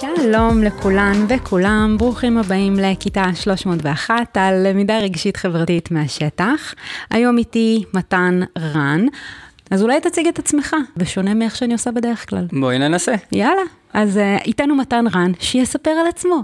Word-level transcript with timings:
שלום 0.00 0.62
לכולן 0.62 1.26
וכולם, 1.28 1.96
ברוכים 1.98 2.38
הבאים 2.38 2.74
לכיתה 2.76 3.24
301 3.34 4.36
על 4.36 4.66
למידה 4.66 4.98
רגשית 4.98 5.36
חברתית 5.36 5.90
מהשטח. 5.90 6.74
היום 7.10 7.38
איתי 7.38 7.84
מתן 7.94 8.40
רן. 8.58 9.06
אז 9.70 9.82
אולי 9.82 10.00
תציג 10.00 10.26
את 10.26 10.38
עצמך, 10.38 10.76
בשונה 10.96 11.34
מאיך 11.34 11.56
שאני 11.56 11.72
עושה 11.72 11.90
בדרך 11.90 12.28
כלל. 12.28 12.46
בואי 12.60 12.78
ננסה. 12.78 13.14
יאללה, 13.32 13.62
אז 13.92 14.16
uh, 14.16 14.44
איתנו 14.44 14.74
מתן 14.76 15.04
רן, 15.14 15.32
שיספר 15.40 15.90
על 15.90 16.06
עצמו. 16.06 16.42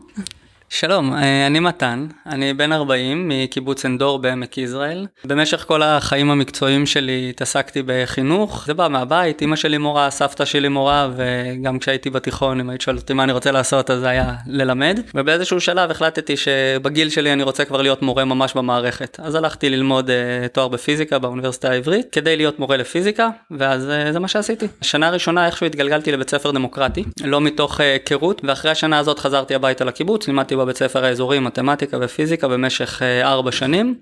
שלום, 0.72 1.14
אה, 1.14 1.46
אני 1.46 1.60
מתן, 1.60 2.06
אני 2.26 2.54
בן 2.54 2.72
40 2.72 3.28
מקיבוץ 3.28 3.84
אנדור 3.84 4.18
בעמק 4.18 4.58
יזרעאל. 4.58 5.06
במשך 5.24 5.64
כל 5.68 5.82
החיים 5.82 6.30
המקצועיים 6.30 6.86
שלי 6.86 7.26
התעסקתי 7.30 7.82
בחינוך, 7.86 8.64
זה 8.66 8.74
בא 8.74 8.88
מהבית, 8.88 9.42
אמא 9.42 9.56
שלי 9.56 9.78
מורה, 9.78 10.10
סבתא 10.10 10.44
שלי 10.44 10.68
מורה, 10.68 11.08
וגם 11.16 11.78
כשהייתי 11.78 12.10
בתיכון, 12.10 12.60
אם 12.60 12.70
היית 12.70 12.80
שואלת 12.80 13.00
אותי 13.00 13.12
מה 13.12 13.24
אני 13.24 13.32
רוצה 13.32 13.50
לעשות, 13.50 13.90
אז 13.90 14.00
זה 14.00 14.08
היה 14.08 14.34
ללמד. 14.46 15.00
ובאיזשהו 15.14 15.60
שלב 15.60 15.90
החלטתי 15.90 16.36
שבגיל 16.36 17.08
שלי 17.08 17.32
אני 17.32 17.42
רוצה 17.42 17.64
כבר 17.64 17.82
להיות 17.82 18.02
מורה 18.02 18.24
ממש 18.24 18.54
במערכת. 18.54 19.20
אז 19.22 19.34
הלכתי 19.34 19.70
ללמוד 19.70 20.10
uh, 20.10 20.48
תואר 20.48 20.68
בפיזיקה 20.68 21.18
באוניברסיטה 21.18 21.70
העברית, 21.70 22.06
כדי 22.12 22.36
להיות 22.36 22.58
מורה 22.58 22.76
לפיזיקה, 22.76 23.28
ואז 23.50 23.88
uh, 23.88 24.12
זה 24.12 24.18
מה 24.18 24.28
שעשיתי. 24.28 24.66
השנה 24.80 25.08
הראשונה 25.08 25.46
איכשהו 25.46 25.66
התגלגלתי 25.66 26.12
לבית 26.12 26.30
ספר 26.30 26.50
דמוקרטי, 26.50 27.04
לא 27.24 27.40
מתוך 27.40 27.80
היכרות, 27.80 28.40
uh, 28.40 28.44
ואחרי 28.48 28.70
השנה 28.70 28.98
הזאת 28.98 29.18
חזרתי 29.18 29.54
הביתה 29.54 29.84
לקיבוץ, 29.84 30.28
לימדתי 30.28 30.59
בבית 30.60 30.76
ספר 30.76 31.04
האזורי 31.04 31.38
מתמטיקה 31.38 31.98
ופיזיקה 32.00 32.48
במשך 32.48 33.02
אה, 33.02 33.28
ארבע 33.28 33.52
שנים 33.52 33.94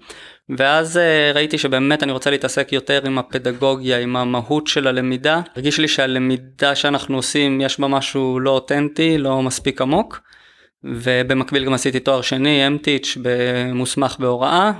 ואז 0.58 0.96
אה, 0.96 1.32
ראיתי 1.34 1.58
שבאמת 1.58 2.02
אני 2.02 2.12
רוצה 2.12 2.30
להתעסק 2.30 2.72
יותר 2.72 3.00
עם 3.06 3.18
הפדגוגיה, 3.18 3.98
עם 3.98 4.16
המהות 4.16 4.66
של 4.66 4.86
הלמידה. 4.86 5.40
הרגיש 5.56 5.80
לי 5.80 5.88
שהלמידה 5.88 6.74
שאנחנו 6.74 7.16
עושים 7.16 7.60
יש 7.60 7.80
בה 7.80 7.88
משהו 7.88 8.40
לא 8.40 8.50
אותנטי, 8.50 9.18
לא 9.18 9.42
מספיק 9.42 9.80
עמוק. 9.80 10.20
ובמקביל 10.84 11.64
גם 11.64 11.72
עשיתי 11.72 12.00
תואר 12.00 12.20
שני, 12.20 12.66
אמטיץ' 12.66 13.18
במוסמך 13.22 14.16
בהוראה. 14.18 14.72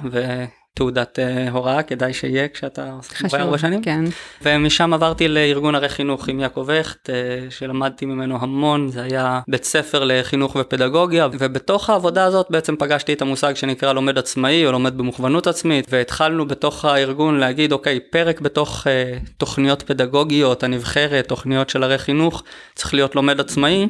תעודת 0.79 1.19
uh, 1.19 1.51
הוראה, 1.51 1.83
כדאי 1.83 2.13
שיהיה 2.13 2.49
כשאתה 2.49 2.91
עושה 2.93 3.15
מורה 3.25 3.41
ארבע 3.41 3.59
שנים. 3.59 3.83
כן. 3.83 4.05
ומשם 4.43 4.95
עברתי 4.95 5.29
לארגון 5.29 5.75
ערי 5.75 5.89
חינוך 5.89 6.29
עם 6.29 6.41
יעקב 6.41 6.71
הכט, 6.71 7.11
uh, 7.11 7.13
שלמדתי 7.51 8.07
ממנו 8.07 8.39
המון, 8.41 8.89
זה 8.89 9.03
היה 9.03 9.41
בית 9.49 9.65
ספר 9.65 10.05
לחינוך 10.05 10.57
ופדגוגיה, 10.61 11.29
ובתוך 11.39 11.91
העבודה 11.91 12.25
הזאת 12.25 12.47
בעצם 12.51 12.77
פגשתי 12.77 13.13
את 13.13 13.23
המושג 13.23 13.55
שנקרא 13.57 13.93
לומד 13.93 14.19
עצמאי 14.19 14.67
או 14.67 14.73
לומד 14.73 14.99
במוכוונות 14.99 15.47
עצמית, 15.47 15.87
והתחלנו 15.91 16.47
בתוך 16.47 16.85
הארגון 16.85 17.39
להגיד, 17.39 17.73
אוקיי, 17.73 18.01
פרק 18.01 18.41
בתוך 18.41 18.87
uh, 18.87 19.29
תוכניות 19.39 19.83
פדגוגיות, 19.83 20.63
הנבחרת, 20.63 21.29
תוכניות 21.29 21.71
של 21.71 21.83
ערי 21.83 21.99
חינוך, 21.99 22.43
צריך 22.75 22.95
להיות 22.95 23.15
לומד 23.15 23.41
עצמאי. 23.41 23.89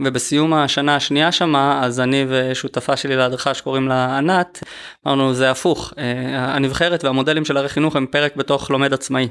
ובסיום 0.00 0.54
השנה 0.54 0.96
השנייה 0.96 1.32
שמה, 1.32 1.80
אז 1.84 2.00
אני 2.00 2.26
ושותפה 2.28 2.96
שלי 2.96 3.16
להדרכה 3.16 3.54
שקוראים 3.54 3.88
לה 3.88 4.18
ענת, 4.18 4.62
אמרנו 5.06 5.34
זה 5.34 5.50
הפוך, 5.50 5.92
אה, 5.98 6.54
הנבחרת 6.54 7.04
והמודלים 7.04 7.44
של 7.44 7.56
ערי 7.56 7.68
חינוך 7.68 7.96
הם 7.96 8.06
פרק 8.06 8.36
בתוך 8.36 8.70
לומד 8.70 8.92
עצמאי. 8.92 9.28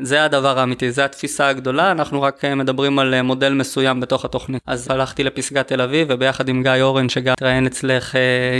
זה 0.00 0.24
הדבר 0.24 0.58
האמיתי, 0.58 0.92
זה 0.92 1.04
התפיסה 1.04 1.48
הגדולה, 1.48 1.90
אנחנו 1.90 2.22
רק 2.22 2.44
אה, 2.44 2.54
מדברים 2.54 2.98
על 2.98 3.14
אה, 3.14 3.22
מודל 3.22 3.52
מסוים 3.52 4.00
בתוך 4.00 4.24
התוכנית. 4.24 4.62
אז 4.66 4.90
הלכתי 4.90 5.24
לפסגת 5.24 5.68
תל 5.68 5.80
אביב 5.80 6.08
וביחד 6.10 6.48
עם 6.48 6.62
גיא 6.62 6.82
אורן 6.82 7.08
שגיא 7.08 7.32
התראיין 7.32 7.66
אצלך 7.66 8.14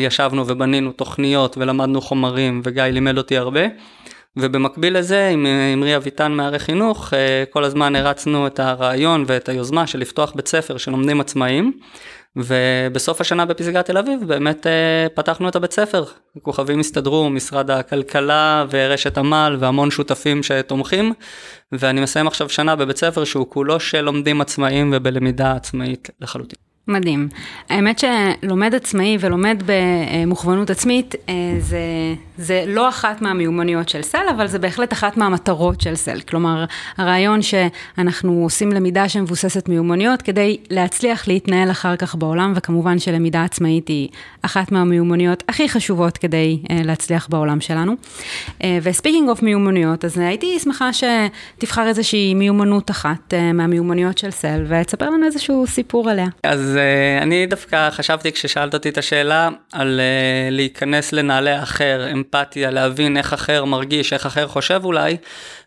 ישבנו 0.07 0.45
ובנינו 0.47 0.93
תוכניות 0.93 1.59
ולמדנו 1.59 2.01
חומרים 2.01 2.61
וגיא 2.65 2.83
לימד 2.83 3.19
אותי 3.19 3.39
הרבה. 3.39 3.61
ובמקביל 4.37 4.99
לזה 4.99 5.29
עם 5.29 5.47
אמרי 5.75 5.97
אביטן 5.97 6.33
מערי 6.33 6.59
חינוך 6.59 7.15
אה, 7.15 7.45
כל 7.51 7.65
הזמן 7.65 7.97
הרצנו 7.97 8.47
את 8.47 8.61
הרעיון 8.61 9.25
ואת 9.27 9.49
היוזמה 9.49 9.87
של 9.87 9.99
לפתוח 9.99 10.33
בית 10.37 10.49
ספר 10.49 10.77
של 10.77 10.91
לומדים 10.91 11.21
עצמאיים 11.21 11.73
ובסוף 12.37 13.21
השנה 13.21 13.45
בפסגת 13.45 13.87
תל 13.87 13.99
אביב 13.99 14.21
באמת 14.27 14.67
אה, 14.67 15.07
פתחנו 15.15 15.49
את 15.49 15.57
הבית 15.57 15.73
ספר. 15.73 16.05
כוכבים 16.43 16.81
הסתדרו, 16.81 17.31
משרד 17.31 17.71
הכלכלה 17.71 18.65
ורשת 18.71 19.19
עמל 19.19 19.57
והמון 19.61 19.91
שותפים 19.91 20.43
שתומכים 20.43 21.13
ואני 21.73 22.01
מסיים 22.01 22.27
עכשיו 22.27 22.49
שנה 22.49 22.77
בבית 22.77 22.97
ספר 22.97 23.25
שהוא 23.25 23.47
כולו 23.51 23.81
של 23.81 24.01
לומדים 24.01 24.41
עצמאיים 24.41 24.91
ובלמידה 24.95 25.53
עצמאית 25.53 26.11
לחלוטין. 26.21 26.66
מדהים. 26.89 27.29
האמת 27.71 27.99
שלומד 27.99 28.75
עצמאי 28.75 29.17
ולומד 29.21 29.63
במוכוונות 29.67 30.71
עצמית 30.71 31.15
אה, 31.29 31.35
זה, 31.59 31.79
זה 32.39 32.65
לא 32.67 32.89
אחת 32.89 33.23
מהמיומנויות 33.23 33.89
של 33.89 34.03
סל, 34.03 34.25
אבל 34.37 34.47
זה 34.47 34.59
בהחלט 34.59 34.93
אחת 34.93 35.17
מהמטרות 35.17 35.81
של 35.81 35.95
סל. 35.95 36.21
כלומר, 36.21 36.65
הרעיון 36.97 37.41
שאנחנו 37.43 38.33
עושים 38.43 38.73
למידה 38.73 39.09
שמבוססת 39.09 39.69
מיומנויות 39.69 40.23
כדי 40.23 40.57
להצליח 40.71 41.29
להתנהל 41.29 41.71
אחר 41.71 41.97
כך 41.97 42.15
בעולם, 42.15 42.53
וכמובן 42.57 42.99
שלמידה 42.99 43.45
עצמאית 43.45 43.89
היא 43.89 44.09
אחת 44.43 44.73
מהמיומנויות 44.73 45.43
הכי 45.49 45.69
חשובות 45.69 46.19
כדי 46.19 46.59
אה, 46.71 46.81
להצליח 46.85 47.29
בעולם 47.31 47.61
שלנו. 47.61 47.95
אה, 48.65 48.79
ו 48.83 48.88
speaking 48.88 49.29
of 49.29 49.43
מיומנויות, 49.43 50.05
אז 50.05 50.19
הייתי 50.19 50.59
שמחה 50.59 50.91
שתבחר 50.93 51.87
איזושהי 51.87 52.35
מיומנות 52.35 52.91
אחת 52.91 53.35
מהמיומנויות 53.55 54.19
של 54.19 54.31
SEL, 54.31 54.65
ותספר 54.69 55.11
לנו 55.11 55.27
איזשהו 55.27 55.67
סיפור 55.67 56.11
עליה. 56.11 56.27
אז 56.43 56.76
אה, 56.77 57.23
אני 57.23 57.47
דווקא 57.47 57.91
חשבתי 57.91 58.33
כששאלת 58.33 58.75
אותי 58.75 58.89
את 58.89 58.99
השאלה 58.99 59.49
על 59.73 60.01
אה, 60.01 60.55
להיכנס 60.55 61.13
לנעלי 61.13 61.63
אחר, 61.63 62.13
אמפתיה, 62.13 62.71
להבין 62.71 63.17
איך 63.17 63.33
אחר 63.33 63.65
מרגיש, 63.65 64.13
איך 64.13 64.27
אחר 64.27 64.47
חושב 64.47 64.81
אולי, 64.85 65.17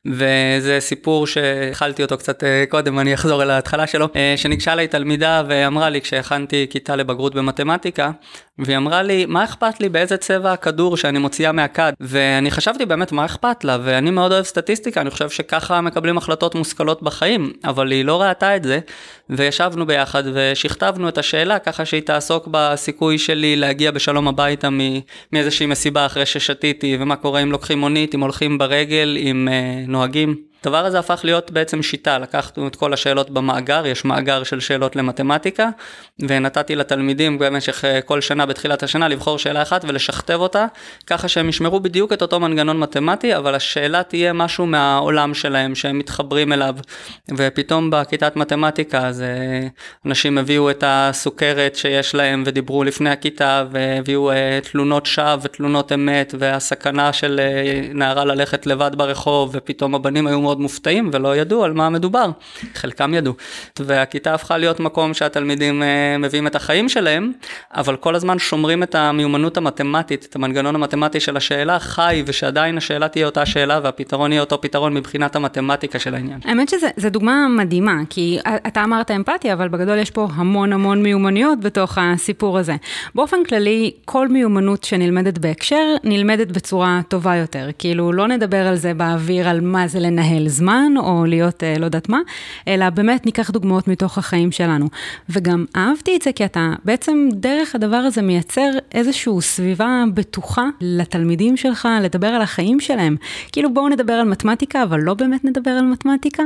וזה 0.05 0.77
סיפור 0.79 1.27
שהתחלתי 1.27 2.03
אותו 2.03 2.17
קצת 2.17 2.43
אה, 2.43 2.63
קודם, 2.69 2.99
אני 2.99 3.13
אחזור 3.13 3.43
אל 3.43 3.49
ההתחלה 3.49 3.87
שלו, 3.87 4.07
אה, 4.15 4.33
שניגשה 4.37 4.73
אליי 4.73 4.87
תלמידה 4.87 5.43
ואמרה 5.47 5.89
לי 5.89 6.01
כשהכנתי 6.01 6.67
כיתה 6.69 6.95
לבגרות 6.95 7.35
במתמטיקה, 7.35 8.11
והיא 8.65 8.77
אמרה 8.77 9.03
לי, 9.03 9.25
מה 9.25 9.43
אכפת 9.43 9.79
לי 9.79 9.89
באיזה 9.89 10.17
צבע 10.17 10.53
הכדור 10.53 10.97
שאני 10.97 11.19
מוציאה 11.19 11.51
מהכד? 11.51 11.93
ואני 11.99 12.51
חשבתי 12.51 12.85
באמת, 12.85 13.11
מה 13.11 13.25
אכפת 13.25 13.63
לה? 13.63 13.77
ואני 13.83 14.11
מאוד 14.11 14.31
אוהב 14.31 14.45
סטטיסטיקה, 14.45 15.01
אני 15.01 15.09
חושב 15.09 15.29
שככה 15.29 15.81
מקבלים 15.81 16.17
החלטות 16.17 16.55
מושכלות 16.55 17.03
בחיים, 17.03 17.53
אבל 17.63 17.91
היא 17.91 18.05
לא 18.05 18.21
ראתה 18.21 18.55
את 18.55 18.63
זה, 18.63 18.79
וישבנו 19.29 19.85
ביחד 19.85 20.23
ושכתבנו 20.33 21.09
את 21.09 21.17
השאלה 21.17 21.59
ככה 21.59 21.85
שהיא 21.85 22.01
תעסוק 22.01 22.47
בסיכוי 22.51 23.17
שלי 23.17 23.55
להגיע 23.55 23.91
בשלום 23.91 24.27
הביתה 24.27 24.69
מאיזושהי 25.33 25.65
מסיבה 25.65 26.05
אחרי 26.05 26.25
ששתיתי, 26.25 26.97
ומה 26.99 27.15
קורה 27.15 27.41
אם 27.41 27.51
לוקחים 27.51 27.79
מונית, 27.79 28.15
אם 28.15 28.21
הולכים 28.21 28.57
ברגל, 28.57 29.17
אם 29.19 29.47
אה, 29.51 29.83
נוהגים 29.87 30.48
הדבר 30.63 30.85
הזה 30.85 30.99
הפך 30.99 31.21
להיות 31.23 31.51
בעצם 31.51 31.83
שיטה, 31.83 32.19
לקחנו 32.19 32.67
את 32.67 32.75
כל 32.75 32.93
השאלות 32.93 33.29
במאגר, 33.29 33.85
יש 33.85 34.05
מאגר 34.05 34.43
של 34.43 34.59
שאלות 34.59 34.95
למתמטיקה, 34.95 35.69
ונתתי 36.19 36.75
לתלמידים 36.75 37.39
במשך 37.39 37.85
אה, 37.85 38.01
כל 38.01 38.21
שנה 38.21 38.45
בתחילת 38.45 38.83
השנה 38.83 39.07
לבחור 39.07 39.37
שאלה 39.39 39.61
אחת 39.61 39.85
ולשכתב 39.87 40.37
אותה, 40.39 40.65
ככה 41.07 41.27
שהם 41.27 41.49
ישמרו 41.49 41.79
בדיוק 41.79 42.13
את 42.13 42.21
אותו 42.21 42.39
מנגנון 42.39 42.79
מתמטי, 42.79 43.35
אבל 43.35 43.55
השאלה 43.55 44.03
תהיה 44.03 44.33
משהו 44.33 44.65
מהעולם 44.65 45.33
שלהם 45.33 45.75
שהם 45.75 45.99
מתחברים 45.99 46.53
אליו, 46.53 46.75
ופתאום 47.37 47.89
בכיתת 47.89 48.35
מתמטיקה 48.35 49.07
אז 49.07 49.21
אה, 49.21 49.67
אנשים 50.05 50.37
הביאו 50.37 50.69
את 50.69 50.83
הסוכרת 50.87 51.75
שיש 51.75 52.15
להם 52.15 52.43
ודיברו 52.45 52.83
לפני 52.83 53.09
הכיתה, 53.09 53.65
והביאו 53.71 54.31
אה, 54.31 54.59
תלונות 54.71 55.05
שווא 55.05 55.35
ותלונות 55.41 55.91
אמת, 55.91 56.35
והסכנה 56.39 57.13
של 57.13 57.39
נערה 57.93 58.25
ללכת 58.25 58.65
לבד 58.65 58.91
ברחוב, 58.95 59.49
ופתאום 59.53 59.95
הבנים 59.95 60.27
היו 60.27 60.48
מאוד 60.49 60.59
מופתעים 60.61 61.09
ולא 61.13 61.35
ידעו 61.35 61.63
על 61.63 61.73
מה 61.73 61.89
מדובר, 61.89 62.29
חלקם 62.73 63.13
ידעו. 63.13 63.33
והכיתה 63.79 64.33
הפכה 64.33 64.57
להיות 64.57 64.79
מקום 64.79 65.13
שהתלמידים 65.13 65.83
אה, 65.83 66.17
מביאים 66.19 66.47
את 66.47 66.55
החיים 66.55 66.89
שלהם, 66.89 67.31
אבל 67.71 67.95
כל 67.95 68.15
הזמן 68.15 68.39
שומרים 68.39 68.83
את 68.83 68.95
המיומנות 68.95 69.57
המתמטית, 69.57 70.25
את 70.29 70.35
המנגנון 70.35 70.75
המתמטי 70.75 71.19
של 71.19 71.37
השאלה 71.37 71.79
חי, 71.79 72.23
ושעדיין 72.25 72.77
השאלה 72.77 73.07
תהיה 73.07 73.25
אותה 73.25 73.45
שאלה 73.45 73.79
והפתרון 73.83 74.31
יהיה 74.31 74.41
אותו 74.41 74.61
פתרון 74.61 74.93
מבחינת 74.93 75.35
המתמטיקה 75.35 75.99
של 75.99 76.15
העניין. 76.15 76.39
האמת 76.45 76.69
שזו 76.69 77.09
דוגמה 77.09 77.47
מדהימה, 77.57 77.97
כי 78.09 78.39
אתה 78.67 78.83
אמרת 78.83 79.11
אמפתיה, 79.11 79.53
אבל 79.53 79.67
בגדול 79.67 79.97
יש 79.97 80.11
פה 80.11 80.27
המון 80.33 80.73
המון 80.73 81.03
מיומנויות 81.03 81.59
בתוך 81.59 81.97
הסיפור 82.01 82.57
הזה. 82.57 82.75
באופן 83.15 83.43
כללי, 83.43 83.91
כל 84.05 84.27
מיומנות 84.27 84.83
שנלמדת 84.83 85.37
בהקשר, 85.37 85.95
נלמדת 86.03 86.51
בצורה 86.51 87.01
טובה 87.07 87.35
יותר. 87.35 87.69
כאילו, 87.79 88.13
לא 88.13 88.27
נדבר 88.27 88.67
על 88.67 88.75
זה 88.75 88.93
באוויר, 88.93 89.49
על 89.49 89.61
מה 89.61 89.87
זה 89.87 89.99
לנהל. 89.99 90.38
לנהל 90.39 90.49
זמן, 90.49 90.93
או 90.97 91.25
להיות 91.25 91.63
אה, 91.63 91.77
לא 91.79 91.85
יודעת 91.85 92.09
מה, 92.09 92.19
אלא 92.67 92.89
באמת 92.89 93.25
ניקח 93.25 93.49
דוגמאות 93.49 93.87
מתוך 93.87 94.17
החיים 94.17 94.51
שלנו. 94.51 94.85
וגם 95.29 95.65
אהבתי 95.75 96.15
את 96.15 96.21
זה 96.21 96.31
כי 96.31 96.45
אתה 96.45 96.73
בעצם 96.85 97.29
דרך 97.33 97.75
הדבר 97.75 97.97
הזה 97.97 98.21
מייצר 98.21 98.69
איזושהי 98.93 99.33
סביבה 99.41 100.03
בטוחה 100.13 100.65
לתלמידים 100.81 101.57
שלך, 101.57 101.87
לדבר 102.01 102.27
על 102.27 102.41
החיים 102.41 102.79
שלהם. 102.79 103.15
כאילו 103.51 103.73
בואו 103.73 103.89
נדבר 103.89 104.13
על 104.13 104.27
מתמטיקה, 104.27 104.83
אבל 104.83 104.99
לא 104.99 105.13
באמת 105.13 105.45
נדבר 105.45 105.71
על 105.71 105.85
מתמטיקה. 105.85 106.43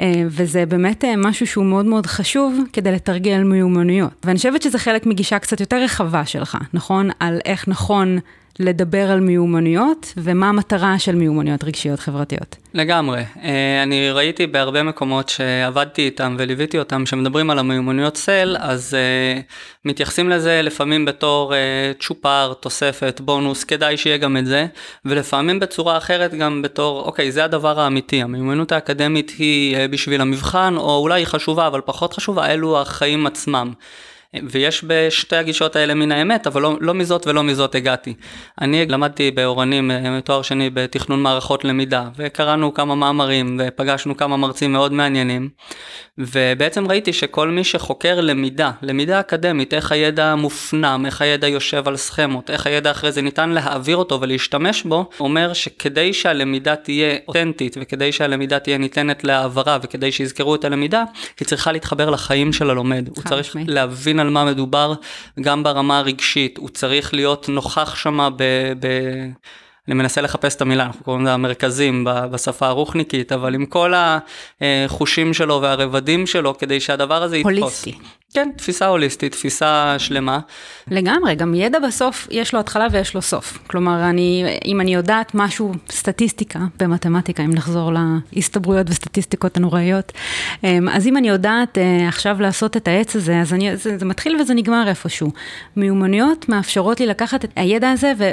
אה, 0.00 0.22
וזה 0.26 0.66
באמת 0.66 1.04
אה, 1.04 1.14
משהו 1.16 1.46
שהוא 1.46 1.64
מאוד 1.64 1.86
מאוד 1.86 2.06
חשוב 2.06 2.60
כדי 2.72 2.92
לתרגל 2.92 3.42
מיומנויות. 3.42 4.12
ואני 4.24 4.36
חושבת 4.36 4.62
שזה 4.62 4.78
חלק 4.78 5.06
מגישה 5.06 5.38
קצת 5.38 5.60
יותר 5.60 5.82
רחבה 5.82 6.26
שלך, 6.26 6.58
נכון? 6.74 7.10
על 7.20 7.38
איך 7.44 7.68
נכון 7.68 8.18
לדבר 8.60 9.10
על 9.10 9.20
מיומנויות, 9.20 10.14
ומה 10.16 10.48
המטרה 10.48 10.98
של 10.98 11.14
מיומנויות 11.14 11.64
רגשיות 11.64 12.00
חברתיות. 12.00 12.56
לגמרי. 12.74 13.22
אה, 13.42 13.82
אני 13.82 14.10
ראיתי 14.10 14.46
בהרבה 14.46 14.82
מקומות 14.82 15.28
שעבדתי 15.28 16.02
איתם 16.02 16.36
וליוויתי 16.38 16.78
אותם, 16.78 17.06
שמדברים 17.06 17.50
על 17.50 17.58
המיומנויות 17.58 18.16
סל, 18.16 18.56
אז 18.60 18.96
uh, 18.96 19.42
מתייחסים 19.84 20.28
לזה 20.28 20.60
לפעמים 20.62 21.04
בתור 21.04 21.52
uh, 21.52 22.02
צ'ופר, 22.02 22.52
תוספת, 22.60 23.20
בונוס, 23.24 23.64
כדאי 23.64 23.96
שיהיה 23.96 24.16
גם 24.16 24.36
את 24.36 24.46
זה, 24.46 24.66
ולפעמים 25.04 25.60
בצורה 25.60 25.96
אחרת 25.96 26.34
גם 26.34 26.62
בתור, 26.62 27.02
אוקיי, 27.02 27.32
זה 27.32 27.44
הדבר 27.44 27.80
האמיתי, 27.80 28.22
המיומנות 28.22 28.72
האקדמית 28.72 29.32
היא 29.38 29.76
בשביל 29.90 30.20
המבחן, 30.20 30.74
או 30.76 30.98
אולי 30.98 31.20
היא 31.20 31.26
חשובה, 31.26 31.66
אבל 31.66 31.80
פחות 31.84 32.14
חשובה, 32.14 32.46
אלו 32.46 32.80
החיים 32.80 33.26
עצמם. 33.26 33.72
ויש 34.48 34.84
בשתי 34.86 35.36
הגישות 35.36 35.76
האלה 35.76 35.94
מן 35.94 36.12
האמת, 36.12 36.46
אבל 36.46 36.62
לא, 36.62 36.76
לא 36.80 36.94
מזאת 36.94 37.26
ולא 37.26 37.42
מזאת 37.42 37.74
הגעתי. 37.74 38.14
אני 38.60 38.86
למדתי 38.86 39.30
באורנים 39.30 39.90
אה, 39.90 40.20
תואר 40.24 40.42
שני 40.42 40.70
בתכנון 40.70 41.22
מערכות 41.22 41.64
למידה, 41.64 42.08
וקראנו 42.16 42.74
כמה 42.74 42.94
מאמרים, 42.94 43.60
ופגשנו 43.60 44.16
כמה 44.16 44.36
מרצים 44.36 44.72
מאוד 44.72 44.92
מעניינים, 44.92 45.48
ובעצם 46.18 46.90
ראיתי 46.90 47.12
שכל 47.12 47.48
מי 47.48 47.64
שחוקר 47.64 48.20
למידה, 48.20 48.70
למידה 48.82 49.20
אקדמית, 49.20 49.74
איך 49.74 49.92
הידע 49.92 50.34
מופנם, 50.34 51.02
איך 51.06 51.22
הידע 51.22 51.48
יושב 51.48 51.88
על 51.88 51.96
סכמות, 51.96 52.50
איך 52.50 52.66
הידע 52.66 52.90
אחרי 52.90 53.12
זה 53.12 53.22
ניתן 53.22 53.50
להעביר 53.50 53.96
אותו 53.96 54.20
ולהשתמש 54.20 54.82
בו, 54.82 55.10
אומר 55.20 55.52
שכדי 55.52 56.12
שהלמידה 56.12 56.76
תהיה 56.76 57.16
אותנטית, 57.28 57.76
וכדי 57.80 58.12
שהלמידה 58.12 58.58
תהיה 58.58 58.78
ניתנת 58.78 59.24
להעברה, 59.24 59.78
וכדי 59.82 60.12
שיזכרו 60.12 60.54
את 60.54 60.64
הלמידה, 60.64 61.04
היא 61.40 61.48
צריכה 61.48 61.72
להתחבר 61.72 62.10
לחיים 62.10 62.52
של 62.52 62.70
הלומד. 62.70 63.08
הוא 63.16 63.24
צריך 63.24 63.56
להבין 63.66 64.17
להבין 64.18 64.36
על 64.36 64.44
מה 64.44 64.44
מדובר 64.44 64.94
גם 65.40 65.62
ברמה 65.62 65.98
הרגשית, 65.98 66.58
הוא 66.58 66.68
צריך 66.68 67.14
להיות 67.14 67.48
נוכח 67.48 67.94
שמה 67.94 68.30
ב... 68.30 68.42
ב... 68.80 68.86
אני 69.88 69.94
מנסה 69.94 70.20
לחפש 70.20 70.54
את 70.54 70.60
המילה, 70.60 70.84
אנחנו 70.84 71.04
קוראים 71.04 71.22
לזה 71.22 71.32
המרכזים 71.32 72.04
בשפה 72.30 72.66
הרוחניקית, 72.66 73.32
אבל 73.32 73.54
עם 73.54 73.66
כל 73.66 73.92
החושים 74.60 75.34
שלו 75.34 75.60
והרבדים 75.62 76.26
שלו, 76.26 76.58
כדי 76.58 76.80
שהדבר 76.80 77.22
הזה 77.22 77.36
יתפוס. 77.36 77.58
הוליסטי. 77.58 77.94
כן, 78.34 78.48
תפיסה 78.56 78.86
הוליסטית, 78.86 79.32
תפיסה 79.32 79.94
שלמה. 79.98 80.38
לגמרי, 80.90 81.34
גם 81.34 81.54
ידע 81.54 81.78
בסוף, 81.78 82.28
יש 82.30 82.54
לו 82.54 82.60
התחלה 82.60 82.86
ויש 82.92 83.14
לו 83.14 83.22
סוף. 83.22 83.58
כלומר, 83.66 84.04
אני, 84.04 84.44
אם 84.64 84.80
אני 84.80 84.94
יודעת 84.94 85.34
משהו, 85.34 85.72
סטטיסטיקה, 85.90 86.58
במתמטיקה, 86.80 87.42
אם 87.44 87.50
נחזור 87.50 87.92
להסתברויות 88.32 88.90
וסטטיסטיקות 88.90 89.56
הנוראיות, 89.56 90.12
אמ, 90.64 90.88
אז 90.88 91.06
אם 91.06 91.16
אני 91.16 91.28
יודעת 91.28 91.78
אה, 91.78 92.08
עכשיו 92.08 92.40
לעשות 92.40 92.76
את 92.76 92.88
העץ 92.88 93.16
הזה, 93.16 93.40
אז 93.40 93.52
אני, 93.52 93.76
זה, 93.76 93.98
זה 93.98 94.04
מתחיל 94.04 94.36
וזה 94.40 94.54
נגמר 94.54 94.84
איפשהו. 94.88 95.30
מיומנויות 95.76 96.48
מאפשרות 96.48 97.00
לי 97.00 97.06
לקחת 97.06 97.44
את 97.44 97.50
הידע 97.56 97.90
הזה 97.90 98.12
ו, 98.18 98.30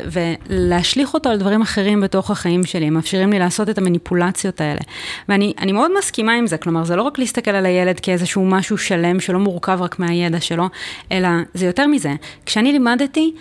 ולהשליך 0.50 1.14
אותו 1.14 1.30
על 1.30 1.38
דברים 1.46 1.62
אחרים 1.62 2.02
בתוך 2.02 2.32
החיים 2.32 2.64
שלי, 2.64 2.86
הם 2.86 2.94
מאפשרים 2.94 3.32
לי 3.32 3.40
לעשות 3.40 3.70
את 3.70 3.78
המניפולציות 3.78 4.62
האלה. 4.62 4.80
ואני 5.30 5.72
מאוד 5.74 5.92
מסכימה 5.98 6.34
עם 6.34 6.48
זה, 6.48 6.58
כלומר, 6.58 6.84
זה 6.84 6.96
לא 6.96 7.02
רק 7.02 7.20
להסתכל 7.20 7.52
על 7.52 7.66
הילד 7.66 8.00
כאיזשהו 8.00 8.46
משהו 8.46 8.78
שלם 8.78 9.20
שלא 9.20 9.40
מורכב 9.40 9.82
רק 9.82 10.00
מהידע 10.00 10.42
שלו, 10.42 10.70
אלא 11.12 11.30
זה 11.54 11.66
יותר 11.66 11.88
מזה. 11.88 12.14
כשאני 12.46 12.72
לימדתי, 12.72 13.34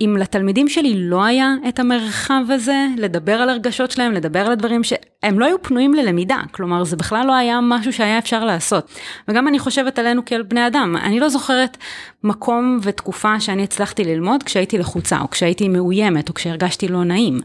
אם 0.00 0.16
לתלמידים 0.20 0.68
שלי 0.68 0.94
לא 0.96 1.24
היה 1.24 1.54
את 1.68 1.78
המרחב 1.78 2.42
הזה, 2.48 2.86
לדבר 2.96 3.32
על 3.32 3.48
הרגשות 3.50 3.90
שלהם, 3.90 4.12
לדבר 4.12 4.40
על 4.40 4.52
הדברים 4.52 4.84
שהם 4.84 5.38
לא 5.38 5.44
היו 5.44 5.62
פנויים 5.62 5.94
ללמידה, 5.94 6.36
כלומר 6.50 6.84
זה 6.84 6.96
בכלל 6.96 7.26
לא 7.26 7.34
היה 7.34 7.58
משהו 7.62 7.92
שהיה 7.92 8.18
אפשר 8.18 8.44
לעשות. 8.44 8.90
וגם 9.28 9.48
אני 9.48 9.58
חושבת 9.58 9.98
עלינו 9.98 10.24
כאל 10.24 10.42
בני 10.42 10.66
אדם, 10.66 10.96
אני 10.96 11.20
לא 11.20 11.28
זוכרת 11.28 11.76
מקום 12.24 12.78
ותקופה 12.82 13.40
שאני 13.40 13.62
הצלחתי 13.62 14.04
ללמוד 14.04 14.42
כשהייתי 14.42 14.78
לחוצה, 14.78 15.20
או 15.20 15.30
כשהייתי 15.30 15.68
מאוימת, 15.68 16.28
או 16.28 16.34
כשהרגשתי 16.34 16.88
לא 16.88 17.04
נעים. 17.04 17.40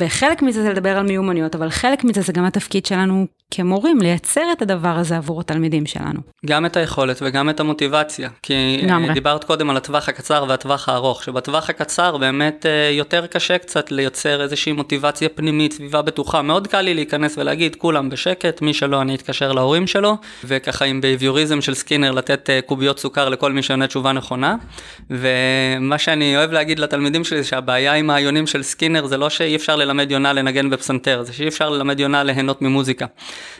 וחלק 0.00 0.42
מזה 0.42 0.62
זה 0.62 0.70
לדבר 0.70 0.98
על 0.98 1.06
מיומנויות, 1.06 1.54
אבל 1.54 1.70
חלק 1.70 2.04
מזה 2.04 2.20
זה 2.20 2.32
גם 2.32 2.44
התפקיד 2.44 2.86
שלנו 2.86 3.26
כמורים, 3.56 3.98
לייצר 4.00 4.42
את 4.52 4.62
הדבר 4.62 4.88
הזה 4.88 5.16
עבור 5.16 5.40
התלמידים 5.40 5.86
שלנו. 5.86 6.20
גם 6.46 6.66
את 6.66 6.76
היכולת 6.76 7.18
וגם 7.22 7.50
את 7.50 7.60
המוטיבציה, 7.60 8.28
כי 8.42 8.84
גמרי. 8.88 9.14
דיברת 9.14 9.44
קודם 9.44 9.70
על 9.70 9.76
הטווח 9.76 10.08
הקצר 10.08 10.44
והטווח 10.48 10.88
הארוך, 10.88 11.24
שבטווח 11.24 11.70
הקצר 11.70 12.16
באמת 12.16 12.66
אה, 12.66 12.90
יותר 12.90 13.26
קשה 13.26 13.58
קצת 13.58 13.92
לייצר 13.92 14.42
איזושהי 14.42 14.72
מוטיבציה 14.72 15.28
פנימית, 15.28 15.72
סביבה 15.72 16.02
בטוחה, 16.02 16.42
מאוד 16.42 16.66
קל 16.66 16.80
לי 16.80 16.94
להיכנס 16.94 17.38
ולהגיד 17.38 17.76
כולם 17.76 18.10
בשקט, 18.10 18.62
מי 18.62 18.74
שלא 18.74 19.00
אני 19.00 19.14
אתקשר 19.14 19.52
להורים 19.52 19.86
שלו, 19.86 20.16
וככה 20.44 20.84
עם 20.84 21.00
בייביוריזם 21.00 21.60
של 21.60 21.74
סקינר 21.74 22.10
לתת 22.10 22.50
אה, 22.50 22.60
קוביות 22.66 22.98
סוכר 22.98 23.28
לכל 23.28 23.52
מי 23.52 23.62
שעונה 23.62 23.86
תשובה 23.86 24.12
נכונה, 24.12 24.56
ומה 25.10 25.98
שאני 25.98 26.36
אוהב 26.36 26.52
להגיד 26.52 26.78
לתלמידים 26.78 27.24
שלי, 27.24 27.44
שהבעיה 27.44 27.92
עם 27.92 28.10
היונים 28.10 28.46
של 28.46 28.62
סקינר 28.62 29.06
זה 29.06 29.16
לא 29.16 29.30
שאי 29.30 29.56
אפשר 29.56 29.76
ללמד 29.76 30.10
יונה 30.10 30.32
לנגן 30.32 30.70
בפסנתר, 30.70 31.22
זה 31.22 31.32
שאי 31.32 31.48
אפשר 31.48 31.70
ללמד 31.70 32.00
יונה 32.00 32.22
ליהנות 32.22 32.62
ממוזיקה. 32.62 33.06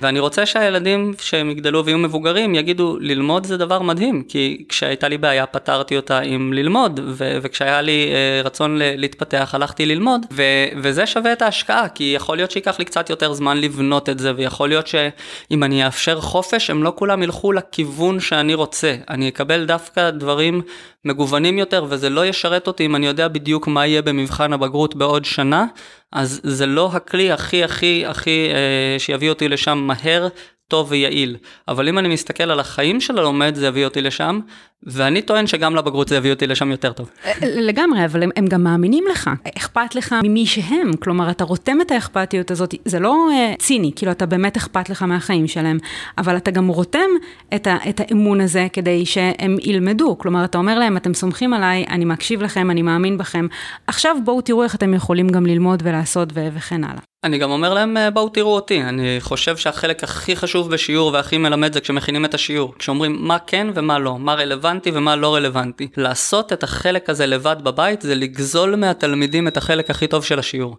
ואני 0.02 0.20
רוצה 0.20 0.46
שהילדים 0.46 1.14
שהם 1.20 1.50
יגדלו 1.50 1.84
ויהיו 1.84 1.98
מבוגרים 1.98 2.54
יגידו 2.54 2.96
ללמוד 3.00 3.46
זה 3.46 3.56
דבר 3.56 3.82
מדהים, 3.82 4.22
כי 4.28 4.64
כשהייתה 4.68 5.08
לי 5.08 5.18
בעיה 5.18 5.46
פתרתי 5.46 5.96
אותה 5.96 6.18
עם 6.18 6.52
ללמוד, 6.52 7.00
ו- 7.04 7.38
וכשהיה 7.42 7.80
לי 7.80 8.12
אה, 8.42 8.46
רצון 8.46 8.78
ל- 8.78 9.00
להתפתח 9.00 9.50
הלכתי 9.52 9.86
ללמוד, 9.86 10.26
ו- 10.32 10.42
וזה 10.82 11.06
שווה 11.06 11.32
את 11.32 11.42
ההשקעה, 11.42 11.88
כי 11.88 12.12
יכול 12.16 12.36
להיות 12.36 12.50
שייקח 12.50 12.78
לי 12.78 12.84
קצת 12.84 13.10
יותר 13.10 13.32
זמן 13.32 13.58
לבנות 13.58 14.08
את 14.08 14.18
זה, 14.18 14.32
ויכול 14.36 14.68
להיות 14.68 14.86
שאם 14.86 15.64
אני 15.64 15.86
אאפשר 15.86 16.20
חופש, 16.20 16.70
הם 16.70 16.82
לא 16.82 16.92
כולם 16.96 17.22
ילכו 17.22 17.52
לכיוון 17.52 18.20
שאני 18.20 18.54
רוצה, 18.54 18.94
אני 19.10 19.28
אקבל 19.28 19.64
דווקא 19.64 20.10
דברים 20.10 20.62
מגוונים 21.04 21.58
יותר, 21.58 21.86
וזה 21.88 22.10
לא 22.10 22.26
ישרת 22.26 22.66
אותי 22.66 22.86
אם 22.86 22.96
אני 22.96 23.06
יודע 23.06 23.28
בדיוק 23.28 23.68
מה 23.68 23.86
יהיה 23.86 24.02
במבחן 24.02 24.52
הבגרות 24.52 24.94
בעוד 24.94 25.24
שנה, 25.24 25.66
אז 26.14 26.40
זה 26.44 26.66
לא 26.66 26.90
הכלי 26.92 27.32
הכי 27.32 27.64
הכי 27.64 28.06
הכי 28.06 28.48
אה, 28.54 28.98
שיביא 28.98 29.30
אותי 29.30 29.48
לשם 29.48 29.78
מהר, 29.78 30.28
טוב 30.68 30.90
ויעיל. 30.90 31.36
אבל 31.68 31.88
אם 31.88 31.98
אני 31.98 32.08
מסתכל 32.08 32.50
על 32.50 32.60
החיים 32.60 33.00
של 33.00 33.18
הלומד, 33.18 33.54
זה 33.54 33.66
יביא 33.66 33.84
אותי 33.84 34.02
לשם, 34.02 34.40
ואני 34.82 35.22
טוען 35.22 35.46
שגם 35.46 35.76
לבגרות 35.76 36.08
זה 36.08 36.16
יביא 36.16 36.30
אותי 36.30 36.46
לשם 36.46 36.70
יותר 36.70 36.92
טוב. 36.92 37.10
אה, 37.24 37.32
לגמרי, 37.42 38.04
אבל 38.04 38.22
הם, 38.22 38.30
הם 38.36 38.46
גם 38.46 38.64
מאמינים 38.64 39.04
לך, 39.10 39.30
אכפת 39.56 39.94
לך 39.94 40.14
ממי 40.22 40.46
שהם, 40.46 40.90
כלומר, 41.02 41.30
אתה 41.30 41.44
רותם 41.44 41.80
את 41.80 41.90
האכפתיות 41.90 42.50
הזאת, 42.50 42.74
זה 42.84 42.98
לא 42.98 43.28
uh, 43.30 43.62
ציני, 43.62 43.90
כאילו, 43.96 44.12
אתה 44.12 44.26
באמת 44.26 44.56
אכפת 44.56 44.88
לך 44.90 45.02
מהחיים 45.02 45.48
שלהם, 45.48 45.78
אבל 46.18 46.36
אתה 46.36 46.50
גם 46.50 46.68
רותם 46.68 47.08
את, 47.54 47.66
ה, 47.66 47.76
את 47.88 48.00
האמון 48.00 48.40
הזה 48.40 48.66
כדי 48.72 49.06
שהם 49.06 49.56
ילמדו, 49.62 50.18
כלומר, 50.18 50.44
אתה 50.44 50.58
אומר 50.58 50.78
להם, 50.78 50.96
אתם 50.96 51.14
סומכים 51.14 51.54
עליי, 51.54 51.84
אני 51.90 52.04
מקשיב 52.04 52.42
לכם, 52.42 52.70
אני 52.70 52.82
מאמין 52.82 53.18
בכם, 53.18 53.46
עכשיו 53.86 54.16
בואו 54.24 54.40
תראו 54.40 54.62
איך 54.62 54.74
אתם 54.74 54.94
יכולים 54.94 55.28
גם 55.28 55.46
ללמוד 55.46 55.82
ולעשות 55.84 56.28
ו- 56.34 56.48
וכן 56.54 56.84
הלאה. 56.84 57.13
אני 57.24 57.38
גם 57.38 57.50
אומר 57.50 57.74
להם, 57.74 57.96
אה, 57.96 58.10
בואו 58.10 58.28
תראו 58.28 58.54
אותי, 58.54 58.82
אני 58.82 59.16
חושב 59.20 59.56
שהחלק 59.56 60.04
הכי 60.04 60.36
חשוב 60.36 60.70
בשיעור 60.70 61.12
והכי 61.12 61.38
מלמד 61.38 61.72
זה 61.72 61.80
כשמכינים 61.80 62.24
את 62.24 62.34
השיעור, 62.34 62.74
כשאומרים 62.78 63.16
מה 63.20 63.38
כן 63.38 63.66
ומה 63.74 63.98
לא, 63.98 64.18
מה 64.18 64.34
רלוונטי 64.34 64.90
ומה 64.94 65.16
לא 65.16 65.34
רלוונטי. 65.34 65.88
לעשות 65.96 66.52
את 66.52 66.62
החלק 66.62 67.10
הזה 67.10 67.26
לבד 67.26 67.56
בבית 67.62 68.02
זה 68.02 68.14
לגזול 68.14 68.76
מהתלמידים 68.76 69.48
את 69.48 69.56
החלק 69.56 69.90
הכי 69.90 70.06
טוב 70.06 70.24
של 70.24 70.38
השיעור. 70.38 70.76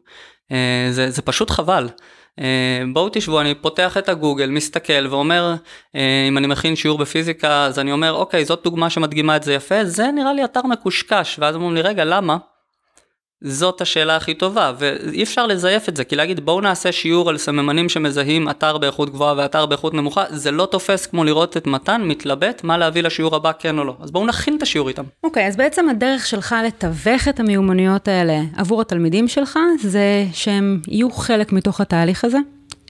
אה, 0.52 0.88
זה, 0.92 1.10
זה 1.10 1.22
פשוט 1.22 1.50
חבל. 1.50 1.90
אה, 2.40 2.84
בואו 2.94 3.10
תשבו, 3.12 3.42
אני 3.42 3.56
פותח 3.56 3.98
את 3.98 4.10
הגוגל, 4.10 4.50
מסתכל 4.50 5.08
ואומר, 5.10 5.56
אם 6.30 6.38
אני 6.38 6.48
מכין 6.48 6.76
שיעור 6.76 6.98
בפיזיקה, 6.98 7.66
אז 7.66 7.80
אני 7.80 7.92
אומר, 7.92 8.14
אוקיי, 8.14 8.46
זאת 8.46 8.62
דוגמה 8.64 8.90
שמדגימה 8.90 9.36
את 9.36 9.44
זה 9.44 9.54
יפה, 9.54 9.86
זה 9.86 10.12
נראה 10.12 10.34
לי 10.34 10.44
אתר 10.44 10.62
מקושקש, 10.64 11.40
ואז 11.40 11.56
אומרים 11.56 11.76
לי, 11.76 11.82
רגע, 11.82 12.06
למה? 12.06 12.38
זאת 13.42 13.82
השאלה 13.82 14.16
הכי 14.16 14.34
טובה, 14.34 14.74
ואי 14.80 15.24
אפשר 15.24 15.48
לזייף 15.48 15.90
את 15.90 15.98
זה, 15.98 16.04
כי 16.04 16.16
להגיד 16.16 16.46
בואו 16.46 16.62
נעשה 16.62 16.92
שיעור 16.92 17.30
על 17.30 17.38
סממנים 17.38 17.90
שמזהים 17.90 18.50
אתר 18.50 18.78
באיכות 18.78 19.10
גבוהה 19.10 19.34
ואתר 19.38 19.66
באיכות 19.66 19.94
נמוכה, 19.94 20.24
זה 20.30 20.52
לא 20.52 20.66
תופס 20.66 21.06
כמו 21.06 21.24
לראות 21.24 21.58
את 21.58 21.68
מתן 21.68 22.02
מתלבט 22.02 22.64
מה 22.64 22.78
להביא 22.78 23.04
לשיעור 23.04 23.36
הבא 23.36 23.52
כן 23.60 23.80
או 23.80 23.84
לא. 23.84 23.96
אז 24.00 24.12
בואו 24.12 24.26
נכין 24.26 24.58
את 24.58 24.62
השיעור 24.62 24.88
איתם. 24.88 25.04
אוקיי, 25.24 25.46
okay, 25.46 25.48
אז 25.48 25.58
בעצם 25.58 25.90
הדרך 25.90 26.26
שלך 26.26 26.56
לתווך 26.66 27.28
את 27.28 27.40
המיומנויות 27.40 28.08
האלה 28.08 28.42
עבור 28.58 28.82
התלמידים 28.82 29.28
שלך, 29.28 29.60
זה 29.82 30.26
שהם 30.34 30.82
יהיו 30.88 31.12
חלק 31.12 31.52
מתוך 31.52 31.82
התהליך 31.82 32.26
הזה? 32.26 32.38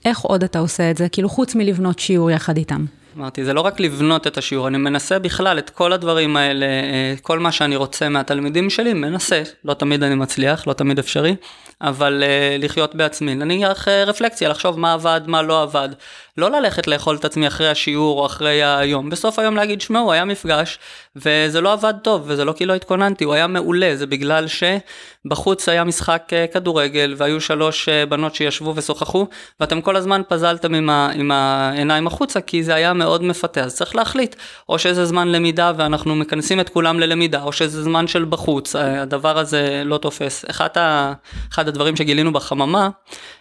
איך 0.06 0.20
עוד 0.20 0.44
אתה 0.44 0.60
עושה 0.60 0.92
את 0.92 0.98
זה? 0.98 1.10
כאילו 1.10 1.30
חוץ 1.30 1.56
מלבנות 1.56 2.00
שיעור 2.00 2.32
יחד 2.32 2.58
איתם. 2.58 2.86
אמרתי, 3.18 3.46
זה 3.46 3.54
לא 3.54 3.62
רק 3.62 3.80
לבנות 3.80 4.28
את 4.28 4.38
השיעור, 4.38 4.68
אני 4.68 4.78
מנסה 4.78 5.20
בכלל 5.20 5.60
את 5.60 5.70
כל 5.70 5.94
הדברים 5.94 6.38
האלה, 6.38 6.66
אה, 6.66 7.16
כל 7.22 7.40
מה 7.40 7.52
שאני 7.52 7.76
רוצה 7.76 8.10
מהתלמידים 8.10 8.70
שלי, 8.70 8.94
מנסה, 8.94 9.44
לא 9.66 9.74
תמיד 9.74 10.04
אני 10.04 10.16
מצליח, 10.16 10.68
לא 10.68 10.74
תמיד 10.74 11.00
אפשרי, 11.00 11.36
אבל 11.82 12.24
uh, 12.24 12.64
לחיות 12.64 12.96
בעצמי, 12.96 13.36
נניח 13.36 13.88
uh, 13.88 13.92
רפלקציה, 13.92 14.50
לחשוב 14.50 14.80
מה 14.80 14.94
עבד, 14.94 15.22
מה 15.28 15.42
לא 15.42 15.62
עבד, 15.62 15.90
לא 16.38 16.52
ללכת 16.52 16.88
לאכול 16.88 17.16
את 17.16 17.26
עצמי 17.26 17.48
אחרי 17.48 17.70
השיעור 17.70 18.22
או 18.22 18.26
אחרי 18.26 18.64
היום, 18.64 19.10
בסוף 19.10 19.40
היום 19.40 19.56
להגיד, 19.56 19.82
שמעו, 19.82 20.12
היה 20.12 20.26
מפגש, 20.26 20.80
וזה 21.16 21.62
לא 21.62 21.74
עבד 21.74 21.94
טוב, 22.04 22.24
וזה 22.26 22.46
לא 22.46 22.54
כי 22.54 22.66
לא 22.66 22.74
התכוננתי, 22.74 23.24
הוא 23.24 23.34
היה 23.34 23.48
מעולה, 23.48 23.96
זה 23.96 24.08
בגלל 24.08 24.46
שבחוץ 24.48 25.70
היה 25.70 25.84
משחק 25.84 26.30
אה, 26.34 26.46
כדורגל, 26.48 27.14
והיו 27.18 27.42
שלוש 27.42 27.90
אה, 27.90 28.06
בנות 28.06 28.36
שישבו 28.36 28.74
ושוחחו, 28.76 29.28
ואתם 29.60 29.82
כל 29.82 29.96
הזמן 29.96 30.22
פזלתם 30.28 30.76
עם, 30.76 30.90
ה, 30.90 31.10
עם 31.14 31.32
העיניים 31.32 32.08
החוצה, 32.08 32.42
כי 32.42 32.64
זה 32.64 32.76
היה 32.76 32.94
מאוד 32.94 33.24
מפתה, 33.24 33.62
אז 33.62 33.76
צריך 33.76 33.96
להחליט, 33.96 34.36
או 34.70 34.80
שזה 34.80 35.06
זמן 35.06 35.28
למידה 35.28 35.72
ואנחנו 35.78 36.16
מכנסים 36.16 36.60
את 36.60 36.70
כולם 36.70 37.00
ללמידה, 37.00 37.44
או 37.44 37.52
שזה 37.52 37.84
זמן 37.84 38.08
של 38.08 38.26
בחוץ, 38.26 38.76
אה, 38.76 39.02
הדבר 39.02 39.38
הזה 39.38 39.82
לא 39.86 39.98
תופס. 39.98 40.46
אחד, 40.50 40.78
ה, 40.78 41.14
אחד 41.52 41.68
הדברים 41.68 41.96
שגילינו 41.96 42.34
בחממה, 42.34 42.90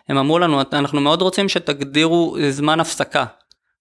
הם 0.09 0.17
אמרו 0.19 0.39
לנו, 0.39 0.61
אנחנו 0.73 1.01
מאוד 1.01 1.23
רוצים 1.23 1.49
שתגדירו 1.49 2.37
זמן 2.51 2.81
הפסקה. 2.81 3.25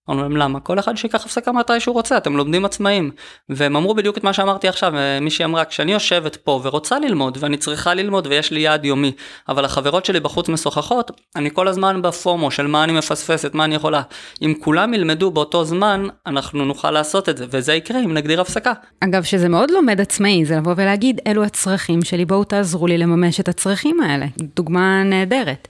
אמרנו 0.09 0.23
להם 0.23 0.37
למה? 0.37 0.59
כל 0.59 0.79
אחד 0.79 0.97
שיקח 0.97 1.25
הפסקה 1.25 1.51
מתי 1.51 1.79
שהוא 1.79 1.93
רוצה, 1.93 2.17
אתם 2.17 2.37
לומדים 2.37 2.65
עצמאים. 2.65 3.11
והם 3.49 3.75
אמרו 3.75 3.95
בדיוק 3.95 4.17
את 4.17 4.23
מה 4.23 4.33
שאמרתי 4.33 4.67
עכשיו, 4.67 4.93
מישהי 5.21 5.45
אמרה, 5.45 5.65
כשאני 5.65 5.91
יושבת 5.91 6.35
פה 6.35 6.61
ורוצה 6.63 6.99
ללמוד, 6.99 7.37
ואני 7.41 7.57
צריכה 7.57 7.93
ללמוד 7.93 8.27
ויש 8.27 8.51
לי 8.51 8.59
יעד 8.59 8.85
יומי, 8.85 9.11
אבל 9.49 9.65
החברות 9.65 10.05
שלי 10.05 10.19
בחוץ 10.19 10.49
משוחחות, 10.49 11.11
אני 11.35 11.49
כל 11.53 11.67
הזמן 11.67 12.01
בפומו 12.01 12.51
של 12.51 12.67
מה 12.67 12.83
אני 12.83 12.93
מפספסת, 12.93 13.53
מה 13.53 13.65
אני 13.65 13.75
יכולה. 13.75 14.01
אם 14.41 14.53
כולם 14.59 14.93
ילמדו 14.93 15.31
באותו 15.31 15.65
זמן, 15.65 16.07
אנחנו 16.27 16.65
נוכל 16.65 16.91
לעשות 16.91 17.29
את 17.29 17.37
זה, 17.37 17.45
וזה 17.49 17.73
יקרה 17.73 17.99
אם 17.99 18.13
נגדיר 18.13 18.41
הפסקה. 18.41 18.73
אגב, 18.99 19.23
שזה 19.23 19.49
מאוד 19.49 19.71
לומד 19.71 20.01
עצמאי, 20.01 20.45
זה 20.45 20.55
לבוא 20.55 20.73
ולהגיד, 20.77 21.21
אלו 21.27 21.43
הצרכים 21.43 22.03
שלי, 22.03 22.25
בואו 22.25 22.43
תעזרו 22.43 22.87
לי 22.87 22.97
לממש 22.97 23.39
את 23.39 23.47
הצרכים 23.47 24.01
האלה. 24.01 24.25
דוגמה 24.55 25.03
נהדרת. 25.03 25.67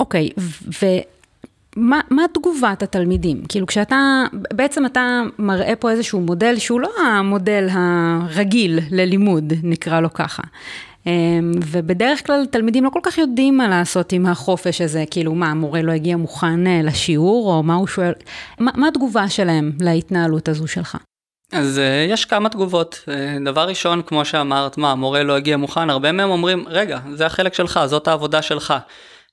אוקיי, 0.00 0.30
ו... 0.82 0.86
מה, 1.76 2.00
מה 2.10 2.22
תגובת 2.34 2.82
התלמידים? 2.82 3.42
כאילו 3.48 3.66
כשאתה, 3.66 4.24
בעצם 4.32 4.86
אתה 4.86 5.22
מראה 5.38 5.76
פה 5.76 5.90
איזשהו 5.90 6.20
מודל 6.20 6.58
שהוא 6.58 6.80
לא 6.80 6.90
המודל 7.02 7.68
הרגיל 7.70 8.78
ללימוד, 8.90 9.52
נקרא 9.62 10.00
לו 10.00 10.12
ככה. 10.12 10.42
אמ, 11.06 11.52
ובדרך 11.66 12.26
כלל 12.26 12.46
תלמידים 12.50 12.84
לא 12.84 12.90
כל 12.90 13.00
כך 13.02 13.18
יודעים 13.18 13.56
מה 13.56 13.68
לעשות 13.68 14.12
עם 14.12 14.26
החופש 14.26 14.80
הזה, 14.80 15.04
כאילו 15.10 15.34
מה, 15.34 15.46
המורה 15.46 15.82
לא 15.82 15.92
הגיע 15.92 16.16
מוכן 16.16 16.66
אה, 16.66 16.80
לשיעור, 16.84 17.52
או 17.52 17.62
מה 17.62 17.74
הוא 17.74 17.86
שואל, 17.86 18.12
מה, 18.58 18.70
מה 18.74 18.88
התגובה 18.88 19.28
שלהם 19.28 19.72
להתנהלות 19.80 20.48
הזו 20.48 20.66
שלך? 20.66 20.96
אז 21.52 21.78
uh, 21.78 22.12
יש 22.12 22.24
כמה 22.24 22.48
תגובות. 22.48 23.04
Uh, 23.04 23.44
דבר 23.44 23.68
ראשון, 23.68 24.02
כמו 24.02 24.24
שאמרת, 24.24 24.78
מה, 24.78 24.92
המורה 24.92 25.22
לא 25.22 25.36
הגיע 25.36 25.56
מוכן, 25.56 25.90
הרבה 25.90 26.12
מהם 26.12 26.30
אומרים, 26.30 26.64
רגע, 26.68 26.98
זה 27.12 27.26
החלק 27.26 27.54
שלך, 27.54 27.80
זאת 27.86 28.08
העבודה 28.08 28.42
שלך. 28.42 28.74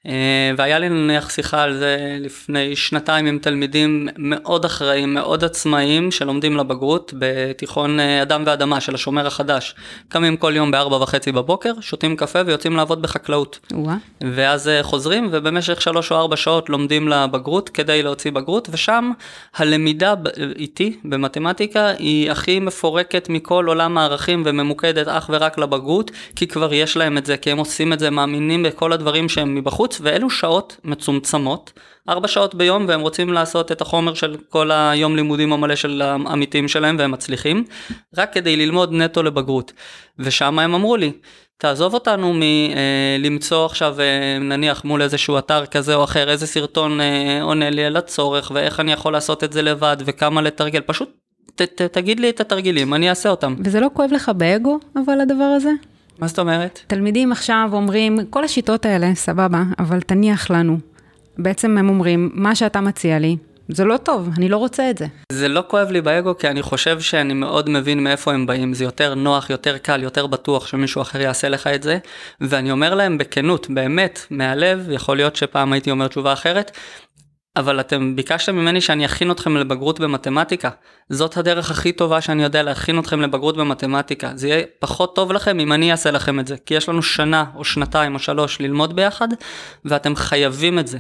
אה, 0.08 0.52
והיה 0.58 0.80
לי 0.80 0.90
נניח 0.90 1.30
שיחה 1.30 1.62
על 1.62 1.78
זה 1.78 2.18
לפני 2.20 2.76
שנתיים 2.76 3.26
עם 3.26 3.40
תלמידים 3.40 4.08
מאוד 4.18 4.66
אחראיים, 4.66 5.14
מאוד 5.14 5.44
עצמאיים, 5.44 6.12
שלומדים 6.12 6.58
לבגרות 6.58 7.14
בתיכון 7.18 8.00
אה, 8.00 8.22
אדם 8.22 8.44
ואדמה 8.46 8.82
של 8.82 8.96
השומר 8.96 9.28
החדש. 9.28 9.76
קמים 10.10 10.38
כל 10.38 10.54
יום 10.56 10.72
בארבע 10.72 10.96
וחצי 10.96 11.32
בבוקר, 11.32 11.74
שותים 11.82 12.16
קפה 12.16 12.40
ויוצאים 12.46 12.76
לעבוד 12.76 13.02
בחקלאות. 13.02 13.60
ווא. 13.72 13.94
ואז 14.22 14.68
אה, 14.68 14.84
חוזרים 14.84 15.30
ובמשך 15.32 15.82
שלוש 15.82 16.12
או 16.12 16.18
ארבע 16.18 16.36
שעות 16.36 16.70
לומדים 16.70 17.08
לבגרות 17.08 17.70
כדי 17.70 18.04
להוציא 18.04 18.32
בגרות, 18.32 18.70
ושם 18.72 19.12
הלמידה 19.56 20.14
איתי 20.56 20.98
במתמטיקה 21.04 21.88
היא 21.88 22.32
הכי 22.32 22.60
מפורקת 22.60 23.30
מכל 23.30 23.66
עולם 23.68 23.98
הערכים 23.98 24.44
וממוקדת 24.46 25.08
אך 25.08 25.30
ורק 25.34 25.58
לבגרות, 25.58 26.12
כי 26.36 26.48
כבר 26.48 26.74
יש 26.74 26.98
להם 26.98 27.18
את 27.18 27.26
זה, 27.26 27.38
כי 27.38 27.52
הם 27.52 27.58
עושים 27.58 27.94
את 27.94 28.00
זה, 28.00 28.10
מאמינים 28.10 28.64
בכל 28.64 28.94
הדברים 28.94 29.30
שהם 29.30 29.56
מבחוץ. 29.56 29.93
בחוץ, 29.94 30.02
ואלו 30.04 30.30
שעות 30.30 30.78
מצומצמות, 30.84 31.74
ארבע 32.10 32.28
שעות 32.28 32.56
ביום, 32.56 32.86
והם 32.88 33.02
רוצים 33.02 33.34
לעשות 33.34 33.72
את 33.72 33.82
החומר 33.82 34.14
של 34.14 34.38
כל 34.50 34.72
היום 34.72 35.16
לימודים 35.16 35.54
המלא 35.54 35.76
של 35.76 36.02
העמיתים 36.02 36.68
שלהם, 36.68 36.96
והם 37.00 37.12
מצליחים, 37.12 37.64
רק 38.18 38.34
כדי 38.34 38.56
ללמוד 38.56 38.94
נטו 38.94 39.24
לבגרות. 39.24 39.74
ושם 40.20 40.60
הם 40.60 40.76
אמרו 40.76 40.96
לי, 40.96 41.12
תעזוב 41.58 41.94
אותנו 41.94 42.34
מלמצוא 42.34 43.62
אה, 43.62 43.66
עכשיו 43.66 43.96
אה, 44.00 44.38
נניח 44.40 44.86
מול 44.86 45.02
איזשהו 45.02 45.38
אתר 45.38 45.66
כזה 45.66 45.96
או 45.96 46.04
אחר 46.04 46.30
איזה 46.30 46.48
סרטון 46.48 47.02
אה, 47.02 47.40
עונה 47.42 47.70
לי 47.70 47.86
על 47.86 47.98
הצורך 47.98 48.52
ואיך 48.54 48.80
אני 48.80 48.92
יכול 48.92 49.14
לעשות 49.14 49.44
את 49.44 49.54
זה 49.54 49.62
לבד 49.62 49.98
וכמה 50.06 50.42
לתרגל 50.42 50.82
פשוט 50.82 51.10
ת, 51.56 51.62
ת, 51.62 51.82
תגיד 51.82 52.20
לי 52.20 52.30
את 52.30 52.42
התרגילים 52.42 52.94
אני 52.94 53.10
אעשה 53.10 53.30
אותם. 53.30 53.56
וזה 53.64 53.80
לא 53.80 53.88
כואב 53.94 54.10
לך 54.14 54.32
באגו 54.38 54.80
אבל 54.96 55.22
הדבר 55.22 55.44
הזה? 55.44 55.72
מה 56.20 56.28
זאת 56.28 56.40
אומרת? 56.40 56.80
תלמידים 56.88 57.32
עכשיו 57.32 57.70
אומרים, 57.74 58.20
כל 58.30 58.44
השיטות 58.44 58.86
האלה, 58.86 59.16
סבבה, 59.16 59.64
אבל 59.80 60.02
תניח 60.02 60.52
לנו. 60.52 60.78
בעצם 61.38 61.78
הם 61.78 61.90
אומרים, 61.90 62.30
מה 62.34 62.56
שאתה 62.56 62.82
מציע 62.82 63.20
לי, 63.20 63.38
זה 63.70 63.86
לא 63.86 63.98
טוב, 63.98 64.30
אני 64.38 64.50
לא 64.50 64.58
רוצה 64.58 64.90
את 64.90 64.98
זה. 64.98 65.06
זה 65.32 65.48
לא 65.48 65.64
כואב 65.68 65.92
לי 65.92 66.02
באגו, 66.02 66.38
כי 66.38 66.48
אני 66.48 66.62
חושב 66.62 67.00
שאני 67.00 67.34
מאוד 67.34 67.70
מבין 67.70 68.04
מאיפה 68.04 68.34
הם 68.34 68.46
באים. 68.46 68.74
זה 68.74 68.84
יותר 68.84 69.16
נוח, 69.16 69.50
יותר 69.50 69.78
קל, 69.78 70.04
יותר 70.04 70.28
בטוח 70.28 70.68
שמישהו 70.68 71.02
אחר 71.02 71.22
יעשה 71.22 71.50
לך 71.50 71.68
את 71.68 71.84
זה. 71.84 71.98
ואני 72.42 72.72
אומר 72.72 72.96
להם 72.96 73.18
בכנות, 73.18 73.68
באמת, 73.70 74.20
מהלב, 74.30 74.88
יכול 74.92 75.18
להיות 75.18 75.36
שפעם 75.36 75.74
הייתי 75.74 75.92
אומר 75.92 76.08
תשובה 76.08 76.34
אחרת, 76.34 76.72
אבל 77.56 77.80
אתם 77.80 78.16
ביקשתם 78.16 78.56
ממני 78.56 78.82
שאני 78.82 79.06
אכין 79.06 79.32
אתכם 79.32 79.58
לבגרות 79.58 80.00
במתמטיקה. 80.00 80.70
זאת 81.10 81.38
הדרך 81.38 81.72
הכי 81.72 81.92
טובה 81.92 82.22
שאני 82.22 82.44
יודע 82.44 82.64
להכין 82.64 83.00
אתכם 83.00 83.22
לבגרות 83.22 83.58
במתמטיקה. 83.58 84.32
זה 84.36 84.48
יהיה 84.48 84.64
פחות 84.80 85.16
טוב 85.16 85.32
לכם 85.32 85.60
אם 85.60 85.74
אני 85.74 85.92
אעשה 85.92 86.12
לכם 86.12 86.40
את 86.40 86.48
זה. 86.48 86.56
כי 86.66 86.74
יש 86.74 86.90
לנו 86.90 87.04
שנה 87.04 87.46
או 87.56 87.64
שנתיים 87.64 88.14
או 88.14 88.20
שלוש 88.20 88.62
ללמוד 88.62 88.96
ביחד, 88.96 89.28
ואתם 89.86 90.16
חייבים 90.16 90.80
את 90.80 90.88
זה. 90.88 90.98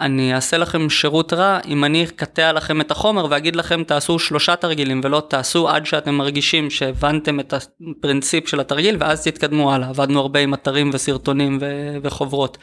אני 0.00 0.34
אעשה 0.34 0.58
לכם 0.58 0.90
שירות 0.90 1.32
רע 1.32 1.58
אם 1.68 1.84
אני 1.84 2.04
אקטע 2.04 2.52
לכם 2.52 2.80
את 2.80 2.90
החומר 2.90 3.26
ואגיד 3.30 3.56
לכם 3.56 3.84
תעשו 3.84 4.18
שלושה 4.18 4.56
תרגילים 4.56 5.00
ולא 5.04 5.22
תעשו 5.28 5.68
עד 5.68 5.86
שאתם 5.86 6.14
מרגישים 6.14 6.70
שהבנתם 6.70 7.40
את 7.40 7.54
הפרינציפ 7.54 8.48
של 8.48 8.60
התרגיל 8.60 8.96
ואז 9.00 9.24
תתקדמו 9.24 9.74
הלאה. 9.74 9.88
עבדנו 9.88 10.20
הרבה 10.20 10.40
עם 10.40 10.54
אתרים 10.54 10.90
וסרטונים 10.92 11.58
ו- 11.60 11.96
וחוברות. 12.02 12.58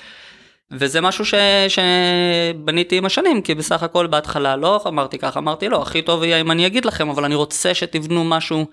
וזה 0.71 1.01
משהו 1.01 1.25
ש... 1.25 1.33
שבניתי 1.67 2.97
עם 2.97 3.05
השנים, 3.05 3.41
כי 3.41 3.55
בסך 3.55 3.83
הכל 3.83 4.07
בהתחלה 4.07 4.55
לא 4.55 4.83
אמרתי 4.87 5.17
ככה, 5.17 5.39
אמרתי 5.39 5.69
לא, 5.69 5.81
הכי 5.81 6.01
טוב 6.01 6.23
יהיה 6.23 6.41
אם 6.41 6.51
אני 6.51 6.67
אגיד 6.67 6.85
לכם, 6.85 7.09
אבל 7.09 7.25
אני 7.25 7.35
רוצה 7.35 7.73
שתבנו 7.73 8.23
משהו 8.23 8.65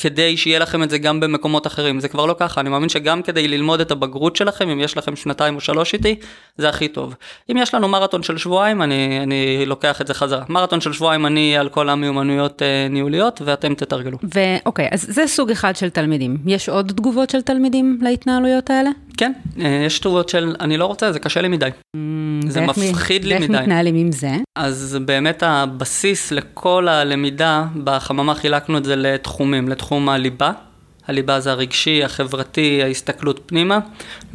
כדי 0.00 0.36
שיהיה 0.36 0.58
לכם 0.58 0.82
את 0.82 0.90
זה 0.90 0.98
גם 0.98 1.20
במקומות 1.20 1.66
אחרים. 1.66 2.00
זה 2.00 2.08
כבר 2.08 2.26
לא 2.26 2.34
ככה, 2.38 2.60
אני 2.60 2.70
מאמין 2.70 2.88
שגם 2.88 3.22
כדי 3.22 3.48
ללמוד 3.48 3.80
את 3.80 3.90
הבגרות 3.90 4.36
שלכם, 4.36 4.68
אם 4.68 4.80
יש 4.80 4.96
לכם 4.96 5.16
שנתיים 5.16 5.54
או 5.54 5.60
שלוש 5.60 5.94
איתי, 5.94 6.14
זה 6.56 6.68
הכי 6.68 6.88
טוב. 6.88 7.14
אם 7.50 7.56
יש 7.56 7.74
לנו 7.74 7.88
מרתון 7.88 8.22
של 8.22 8.38
שבועיים, 8.38 8.82
אני, 8.82 9.20
אני 9.22 9.66
לוקח 9.66 10.00
את 10.00 10.06
זה 10.06 10.14
חזרה. 10.14 10.44
מרתון 10.48 10.80
של 10.80 10.92
שבועיים 10.92 11.26
אני 11.26 11.56
על 11.56 11.68
כל 11.68 11.88
המיומנויות 11.88 12.62
אה, 12.62 12.86
ניהוליות, 12.90 13.42
ואתם 13.44 13.74
תתרגלו. 13.74 14.18
ואוקיי, 14.34 14.88
אז 14.92 15.06
זה 15.08 15.26
סוג 15.26 15.50
אחד 15.50 15.76
של 15.76 15.90
תלמידים. 15.90 16.36
יש 16.46 16.68
עוד 16.68 16.92
תגובות 16.96 17.30
של 17.30 17.42
תלמידים 17.42 17.98
להתנהלויות 18.02 18.70
האלה? 18.70 18.90
כן, 19.20 19.32
אה, 19.60 19.82
יש 19.86 19.98
תגובות 19.98 20.28
של 20.28 20.54
אני 20.60 20.76
לא 20.76 20.86
רוצה, 20.86 21.12
זה 21.12 21.18
קשה 21.18 21.40
לי 21.40 21.48
מדי. 21.48 21.68
Mm, 21.96 21.98
זה 22.48 22.60
מפחיד 22.60 23.24
לי 23.24 23.34
מדי. 23.34 23.46
ואיך 23.48 23.62
מתנהלים 23.62 23.96
עם 23.96 24.12
זה? 24.12 24.36
אז 24.58 24.98
באמת 25.04 25.42
הבסיס 25.42 26.32
לכל 26.32 26.88
הלמידה, 26.88 27.64
בחממה 27.84 28.34
חילקנו 28.34 28.78
את 28.78 28.84
זה 28.84 28.96
לתחומים, 28.96 29.68
לתחום 29.68 30.08
הליבה. 30.08 30.52
הליבה 31.08 31.40
זה 31.40 31.50
הרגשי, 31.50 32.04
החברתי, 32.04 32.82
ההסתכלות 32.82 33.40
פנימה, 33.46 33.78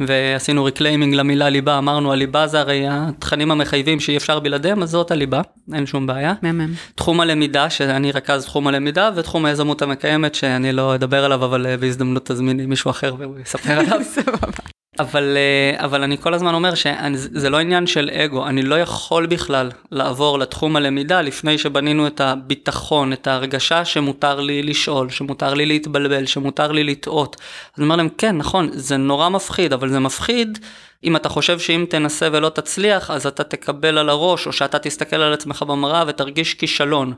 ועשינו 0.00 0.64
reclaiming 0.64 1.14
למילה 1.14 1.48
ליבה, 1.48 1.78
אמרנו 1.78 2.12
הליבה 2.12 2.46
זה 2.46 2.60
הרי 2.60 2.84
התכנים 2.90 3.50
המחייבים 3.50 4.00
שאי 4.00 4.16
אפשר 4.16 4.40
בלעדיהם, 4.40 4.82
אז 4.82 4.90
זאת 4.90 5.10
הליבה, 5.10 5.40
אין 5.74 5.86
שום 5.86 6.06
בעיה. 6.06 6.34
מהמם. 6.42 6.72
תחום 6.94 7.20
הלמידה, 7.20 7.70
שאני 7.70 8.12
רכז 8.12 8.44
תחום 8.44 8.66
הלמידה, 8.66 9.10
ותחום 9.16 9.44
היזמות 9.44 9.82
המקיימת, 9.82 10.34
שאני 10.34 10.72
לא 10.72 10.94
אדבר 10.94 11.24
עליו, 11.24 11.44
אבל 11.44 11.66
אה, 11.66 11.76
בהזדמנות 11.76 12.26
תזמיני 12.30 12.66
מישהו 12.66 12.90
אחר 12.90 13.14
והוא 13.18 13.38
יספר 13.38 13.72
עליו. 13.72 13.98
סבבה. 14.14 14.55
אבל, 14.98 15.36
אה, 15.36 15.84
אבל 15.84 16.02
אני 16.02 16.18
כל 16.18 16.34
הזמן 16.34 16.54
אומר 16.54 16.74
שזה 16.74 17.50
לא 17.50 17.58
עניין 17.58 17.86
של 17.86 18.10
אגו, 18.10 18.46
אני 18.46 18.62
לא 18.62 18.74
יכול 18.74 19.26
בכלל 19.26 19.70
לעבור 19.92 20.38
לתחום 20.38 20.76
הלמידה 20.76 21.22
לפני 21.22 21.58
שבנינו 21.58 22.06
את 22.06 22.20
הביטחון, 22.20 23.12
את 23.12 23.26
ההרגשה 23.26 23.84
שמותר 23.84 24.40
לי 24.40 24.62
לשאול, 24.62 25.10
שמותר 25.10 25.54
לי 25.54 25.66
להתבלבל, 25.66 26.26
שמותר 26.26 26.72
לי 26.72 26.84
לטעות. 26.84 27.36
אני 27.78 27.84
אומר 27.84 27.96
להם, 27.96 28.08
כן, 28.18 28.36
נכון, 28.36 28.68
זה 28.72 28.96
נורא 28.96 29.28
מפחיד, 29.28 29.72
אבל 29.72 29.88
זה 29.88 30.00
מפחיד 30.00 30.58
אם 31.04 31.16
אתה 31.16 31.28
חושב 31.28 31.58
שאם 31.58 31.84
תנסה 31.88 32.28
ולא 32.32 32.48
תצליח, 32.48 33.10
אז 33.10 33.26
אתה 33.26 33.44
תקבל 33.44 33.98
על 33.98 34.08
הראש, 34.08 34.46
או 34.46 34.52
שאתה 34.52 34.78
תסתכל 34.78 35.16
על 35.16 35.32
עצמך 35.32 35.62
במראה 35.62 36.04
ותרגיש 36.06 36.54
כישלון. 36.54 37.14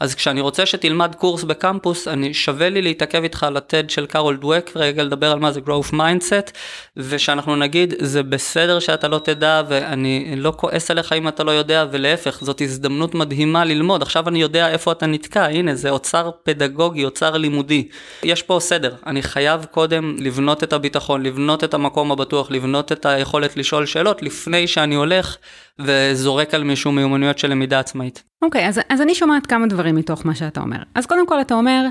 אז 0.00 0.14
כשאני 0.14 0.40
רוצה 0.40 0.66
שתלמד 0.66 1.14
קורס 1.14 1.44
בקמפוס, 1.44 2.08
אני 2.08 2.34
שווה 2.34 2.68
לי 2.68 2.82
להתעכב 2.82 3.22
איתך 3.22 3.42
על 3.42 3.56
הטד 3.56 3.90
של 3.90 4.06
קארול 4.06 4.36
דווק, 4.36 4.70
רגע 4.76 5.02
לדבר 5.02 5.30
על 5.32 5.38
מה 5.38 5.52
זה 5.52 5.60
growth 5.66 5.92
mindset, 5.92 6.50
ושאנחנו 6.96 7.56
נגיד, 7.56 7.94
זה 7.98 8.22
בסדר 8.22 8.78
שאתה 8.78 9.08
לא 9.08 9.18
תדע, 9.18 9.62
ואני 9.68 10.34
לא 10.36 10.52
כועס 10.56 10.90
עליך 10.90 11.12
אם 11.12 11.28
אתה 11.28 11.44
לא 11.44 11.50
יודע, 11.50 11.86
ולהפך, 11.90 12.38
זאת 12.40 12.60
הזדמנות 12.60 13.14
מדהימה 13.14 13.64
ללמוד. 13.64 14.02
עכשיו 14.02 14.28
אני 14.28 14.42
יודע 14.42 14.68
איפה 14.68 14.92
אתה 14.92 15.06
נתקע, 15.06 15.44
הנה, 15.44 15.74
זה 15.74 15.90
אוצר 15.90 16.30
פדגוגי, 16.42 17.04
אוצר 17.04 17.36
לימודי. 17.36 17.88
יש 18.22 18.42
פה 18.42 18.58
סדר, 18.60 18.94
אני 19.06 19.22
חייב 19.22 19.64
קודם 19.70 20.16
לבנות 20.18 20.64
את 20.64 20.72
הביטחון, 20.72 21.22
לבנות 21.22 21.64
את 21.64 21.74
המקום 21.74 22.12
הבטוח, 22.12 22.50
לבנות 22.50 22.92
את 22.92 23.06
ה... 23.06 23.19
היכולת 23.20 23.56
לשאול 23.56 23.86
שאלות 23.86 24.22
לפני 24.22 24.66
שאני 24.66 24.94
הולך 24.94 25.36
וזורק 25.78 26.54
על 26.54 26.64
מישהו 26.64 26.92
מיומנויות 26.92 27.38
של 27.38 27.50
למידה 27.50 27.80
עצמאית. 27.80 28.22
אוקיי, 28.42 28.64
okay, 28.64 28.68
אז, 28.68 28.80
אז 28.88 29.00
אני 29.00 29.14
שומעת 29.14 29.46
כמה 29.46 29.66
דברים 29.66 29.94
מתוך 29.94 30.26
מה 30.26 30.34
שאתה 30.34 30.60
אומר. 30.60 30.76
אז 30.94 31.06
קודם 31.06 31.26
כל 31.26 31.40
אתה 31.40 31.54
אומר, 31.54 31.84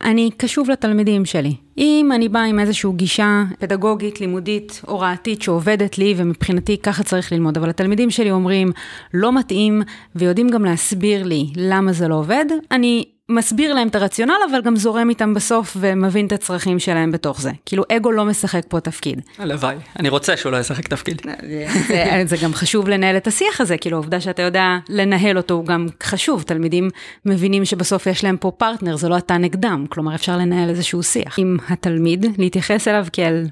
אני 0.00 0.30
קשוב 0.36 0.70
לתלמידים 0.70 1.24
שלי. 1.24 1.54
אם 1.78 2.10
אני 2.14 2.28
באה 2.28 2.44
עם 2.44 2.58
איזושהי 2.58 2.90
גישה 2.96 3.42
פדגוגית, 3.58 4.20
לימודית, 4.20 4.82
הוראתית 4.86 5.42
שעובדת 5.42 5.98
לי, 5.98 6.14
ומבחינתי 6.16 6.78
ככה 6.78 7.02
צריך 7.02 7.32
ללמוד, 7.32 7.56
אבל 7.56 7.70
התלמידים 7.70 8.10
שלי 8.10 8.30
אומרים, 8.30 8.72
לא 9.14 9.32
מתאים, 9.32 9.82
ויודעים 10.16 10.48
גם 10.48 10.64
להסביר 10.64 11.22
לי 11.24 11.46
למה 11.56 11.92
זה 11.92 12.08
לא 12.08 12.14
עובד, 12.14 12.44
אני 12.70 13.04
מסביר 13.34 13.74
להם 13.74 13.88
את 13.88 13.94
הרציונל, 13.94 14.34
אבל 14.50 14.60
גם 14.60 14.76
זורם 14.76 15.08
איתם 15.08 15.34
בסוף 15.34 15.76
ומבין 15.80 16.26
את 16.26 16.32
הצרכים 16.32 16.78
שלהם 16.78 17.12
בתוך 17.12 17.40
זה. 17.40 17.50
כאילו, 17.66 17.82
אגו 17.92 18.12
לא 18.12 18.24
משחק 18.24 18.62
פה 18.68 18.80
תפקיד. 18.80 19.20
הלוואי, 19.38 19.76
אני 19.98 20.08
רוצה 20.08 20.36
שהוא 20.36 20.52
לא 20.52 20.56
ישחק 20.56 20.88
תפקיד. 20.88 21.22
זה, 21.88 22.22
זה 22.26 22.36
גם 22.42 22.54
חשוב 22.54 22.88
לנהל 22.88 23.16
את 23.16 23.26
השיח 23.26 23.60
הזה, 23.60 23.76
כאילו, 23.76 23.96
העובדה 23.96 24.20
שאתה 24.20 24.42
יודע 24.42 24.78
לנהל 24.88 25.36
אותו 25.36 25.54
הוא 25.54 25.66
גם 25.66 25.86
חשוב. 26.02 26.42
תלמידים 26.42 26.90
מבינים 27.26 27.64
שבסוף 27.64 28.06
יש 28.06 28.24
להם 28.24 28.36
פה 28.36 28.50
פרטנר, 28.50 28.96
זה 28.96 29.08
לא 29.08 29.18
אתה 29.18 29.36
נגדם, 29.36 29.86
כלומר, 29.88 30.14
אפשר 30.14 30.36
לנהל 30.36 30.68
איזשהו 30.68 31.02
שיח. 31.02 31.38
עם 31.38 31.56
התלמיד, 31.68 32.26
להתייחס 32.38 32.88
אליו 32.88 33.06
כאל 33.12 33.46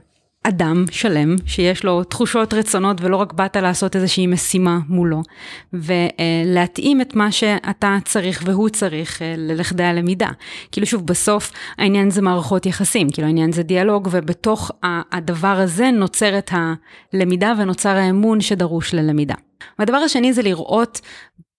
אדם 0.45 0.85
שלם 0.91 1.37
שיש 1.47 1.85
לו 1.85 2.05
תחושות 2.05 2.55
רצונות 2.55 3.01
ולא 3.01 3.17
רק 3.17 3.33
באת 3.33 3.57
לעשות 3.57 3.97
איזושהי 3.97 4.27
משימה 4.27 4.79
מולו 4.89 5.23
ולהתאים 5.73 7.01
את 7.01 7.15
מה 7.15 7.33
שאתה 7.33 7.99
צריך 8.05 8.43
והוא 8.47 8.69
צריך 8.69 9.23
אה, 9.23 9.35
ללכדי 9.37 9.85
הלמידה. 9.85 10.29
כאילו 10.73 10.87
שוב 10.87 11.07
בסוף 11.07 11.53
העניין 11.79 12.11
זה 12.11 12.23
מערכות 12.23 12.67
יחסים 12.67 13.11
כאילו 13.11 13.27
העניין 13.27 13.53
זה 13.53 13.63
דיאלוג 13.63 14.09
ובתוך 14.11 14.71
הדבר 15.13 15.49
הזה 15.49 15.91
נוצרת 15.91 16.51
הלמידה 16.53 17.53
ונוצר 17.59 17.97
האמון 17.97 18.41
שדרוש 18.41 18.95
ללמידה. 18.95 19.35
והדבר 19.79 19.97
השני 19.97 20.33
זה 20.33 20.43
לראות 20.43 21.01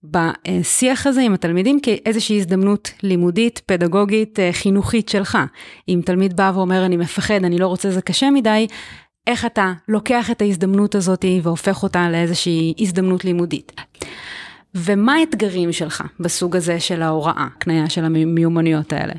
בשיח 0.04 1.08
הזה 1.08 1.22
עם 1.22 1.34
התלמידים 1.34 1.80
כאיזושהי 1.80 2.38
הזדמנות 2.38 2.92
לימודית, 3.04 3.62
פדגוגית, 3.66 4.40
אה, 4.40 4.50
חינוכית 4.54 5.10
שלך. 5.10 5.38
אם 5.90 6.02
תלמיד 6.06 6.36
בא 6.36 6.52
ואומר, 6.56 6.86
אני 6.86 6.98
מפחד, 6.98 7.44
אני 7.44 7.58
לא 7.58 7.68
רוצה, 7.68 7.92
זה 7.92 8.02
קשה 8.02 8.30
מדי, 8.30 8.68
איך 9.28 9.46
אתה 9.46 9.74
לוקח 9.88 10.32
את 10.32 10.42
ההזדמנות 10.42 10.96
הזאת 10.96 11.26
והופך 11.44 11.84
אותה 11.84 12.10
לאיזושהי 12.10 12.74
הזדמנות 12.80 13.26
לימודית. 13.26 13.72
ומה 14.76 15.14
האתגרים 15.14 15.72
שלך 15.72 16.04
בסוג 16.20 16.56
הזה 16.56 16.80
של 16.80 17.02
ההוראה, 17.02 17.48
הקנייה 17.56 17.90
של 17.90 18.06
המיומנויות 18.06 18.94
האלה? 18.94 19.14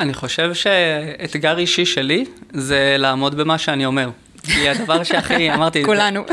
אני 0.00 0.14
חושב 0.14 0.54
שאתגר 0.54 1.58
אישי 1.58 1.84
שלי 1.86 2.24
זה 2.52 2.96
לעמוד 2.98 3.34
במה 3.34 3.58
שאני 3.58 3.86
אומר. 3.86 4.10
כי 4.46 4.68
הדבר 4.68 5.02
שהכי, 5.02 5.54
אמרתי, 5.54 5.84
כולנו. 5.84 6.24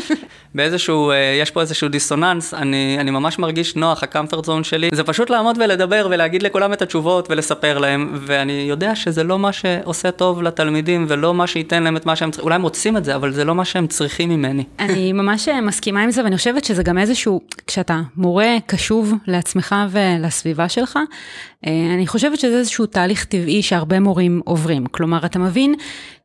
באיזשהו, 0.56 1.12
אה, 1.12 1.16
יש 1.42 1.52
פה 1.52 1.62
איזשהו 1.62 1.90
דיסוננס, 1.90 2.54
אני, 2.54 2.98
אני 3.00 3.12
ממש 3.12 3.40
מרגיש 3.40 3.76
נוח, 3.76 4.04
הקמפרט 4.04 4.46
זון 4.46 4.64
שלי, 4.64 4.90
זה 4.94 5.04
פשוט 5.04 5.30
לעמוד 5.30 5.58
ולדבר 5.62 6.08
ולהגיד 6.12 6.44
לכולם 6.44 6.74
את 6.74 6.82
התשובות 6.82 7.32
ולספר 7.32 7.78
להם, 7.78 8.18
ואני 8.26 8.66
יודע 8.70 8.96
שזה 8.96 9.24
לא 9.24 9.40
מה 9.40 9.54
שעושה 9.54 10.12
טוב 10.12 10.44
לתלמידים 10.44 11.06
ולא 11.10 11.34
מה 11.34 11.48
שייתן 11.48 11.84
להם 11.84 11.98
את 11.98 12.06
מה 12.06 12.16
שהם 12.16 12.32
צריכים, 12.32 12.44
אולי 12.46 12.56
הם 12.56 12.62
רוצים 12.62 12.98
את 12.98 13.06
זה, 13.06 13.16
אבל 13.16 13.32
זה 13.32 13.46
לא 13.46 13.56
מה 13.56 13.66
שהם 13.66 13.88
צריכים 13.88 14.30
ממני. 14.30 14.64
אני 14.80 15.14
ממש 15.22 15.50
אה, 15.50 15.62
מסכימה 15.62 16.04
עם 16.04 16.12
זה, 16.12 16.24
ואני 16.24 16.38
חושבת 16.38 16.64
שזה 16.64 16.84
גם 16.84 16.98
איזשהו, 16.98 17.42
כשאתה 17.68 18.02
מורה 18.18 18.58
קשוב 18.66 19.14
לעצמך 19.28 19.76
ולסביבה 19.90 20.70
שלך, 20.70 21.00
אה, 21.68 21.72
אני 21.94 22.08
חושבת 22.08 22.40
שזה 22.40 22.58
איזשהו 22.58 22.86
תהליך 22.86 23.26
טבעי 23.26 23.62
שהרבה 23.62 24.00
מורים 24.00 24.42
עוברים. 24.46 24.86
כלומר, 24.86 25.26
אתה 25.26 25.40
מבין 25.40 25.76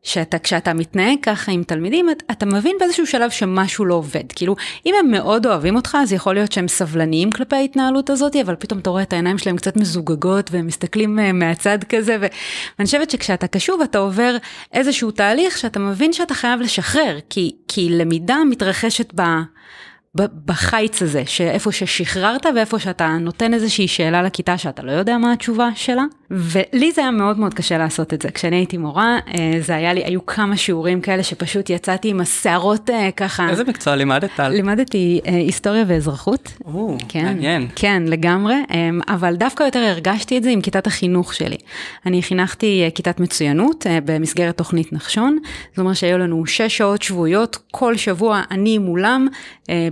שאתה, 0.02 0.38
כשאתה 0.38 0.74
מתנהג 0.74 1.18
ככה 1.22 1.52
עם 1.52 1.62
תלמידים, 1.62 2.06
אתה 2.30 2.46
מבין 2.46 2.76
באיזשהו 2.80 3.06
שלב 3.06 3.30
שמשהו 3.30 3.84
לא 3.84 3.94
עובד. 3.94 4.32
כאילו, 4.34 4.56
אם 4.86 4.94
הם 5.00 5.10
מאוד 5.10 5.46
אוהבים 5.46 5.76
אותך, 5.76 5.96
אז 6.02 6.12
יכול 6.12 6.34
להיות 6.34 6.52
שהם 6.52 6.68
סבלניים 6.68 7.32
כלפי 7.32 7.56
ההתנהלות 7.56 8.10
הזאת, 8.10 8.36
אבל 8.36 8.56
פתאום 8.58 8.80
אתה 8.80 8.90
רואה 8.90 9.02
את 9.02 9.12
העיניים 9.12 9.38
שלהם 9.38 9.56
קצת 9.56 9.76
מזוגגות, 9.76 10.50
והם 10.50 10.66
מסתכלים 10.66 11.18
אה, 11.18 11.32
מהצד 11.32 11.78
כזה, 11.88 12.16
ואני 12.20 12.86
חושבת 12.86 13.10
שכשאתה 13.10 13.46
קשוב, 13.46 13.80
אתה 13.80 13.98
עובר 13.98 14.36
איזשהו 14.72 15.10
תהליך 15.10 15.58
שאתה 15.58 15.78
מבין 15.78 16.12
שאתה 16.12 16.34
חייב 16.34 16.60
לשחרר, 16.60 17.18
כי, 17.30 17.52
כי 17.68 17.88
למידה 17.90 18.36
מתרחשת 18.50 19.12
ב... 19.14 19.22
בחיץ 20.16 21.02
הזה, 21.02 21.22
שאיפה 21.26 21.72
ששחררת 21.72 22.46
ואיפה 22.54 22.78
שאתה 22.78 23.16
נותן 23.20 23.54
איזושהי 23.54 23.88
שאלה 23.88 24.22
לכיתה 24.22 24.58
שאתה 24.58 24.82
לא 24.82 24.92
יודע 24.92 25.18
מה 25.18 25.32
התשובה 25.32 25.68
שלה. 25.74 26.04
ולי 26.30 26.92
זה 26.92 27.00
היה 27.00 27.10
מאוד 27.10 27.38
מאוד 27.38 27.54
קשה 27.54 27.78
לעשות 27.78 28.14
את 28.14 28.22
זה. 28.22 28.30
כשאני 28.30 28.56
הייתי 28.56 28.76
מורה, 28.76 29.18
אה, 29.34 29.52
זה 29.60 29.74
היה 29.74 29.92
לי, 29.94 30.04
היו 30.04 30.26
כמה 30.26 30.56
שיעורים 30.56 31.00
כאלה 31.00 31.22
שפשוט 31.22 31.70
יצאתי 31.70 32.08
עם 32.08 32.20
השערות 32.20 32.90
אה, 32.90 33.10
ככה. 33.16 33.50
איזה 33.50 33.64
מקצוע 33.64 33.96
לימדת? 33.96 34.40
לימדתי 34.40 35.20
אה, 35.26 35.34
היסטוריה 35.34 35.84
ואזרחות. 35.86 36.52
או, 36.64 36.96
כן, 37.08 37.24
מעניין. 37.24 37.68
כן, 37.76 38.02
לגמרי, 38.06 38.54
אבל 39.08 39.36
דווקא 39.36 39.62
יותר 39.62 39.78
הרגשתי 39.78 40.38
את 40.38 40.42
זה 40.42 40.50
עם 40.50 40.60
כיתת 40.60 40.86
החינוך 40.86 41.34
שלי. 41.34 41.56
אני 42.06 42.22
חינכתי 42.22 42.90
כיתת 42.94 43.20
מצוינות 43.20 43.86
במסגרת 44.04 44.56
תוכנית 44.56 44.92
נחשון, 44.92 45.38
זאת 45.70 45.78
אומרת 45.78 45.96
שהיו 45.96 46.18
לנו 46.18 46.46
שש 46.46 46.76
שעות 46.76 47.02
שבועיות, 47.02 47.58
כל 47.70 47.96
שבוע 47.96 48.42
אני 48.50 48.78
מולם. 48.78 49.28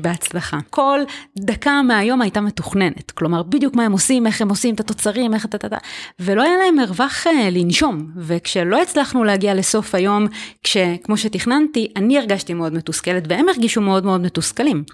בהצלחה. 0.07 0.59
כל 0.71 1.01
דקה 1.38 1.83
מהיום 1.83 2.23
הייתה 2.23 2.40
מתוכננת, 2.40 3.11
כלומר 3.11 3.42
בדיוק 3.42 3.75
מה 3.75 3.85
הם 3.85 3.92
עושים, 3.92 4.27
איך 4.27 4.42
הם 4.42 4.49
עושים 4.49 4.75
את 4.75 4.81
התוצרים, 4.81 5.35
איך 5.35 5.45
אתה, 5.45 5.77
ולא 6.21 6.42
היה 6.42 6.57
להם 6.57 6.77
מרווח 6.77 7.27
אה, 7.27 7.51
לנשום, 7.51 8.11
וכשלא 8.16 8.83
הצלחנו 8.83 9.25
להגיע 9.25 9.55
לסוף 9.55 9.95
היום, 9.95 10.27
כשכמו 10.62 11.16
שתכננתי, 11.16 11.92
אני 11.97 12.19
הרגשתי 12.19 12.55
מאוד 12.55 12.73
מתוסכלת 12.73 13.23
והם 13.29 13.49
הרגישו 13.49 13.81
מאוד 13.81 14.05
מאוד 14.05 14.21
מתוסכלים. 14.21 14.85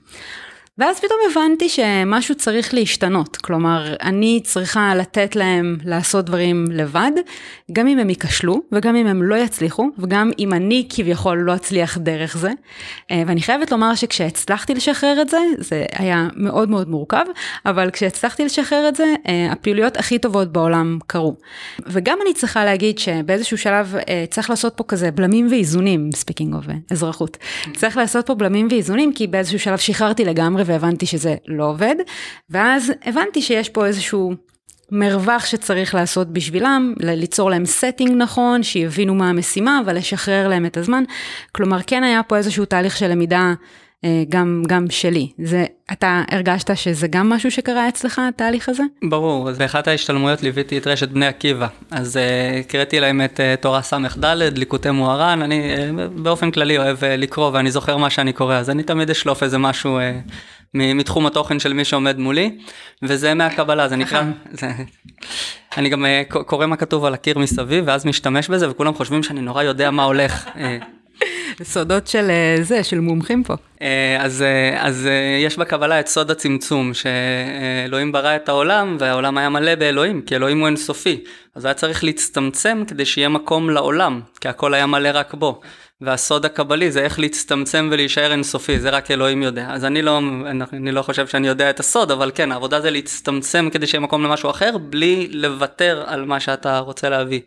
ואז 0.78 1.00
פתאום 1.00 1.18
הבנתי 1.30 1.68
שמשהו 1.68 2.34
צריך 2.34 2.74
להשתנות, 2.74 3.36
כלומר, 3.36 3.94
אני 4.02 4.40
צריכה 4.44 4.94
לתת 4.94 5.36
להם 5.36 5.76
לעשות 5.84 6.24
דברים 6.24 6.64
לבד, 6.70 7.10
גם 7.72 7.86
אם 7.86 7.98
הם 7.98 8.10
ייכשלו, 8.10 8.60
וגם 8.72 8.96
אם 8.96 9.06
הם 9.06 9.22
לא 9.22 9.34
יצליחו, 9.34 9.88
וגם 9.98 10.30
אם 10.38 10.52
אני 10.52 10.86
כביכול 10.90 11.38
לא 11.38 11.54
אצליח 11.54 11.98
דרך 11.98 12.36
זה. 12.36 12.50
אה, 13.10 13.22
ואני 13.26 13.42
חייבת 13.42 13.72
לומר 13.72 13.94
שכשהצלחתי 13.94 14.74
לשחרר 14.74 15.22
את 15.22 15.28
זה, 15.28 15.38
זה 15.58 15.84
היה 15.92 16.28
מאוד 16.36 16.70
מאוד 16.70 16.88
מורכב, 16.88 17.24
אבל 17.66 17.90
כשהצלחתי 17.90 18.44
לשחרר 18.44 18.88
את 18.88 18.96
זה, 18.96 19.14
אה, 19.28 19.52
הפעילויות 19.52 19.96
הכי 19.96 20.18
טובות 20.18 20.52
בעולם 20.52 20.98
קרו. 21.06 21.34
וגם 21.86 22.18
אני 22.22 22.34
צריכה 22.34 22.64
להגיד 22.64 22.98
שבאיזשהו 22.98 23.58
שלב 23.58 23.96
אה, 24.08 24.24
צריך 24.30 24.50
לעשות 24.50 24.72
פה 24.76 24.84
כזה 24.84 25.10
בלמים 25.10 25.46
ואיזונים, 25.50 26.10
speaking 26.14 26.54
of 26.54 26.64
אזרחות. 26.90 27.36
צריך 27.76 27.96
לעשות 27.96 28.26
פה 28.26 28.34
בלמים 28.34 28.68
ואיזונים, 28.70 29.12
כי 29.12 29.26
באיזשהו 29.26 29.58
שלב 29.58 29.78
שחררתי 29.78 30.24
לגמרי. 30.24 30.61
לגמרי 30.62 30.72
והבנתי 30.72 31.06
שזה 31.06 31.36
לא 31.48 31.70
עובד, 31.70 31.96
ואז 32.50 32.92
הבנתי 33.04 33.42
שיש 33.42 33.68
פה 33.68 33.86
איזשהו 33.86 34.34
מרווח 34.90 35.46
שצריך 35.46 35.94
לעשות 35.94 36.32
בשבילם, 36.32 36.94
ליצור 37.00 37.50
להם 37.50 37.64
setting 37.80 38.10
נכון, 38.10 38.62
שיבינו 38.62 39.14
מה 39.14 39.30
המשימה, 39.30 39.80
אבל 39.84 39.96
לשחרר 39.96 40.48
להם 40.48 40.66
את 40.66 40.76
הזמן. 40.76 41.04
כלומר, 41.52 41.78
כן 41.86 42.02
היה 42.02 42.22
פה 42.22 42.36
איזשהו 42.36 42.64
תהליך 42.64 42.96
של 42.96 43.08
למידה 43.08 43.54
גם, 44.28 44.62
גם 44.66 44.86
שלי. 44.90 45.28
זה, 45.38 45.64
אתה 45.92 46.22
הרגשת 46.30 46.76
שזה 46.76 47.06
גם 47.06 47.28
משהו 47.28 47.50
שקרה 47.50 47.88
אצלך, 47.88 48.20
התהליך 48.28 48.68
הזה? 48.68 48.82
ברור, 49.02 49.50
אז 49.50 49.58
באחת 49.58 49.88
ההשתלמויות 49.88 50.42
ליוויתי 50.42 50.78
את 50.78 50.86
רשת 50.86 51.08
בני 51.08 51.26
עקיבא. 51.26 51.66
אז 51.90 52.16
uh, 52.16 52.60
הקראתי 52.60 53.00
להם 53.00 53.20
את 53.24 53.40
uh, 53.40 53.62
תורה 53.62 53.82
ס"ד, 53.82 54.24
ליקוטי 54.24 54.90
מוהר"ן, 54.90 55.42
אני 55.42 55.74
uh, 55.74 55.78
באופן 56.22 56.50
כללי 56.50 56.78
אוהב 56.78 56.96
uh, 56.96 57.06
לקרוא 57.06 57.50
ואני 57.52 57.70
זוכר 57.70 57.96
מה 57.96 58.10
שאני 58.10 58.32
קורא, 58.32 58.54
אז 58.54 58.70
אני 58.70 58.82
תמיד 58.82 59.10
אשלוף 59.10 59.42
איזה 59.42 59.58
משהו 59.58 59.98
uh, 59.98 60.02
מתחום 60.74 61.26
התוכן 61.26 61.58
של 61.58 61.72
מי 61.72 61.84
שעומד 61.84 62.18
מולי, 62.18 62.58
וזה 63.02 63.34
מהקבלה, 63.34 63.88
זה 63.88 63.96
נקרא... 63.96 64.22
זה... 64.50 64.70
אני 65.76 65.88
גם 65.88 66.04
uh, 66.04 66.42
קורא 66.42 66.66
מה 66.66 66.76
כתוב 66.76 67.04
על 67.04 67.14
הקיר 67.14 67.38
מסביב, 67.38 67.84
ואז 67.86 68.06
משתמש 68.06 68.48
בזה, 68.48 68.70
וכולם 68.70 68.94
חושבים 68.94 69.22
שאני 69.22 69.40
נורא 69.40 69.62
יודע 69.62 69.90
מה 69.90 70.04
הולך. 70.04 70.48
סודות 71.62 72.06
של 72.06 72.30
אה, 72.30 72.56
זה, 72.62 72.84
של 72.84 73.00
מומחים 73.00 73.44
פה. 73.44 73.54
אה, 73.82 74.16
אז, 74.20 74.42
אה, 74.42 74.86
אז 74.86 75.08
יש 75.40 75.58
בקבלה 75.58 76.00
את 76.00 76.06
סוד 76.06 76.30
הצמצום, 76.30 76.92
שאלוהים 76.94 78.12
ברא 78.12 78.36
את 78.36 78.48
העולם 78.48 78.96
והעולם 79.00 79.38
היה 79.38 79.48
מלא 79.48 79.74
באלוהים, 79.74 80.22
כי 80.22 80.36
אלוהים 80.36 80.58
הוא 80.58 80.66
אינסופי. 80.66 81.24
אז 81.54 81.64
היה 81.64 81.74
צריך 81.74 82.04
להצטמצם 82.04 82.82
כדי 82.88 83.04
שיהיה 83.04 83.28
מקום 83.28 83.70
לעולם, 83.70 84.20
כי 84.40 84.48
הכל 84.48 84.74
היה 84.74 84.86
מלא 84.86 85.10
רק 85.14 85.34
בו. 85.34 85.60
והסוד 86.00 86.44
הקבלי 86.44 86.90
זה 86.90 87.00
איך 87.00 87.20
להצטמצם 87.20 87.88
ולהישאר 87.92 88.32
אינסופי, 88.32 88.80
זה 88.80 88.90
רק 88.90 89.10
אלוהים 89.10 89.42
יודע. 89.42 89.66
אז 89.70 89.84
אני 89.84 90.02
לא, 90.02 90.20
אני 90.72 90.92
לא 90.92 91.02
חושב 91.02 91.26
שאני 91.26 91.48
יודע 91.48 91.70
את 91.70 91.80
הסוד, 91.80 92.10
אבל 92.10 92.30
כן, 92.34 92.52
העבודה 92.52 92.80
זה 92.80 92.90
להצטמצם 92.90 93.68
כדי 93.72 93.86
שיהיה 93.86 94.00
מקום 94.00 94.24
למשהו 94.24 94.50
אחר, 94.50 94.78
בלי 94.78 95.28
לוותר 95.30 96.04
על 96.06 96.24
מה 96.24 96.40
שאתה 96.40 96.78
רוצה 96.78 97.08
להביא. 97.08 97.40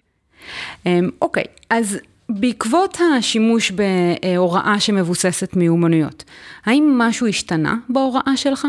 אמ, 0.85 1.09
אוקיי, 1.21 1.43
אז 1.69 1.99
בעקבות 2.29 2.97
השימוש 3.17 3.71
בהוראה 3.71 4.79
שמבוססת 4.79 5.55
מיומנויות, 5.55 6.23
האם 6.65 6.95
משהו 6.97 7.27
השתנה 7.27 7.75
בהוראה 7.89 8.37
שלך? 8.37 8.67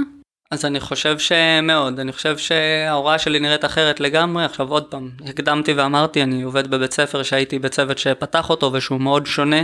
אז 0.51 0.65
אני 0.65 0.81
חושב 0.81 1.19
שמאוד, 1.19 2.01
אני 2.01 2.13
חושב 2.13 2.39
שההוראה 2.39 3.19
שלי 3.19 3.41
נראית 3.41 3.65
אחרת 3.65 4.01
לגמרי, 4.01 4.45
עכשיו 4.45 4.69
עוד 4.69 4.85
פעם, 4.85 5.11
הקדמתי 5.27 5.73
ואמרתי, 5.73 6.23
אני 6.23 6.43
עובד 6.43 6.67
בבית 6.67 6.93
ספר 6.93 7.23
שהייתי 7.23 7.59
בצוות 7.59 7.99
שפתח 7.99 8.51
אותו 8.51 8.71
ושהוא 8.73 9.01
מאוד 9.01 9.27
שונה. 9.27 9.63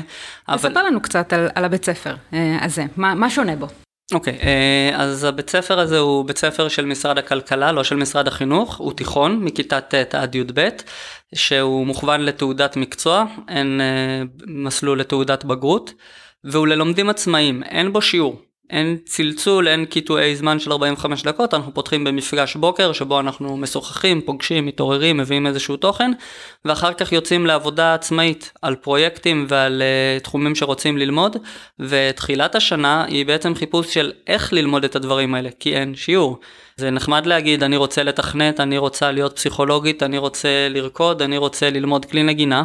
אבל... 0.48 0.70
תספר 0.70 0.82
לנו 0.82 1.00
קצת 1.02 1.32
על, 1.32 1.48
על 1.54 1.64
הבית 1.64 1.84
ספר 1.84 2.14
אה, 2.32 2.64
הזה, 2.64 2.84
מה, 2.96 3.14
מה 3.14 3.30
שונה 3.30 3.56
בו? 3.56 3.66
אוקיי, 4.14 4.38
okay, 4.38 4.42
אה, 4.42 4.90
אז 4.94 5.24
הבית 5.24 5.50
ספר 5.50 5.78
הזה 5.78 5.98
הוא 5.98 6.24
בית 6.24 6.38
ספר 6.38 6.68
של 6.68 6.84
משרד 6.84 7.18
הכלכלה, 7.18 7.72
לא 7.72 7.84
של 7.84 7.96
משרד 7.96 8.28
החינוך, 8.28 8.76
הוא 8.76 8.92
תיכון 8.92 9.44
מכיתה 9.44 9.80
ט' 9.80 10.14
עד 10.14 10.34
י"ב, 10.34 10.68
שהוא 11.34 11.86
מוכוון 11.86 12.20
לתעודת 12.20 12.76
מקצוע, 12.76 13.24
אין 13.48 13.80
אה, 13.80 14.22
מסלול 14.46 15.00
לתעודת 15.00 15.44
בגרות, 15.44 15.92
והוא 16.44 16.66
ללומדים 16.66 17.10
עצמאיים, 17.10 17.62
אין 17.62 17.92
בו 17.92 18.02
שיעור. 18.02 18.42
אין 18.72 18.96
צלצול, 19.04 19.68
אין 19.68 19.84
קיטועי 19.84 20.36
זמן 20.36 20.58
של 20.58 20.72
45 20.72 21.22
דקות, 21.22 21.54
אנחנו 21.54 21.74
פותחים 21.74 22.04
במפגש 22.04 22.56
בוקר 22.56 22.92
שבו 22.92 23.20
אנחנו 23.20 23.56
משוחחים, 23.56 24.20
פוגשים, 24.20 24.66
מתעוררים, 24.66 25.16
מביאים 25.16 25.46
איזשהו 25.46 25.76
תוכן, 25.76 26.10
ואחר 26.64 26.92
כך 26.92 27.12
יוצאים 27.12 27.46
לעבודה 27.46 27.94
עצמאית 27.94 28.52
על 28.62 28.74
פרויקטים 28.74 29.46
ועל 29.48 29.82
uh, 29.82 30.22
תחומים 30.22 30.54
שרוצים 30.54 30.98
ללמוד, 30.98 31.36
ותחילת 31.78 32.54
השנה 32.54 33.04
היא 33.04 33.26
בעצם 33.26 33.54
חיפוש 33.54 33.94
של 33.94 34.12
איך 34.26 34.52
ללמוד 34.52 34.84
את 34.84 34.96
הדברים 34.96 35.34
האלה, 35.34 35.50
כי 35.60 35.76
אין 35.76 35.94
שיעור. 35.94 36.38
זה 36.76 36.90
נחמד 36.90 37.26
להגיד, 37.26 37.62
אני 37.62 37.76
רוצה 37.76 38.02
לתכנת, 38.02 38.60
אני 38.60 38.78
רוצה 38.78 39.12
להיות 39.12 39.36
פסיכולוגית, 39.36 40.02
אני 40.02 40.18
רוצה 40.18 40.68
לרקוד, 40.70 41.22
אני 41.22 41.36
רוצה 41.36 41.70
ללמוד 41.70 42.04
כלי 42.04 42.22
נגינה. 42.22 42.64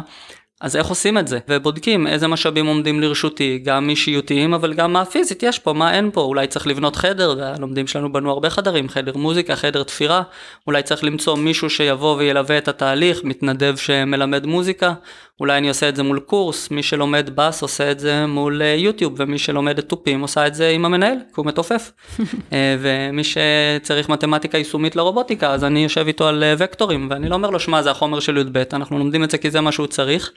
אז 0.60 0.76
איך 0.76 0.86
עושים 0.86 1.18
את 1.18 1.28
זה? 1.28 1.38
ובודקים 1.48 2.06
איזה 2.06 2.28
משאבים 2.28 2.66
עומדים 2.66 3.00
לרשותי, 3.00 3.58
גם 3.58 3.88
אישיותיים 3.88 4.54
אבל 4.54 4.74
גם 4.74 4.92
מה 4.92 5.04
פיזית 5.04 5.42
יש 5.42 5.58
פה, 5.58 5.72
מה 5.72 5.94
אין 5.94 6.10
פה, 6.10 6.20
אולי 6.20 6.46
צריך 6.46 6.66
לבנות 6.66 6.96
חדר, 6.96 7.34
והלומדים 7.38 7.86
שלנו 7.86 8.12
בנו 8.12 8.30
הרבה 8.30 8.50
חדרים, 8.50 8.88
חדר 8.88 9.16
מוזיקה, 9.16 9.56
חדר 9.56 9.82
תפירה, 9.82 10.22
אולי 10.66 10.82
צריך 10.82 11.04
למצוא 11.04 11.36
מישהו 11.36 11.70
שיבוא 11.70 12.16
וילווה 12.16 12.58
את 12.58 12.68
התהליך, 12.68 13.24
מתנדב 13.24 13.76
שמלמד 13.76 14.46
מוזיקה, 14.46 14.94
אולי 15.40 15.58
אני 15.58 15.68
עושה 15.68 15.88
את 15.88 15.96
זה 15.96 16.02
מול 16.02 16.18
קורס, 16.18 16.70
מי 16.70 16.82
שלומד 16.82 17.30
בס 17.34 17.62
עושה 17.62 17.90
את 17.90 18.00
זה 18.00 18.26
מול 18.26 18.62
אה, 18.62 18.66
יוטיוב, 18.66 19.14
ומי 19.16 19.38
שלומד 19.38 19.78
את 19.78 19.88
תופים 19.88 20.20
עושה 20.20 20.46
את 20.46 20.54
זה 20.54 20.68
עם 20.68 20.84
המנהל, 20.84 21.16
כי 21.16 21.32
הוא 21.36 21.46
מתופף. 21.46 21.92
אה, 22.52 22.76
ומי 22.80 23.22
שצריך 23.24 24.08
מתמטיקה 24.08 24.58
יישומית 24.58 24.96
לרובוטיקה, 24.96 25.52
אז 25.52 25.64
אני 25.64 25.82
יושב 25.82 26.06
איתו 26.06 26.28
על 26.28 26.44
אה, 26.44 26.54
וקטורים, 26.58 27.06
ואני 27.10 27.28
לא 27.28 27.34
אומר 27.34 27.50
לו, 27.50 27.60
שמע, 27.60 27.82
זה 27.82 27.90
החומר 27.90 28.20
של 28.20 28.36
י"ב, 28.36 28.62
אנחנו 28.72 28.98
לומדים 28.98 29.24
את 29.24 29.30
זה 29.30 29.38
כי 29.38 29.50
זה 29.50 29.60
מה 29.60 29.72
שהוא 29.72 29.86
צריך. 29.86 30.32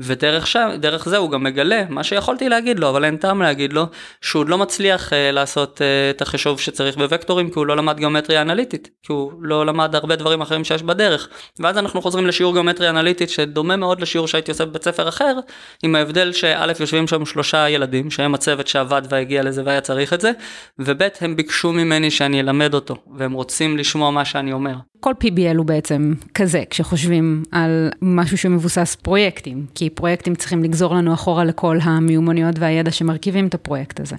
ודרך 0.00 0.46
שם, 0.46 0.68
דרך 0.78 1.08
זה 1.08 1.16
הוא 1.16 1.30
גם 1.30 1.42
מגלה 1.42 1.84
מה 1.88 2.04
שיכולתי 2.04 2.48
להגיד 2.48 2.78
לו, 2.78 2.90
אבל 2.90 3.04
אין 3.04 3.16
טעם 3.16 3.42
להגיד 3.42 3.72
לו, 3.72 3.86
שהוא 4.20 4.40
עוד 4.40 4.48
לא 4.48 4.58
מצליח 4.58 5.08
uh, 5.08 5.12
לעשות 5.32 5.78
uh, 5.78 6.16
את 6.16 6.22
החישוב 6.22 6.60
שצריך 6.60 6.96
בוקטורים, 6.96 7.50
כי 7.50 7.58
הוא 7.58 7.66
לא 7.66 7.76
למד 7.76 7.96
גיאומטריה 7.96 8.42
אנליטית, 8.42 8.88
כי 9.02 9.12
הוא 9.12 9.32
לא 9.40 9.66
למד 9.66 9.94
הרבה 9.94 10.16
דברים 10.16 10.40
אחרים 10.40 10.64
שיש 10.64 10.82
בדרך. 10.82 11.28
ואז 11.58 11.78
אנחנו 11.78 12.02
חוזרים 12.02 12.26
לשיעור 12.26 12.52
גיאומטריה 12.52 12.90
אנליטית, 12.90 13.30
שדומה 13.30 13.76
מאוד 13.76 14.00
לשיעור 14.00 14.28
שהייתי 14.28 14.50
עושה 14.50 14.64
בבית 14.64 14.84
ספר 14.84 15.08
אחר, 15.08 15.34
עם 15.82 15.94
ההבדל 15.94 16.32
שא' 16.32 16.66
יושבים 16.80 17.06
שם 17.06 17.26
שלושה 17.26 17.68
ילדים, 17.68 18.10
שהם 18.10 18.34
הצוות 18.34 18.68
שעבד 18.68 19.02
והגיע 19.08 19.42
לזה 19.42 19.62
והיה 19.64 19.80
צריך 19.80 20.12
את 20.12 20.20
זה, 20.20 20.32
וב' 20.78 21.02
הם 21.20 21.36
ביקשו 21.36 21.72
ממני 21.72 22.10
שאני 22.10 22.40
אלמד 22.40 22.74
אותו, 22.74 22.96
והם 23.16 23.32
רוצים 23.32 23.78
לשמוע 23.78 24.10
מה 24.10 24.24
שאני 24.24 24.52
אומר. 24.52 24.74
כל 25.04 25.12
PBL 25.24 25.56
הוא 25.56 25.66
בעצם 25.66 26.14
כזה, 26.34 26.62
כשחושבים 26.70 27.42
על 27.52 27.90
משהו 28.02 28.38
שמבוסס 28.38 28.96
פרויקטים, 29.02 29.66
כי 29.74 29.90
פרויקטים 29.90 30.34
צריכים 30.34 30.64
לגזור 30.64 30.94
לנו 30.94 31.14
אחורה 31.14 31.44
לכל 31.44 31.78
המיומנויות 31.82 32.58
והידע 32.58 32.90
שמרכיבים 32.90 33.46
את 33.46 33.54
הפרויקט 33.54 34.00
הזה. 34.00 34.16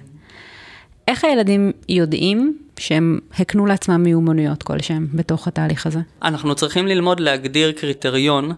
איך 1.08 1.24
הילדים 1.24 1.72
יודעים 1.88 2.58
שהם 2.78 3.18
הקנו 3.38 3.66
לעצמם 3.66 4.02
מיומנויות 4.02 4.62
כלשהם 4.62 5.06
בתוך 5.14 5.48
התהליך 5.48 5.86
הזה? 5.86 5.98
אנחנו 6.22 6.54
צריכים 6.54 6.86
ללמוד 6.86 7.20
להגדיר 7.20 7.72
קריטריון 7.72 8.52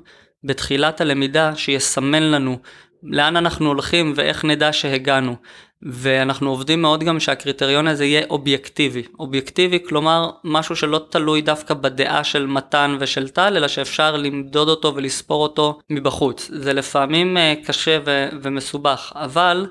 בתחילת 0.44 1.00
הלמידה 1.00 1.56
שיסמן 1.56 2.22
לנו 2.22 2.58
לאן 3.02 3.36
אנחנו 3.36 3.66
הולכים 3.66 4.12
ואיך 4.16 4.44
נדע 4.44 4.72
שהגענו. 4.72 5.36
ואנחנו 5.82 6.50
עובדים 6.50 6.82
מאוד 6.82 7.04
גם 7.04 7.20
שהקריטריון 7.20 7.88
הזה 7.88 8.04
יהיה 8.04 8.22
אובייקטיבי. 8.30 9.02
אובייקטיבי 9.18 9.78
כלומר 9.88 10.30
משהו 10.44 10.76
שלא 10.76 11.00
תלוי 11.10 11.40
דווקא 11.40 11.74
בדעה 11.74 12.24
של 12.24 12.46
מתן 12.46 12.96
ושל 13.00 13.28
טל, 13.28 13.56
אלא 13.56 13.68
שאפשר 13.68 14.16
למדוד 14.16 14.68
אותו 14.68 14.94
ולספור 14.94 15.42
אותו 15.42 15.78
מבחוץ. 15.90 16.50
זה 16.54 16.72
לפעמים 16.72 17.36
uh, 17.36 17.66
קשה 17.66 17.98
ו- 18.06 18.28
ומסובך, 18.42 19.12
אבל 19.14 19.66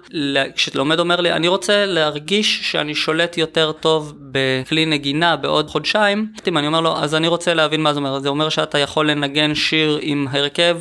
כשלומד 0.56 1.00
אומר 1.00 1.22
לי 1.22 1.32
אני 1.32 1.48
רוצה 1.48 1.86
להרגיש 1.86 2.72
שאני 2.72 2.96
שולט 2.96 3.38
יותר 3.38 3.72
טוב 3.72 4.14
בכלי 4.32 4.86
נגינה 4.86 5.36
בעוד 5.36 5.70
חודשיים, 5.70 6.28
אני 6.48 6.68
אומר 6.68 6.82
לו 6.82 6.98
אז 6.98 7.16
אני 7.16 7.28
רוצה 7.28 7.54
להבין 7.54 7.82
מה 7.82 7.94
זה 7.94 8.00
אומר. 8.00 8.20
זה 8.20 8.30
אומר 8.30 8.50
שאתה 8.50 8.78
יכול 8.78 9.12
לנגן 9.12 9.56
שיר 9.56 10.00
עם 10.02 10.28
הרכב, 10.32 10.78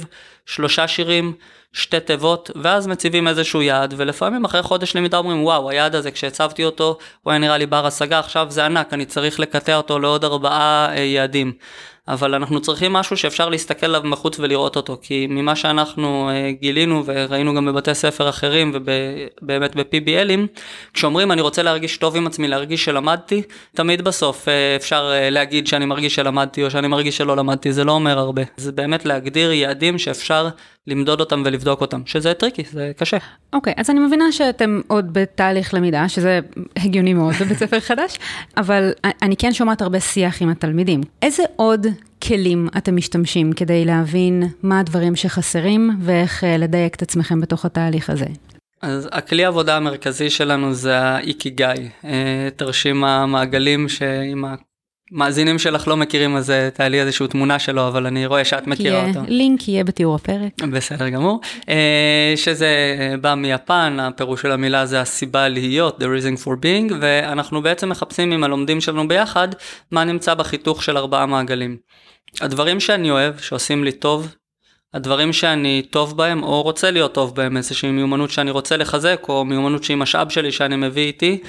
שלושה 0.46 0.88
שירים. 0.88 1.32
שתי 1.76 2.00
תיבות, 2.00 2.50
ואז 2.62 2.86
מציבים 2.86 3.28
איזשהו 3.28 3.62
יעד, 3.62 3.94
ולפעמים 3.96 4.44
אחרי 4.44 4.62
חודש 4.62 4.96
למידה 4.96 5.18
אומרים, 5.18 5.44
וואו, 5.44 5.70
היעד 5.70 5.94
הזה, 5.94 6.10
כשהצבתי 6.10 6.64
אותו, 6.64 6.98
הוא 7.22 7.30
היה 7.30 7.38
נראה 7.38 7.58
לי 7.58 7.66
בר 7.66 7.86
השגה, 7.86 8.18
עכשיו 8.18 8.46
זה 8.50 8.64
ענק, 8.64 8.92
אני 8.92 9.04
צריך 9.04 9.40
לקטע 9.40 9.76
אותו 9.76 9.98
לעוד 9.98 10.24
ארבעה 10.24 10.88
אה, 10.96 11.00
יעדים. 11.00 11.52
אבל 12.08 12.34
אנחנו 12.34 12.60
צריכים 12.60 12.92
משהו 12.92 13.16
שאפשר 13.16 13.48
להסתכל 13.48 13.86
עליו 13.86 14.02
מחוץ 14.04 14.38
ולראות 14.38 14.76
אותו, 14.76 14.98
כי 15.02 15.26
ממה 15.30 15.56
שאנחנו 15.56 16.30
אה, 16.30 16.52
גילינו 16.60 17.02
וראינו 17.06 17.54
גם 17.54 17.66
בבתי 17.66 17.94
ספר 17.94 18.28
אחרים 18.28 18.72
ובאמת 18.74 19.76
ב-PBLים, 19.76 20.60
כשאומרים 20.94 21.32
אני 21.32 21.40
רוצה 21.40 21.62
להרגיש 21.62 21.96
טוב 21.96 22.16
עם 22.16 22.26
עצמי, 22.26 22.48
להרגיש 22.48 22.84
שלמדתי, 22.84 23.42
תמיד 23.74 24.02
בסוף 24.02 24.48
אה, 24.48 24.76
אפשר 24.76 25.12
להגיד 25.30 25.66
שאני 25.66 25.84
מרגיש 25.86 26.14
שלמדתי 26.14 26.64
או 26.64 26.70
שאני 26.70 26.88
מרגיש 26.88 27.16
שלא 27.16 27.36
למדתי, 27.36 27.72
זה 27.72 27.84
לא 27.84 27.92
אומר 27.92 28.18
הרבה. 28.18 28.42
זה 28.56 28.72
באמת 28.72 29.04
להגדיר 29.04 29.52
יעדים 29.52 29.98
שאפשר 29.98 30.48
למדוד 30.86 31.20
אותם 31.20 31.42
ולבדוק 31.44 31.80
אותם, 31.80 32.00
שזה 32.06 32.34
tricky, 32.34 32.62
זה 32.72 32.92
קשה. 32.96 33.16
אוקיי, 33.52 33.72
אוקיי, 33.72 33.80
אז 33.80 33.90
אני 33.90 34.00
מבינה 34.00 34.32
שאתם 34.32 34.80
עוד 34.86 35.12
בתהליך 35.12 35.74
למידה, 35.74 36.08
שזה 36.08 36.40
הגיוני 36.76 37.14
מאוד 37.14 37.34
בבית 37.40 37.58
ספר 37.58 37.80
חדש, 37.80 38.18
אבל 38.56 38.92
אני 39.22 39.36
כן 39.36 39.52
שומעת 39.52 39.82
הרבה 39.82 40.00
שיח 40.00 40.42
עם 40.42 40.48
התלמידים. 40.48 41.00
איזה 41.22 41.42
עוד 41.56 41.86
כלים 42.22 42.68
אתם 42.76 42.96
משתמשים 42.96 43.52
כדי 43.52 43.84
להבין 43.84 44.42
מה 44.62 44.80
הדברים 44.80 45.16
שחסרים 45.16 45.90
ואיך 46.00 46.44
אה, 46.44 46.56
לדייק 46.56 46.94
את 46.94 47.02
עצמכם 47.02 47.40
בתוך 47.40 47.64
התהליך 47.64 48.10
הזה? 48.10 48.26
אז 48.82 49.08
הכלי 49.12 49.44
העבודה 49.44 49.76
המרכזי 49.76 50.30
שלנו 50.30 50.74
זה 50.74 50.98
האיקיגאי, 50.98 51.88
אה, 52.04 52.48
תרשים 52.56 53.04
המעגלים 53.04 53.88
שאם 53.88 54.44
מאזינים 55.12 55.58
שלך 55.58 55.88
לא 55.88 55.96
מכירים 55.96 56.36
אז 56.36 56.50
אה, 56.50 56.70
תעלי 56.70 57.00
איזושהי 57.00 57.28
תמונה 57.28 57.58
שלו 57.58 57.88
אבל 57.88 58.06
אני 58.06 58.26
רואה 58.26 58.44
שאת 58.44 58.66
מכירה 58.66 58.98
יהיה, 58.98 59.08
אותו. 59.08 59.20
לינק 59.28 59.68
יהיה 59.68 59.84
בתיאור 59.84 60.14
הפרק. 60.14 60.62
בסדר 60.72 61.08
גמור. 61.08 61.40
אה, 61.68 62.34
שזה 62.36 62.96
אה, 63.00 63.16
בא 63.16 63.34
מיפן 63.34 63.96
הפירוש 64.00 64.42
של 64.42 64.52
המילה 64.52 64.86
זה 64.86 65.00
הסיבה 65.00 65.48
להיות 65.48 66.02
the 66.02 66.04
reason 66.04 66.44
for 66.44 66.50
being 66.50 66.94
ואנחנו 67.00 67.62
בעצם 67.62 67.88
מחפשים 67.88 68.32
עם 68.32 68.44
הלומדים 68.44 68.80
שלנו 68.80 69.08
ביחד 69.08 69.48
מה 69.90 70.04
נמצא 70.04 70.34
בחיתוך 70.34 70.82
של 70.82 70.96
ארבעה 70.96 71.26
מעגלים. 71.26 71.76
הדברים 72.40 72.80
שאני 72.80 73.10
אוהב 73.10 73.38
שעושים 73.38 73.84
לי 73.84 73.92
טוב 73.92 74.34
הדברים 74.94 75.32
שאני 75.32 75.82
טוב 75.90 76.16
בהם 76.16 76.42
או 76.42 76.62
רוצה 76.62 76.90
להיות 76.90 77.14
טוב 77.14 77.34
בהם 77.34 77.56
איזושהי 77.56 77.90
מיומנות 77.90 78.30
שאני 78.30 78.50
רוצה 78.50 78.76
לחזק 78.76 79.22
או 79.28 79.44
מיומנות 79.44 79.84
שהיא 79.84 79.96
משאב 79.96 80.28
שלי 80.28 80.52
שאני 80.52 80.76
מביא 80.76 81.06
איתי 81.06 81.40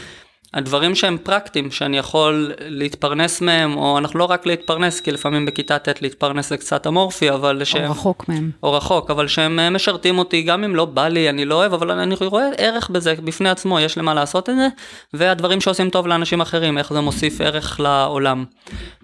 הדברים 0.54 0.96
שהם 0.96 1.18
פרקטיים, 1.24 1.72
שאני 1.72 1.98
יכול 1.98 2.52
להתפרנס 2.60 3.42
מהם, 3.42 3.78
או 3.78 3.98
אנחנו 3.98 4.20
לא 4.20 4.26
רק 4.26 4.46
להתפרנס, 4.46 5.00
כי 5.00 5.12
לפעמים 5.12 5.46
בכיתה 5.46 5.80
ט' 5.80 6.02
להתפרנס 6.02 6.50
זה 6.50 6.58
קצת 6.58 6.88
אמורפי, 6.88 7.30
אבל 7.30 7.64
שהם... 7.64 7.86
או 7.86 7.92
רחוק 7.92 8.30
מהם. 8.30 8.52
או 8.64 8.74
רחוק, 8.74 9.12
אבל 9.12 9.28
שהם 9.28 9.60
אה, 9.60 9.70
משרתים 9.70 10.20
אותי, 10.20 10.42
גם 10.42 10.64
אם 10.64 10.76
לא 10.76 10.86
בא 10.86 11.08
לי, 11.08 11.30
אני 11.30 11.46
לא 11.46 11.56
אוהב, 11.56 11.74
אבל 11.74 11.92
אני 11.92 12.16
רואה 12.22 12.50
ערך 12.58 12.90
בזה 12.90 13.16
בפני 13.24 13.50
עצמו, 13.50 13.80
יש 13.80 13.98
למה 13.98 14.14
לעשות 14.14 14.50
את 14.50 14.56
זה, 14.56 14.68
והדברים 15.14 15.62
שעושים 15.62 15.90
טוב 15.90 16.08
לאנשים 16.08 16.42
אחרים, 16.42 16.78
איך 16.78 16.94
זה 16.94 17.02
מוסיף 17.02 17.42
ערך 17.42 17.80
לעולם. 17.80 18.46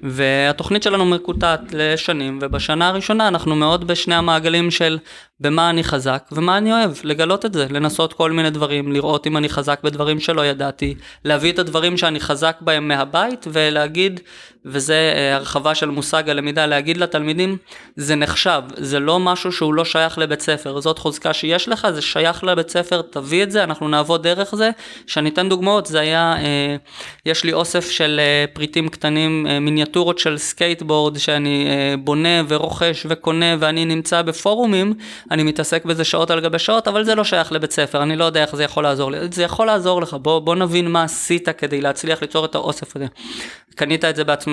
והתוכנית 0.04 0.84
שלנו 0.84 1.06
מקוטעת 1.06 1.62
לשנים, 1.74 2.40
ובשנה 2.42 2.88
הראשונה 2.88 3.28
אנחנו 3.28 3.56
מאוד 3.56 3.88
בשני 3.88 4.16
המעגלים 4.16 4.72
של 4.72 4.98
במה 5.40 5.70
אני 5.70 5.84
חזק 5.84 6.30
ומה 6.32 6.58
אני 6.58 6.74
אוהב, 6.74 6.92
לגלות 7.04 7.46
את 7.46 7.54
זה, 7.54 7.68
לנסות 7.70 8.14
כל 8.14 8.32
מיני 8.32 8.50
דברים, 8.50 8.92
לראות 8.92 9.28
אם 9.28 9.38
אני 9.38 9.50
חזק 9.50 9.80
בדברים 9.84 10.20
שלא 10.20 10.46
ידעתי, 10.46 10.96
להביא 11.26 11.52
את 11.52 11.60
הדברים 11.60 11.98
שאני 11.98 12.20
חזק 12.20 12.58
בהם 12.62 12.88
מהבית 12.88 13.48
ולהגיד 13.52 14.20
וזה 14.66 15.14
אה, 15.16 15.36
הרחבה 15.36 15.76
של 15.76 15.90
מושג 15.90 16.30
הלמידה, 16.30 16.66
להגיד 16.66 16.98
לתלמידים, 16.98 17.58
זה 17.96 18.16
נחשב, 18.16 18.62
זה 18.78 19.00
לא 19.00 19.20
משהו 19.20 19.52
שהוא 19.52 19.74
לא 19.74 19.86
שייך 19.86 20.18
לבית 20.18 20.42
ספר, 20.42 20.80
זאת 20.80 21.00
חוזקה 21.00 21.34
שיש 21.34 21.70
לך, 21.70 21.88
זה 21.94 22.02
שייך 22.02 22.44
לבית 22.44 22.70
ספר, 22.70 23.02
תביא 23.02 23.44
את 23.44 23.52
זה, 23.52 23.64
אנחנו 23.64 23.88
נעבוד 23.88 24.24
דרך 24.24 24.56
זה. 24.56 24.70
שאני 25.08 25.30
אתן 25.30 25.50
דוגמאות, 25.50 25.86
זה 25.86 26.00
היה, 26.00 26.36
אה, 26.38 26.76
יש 27.26 27.44
לי 27.44 27.54
אוסף 27.54 27.90
של 27.90 28.20
אה, 28.20 28.46
פריטים 28.54 28.90
קטנים, 28.90 29.48
מיניאטורות 29.62 30.20
של 30.20 30.38
סקייטבורד 30.38 31.18
שאני 31.18 31.68
בונה 32.00 32.42
ורוכש 32.48 33.06
וקונה 33.10 33.56
ואני 33.60 33.86
נמצא 33.86 34.22
בפורומים, 34.22 34.94
אני 35.32 35.44
מתעסק 35.44 35.86
בזה 35.86 36.04
שעות 36.04 36.32
על 36.32 36.40
גבי 36.40 36.60
שעות, 36.60 36.88
אבל 36.88 37.04
זה 37.04 37.16
לא 37.16 37.24
שייך 37.24 37.52
לבית 37.52 37.72
ספר, 37.72 38.04
אני 38.04 38.16
לא 38.16 38.24
יודע 38.24 38.42
איך 38.42 38.56
זה 38.56 38.64
יכול 38.64 38.84
לעזור 38.84 39.12
לי. 39.12 39.18
זה 39.32 39.44
יכול 39.44 39.68
לעזור 39.68 40.02
לך, 40.02 40.14
בוא, 40.14 40.40
בוא 40.40 40.56
נבין 40.56 40.92
מה 40.92 41.04
עשית 41.04 41.50
כדי 41.50 41.82
להצליח 41.82 42.22
ליצור 42.22 42.46
את 42.46 42.56
האוסף 42.56 42.96
הזה. 42.96 43.06
קנית 43.76 44.06
את 44.06 44.16
זה 44.16 44.24
בעצמך, 44.24 44.53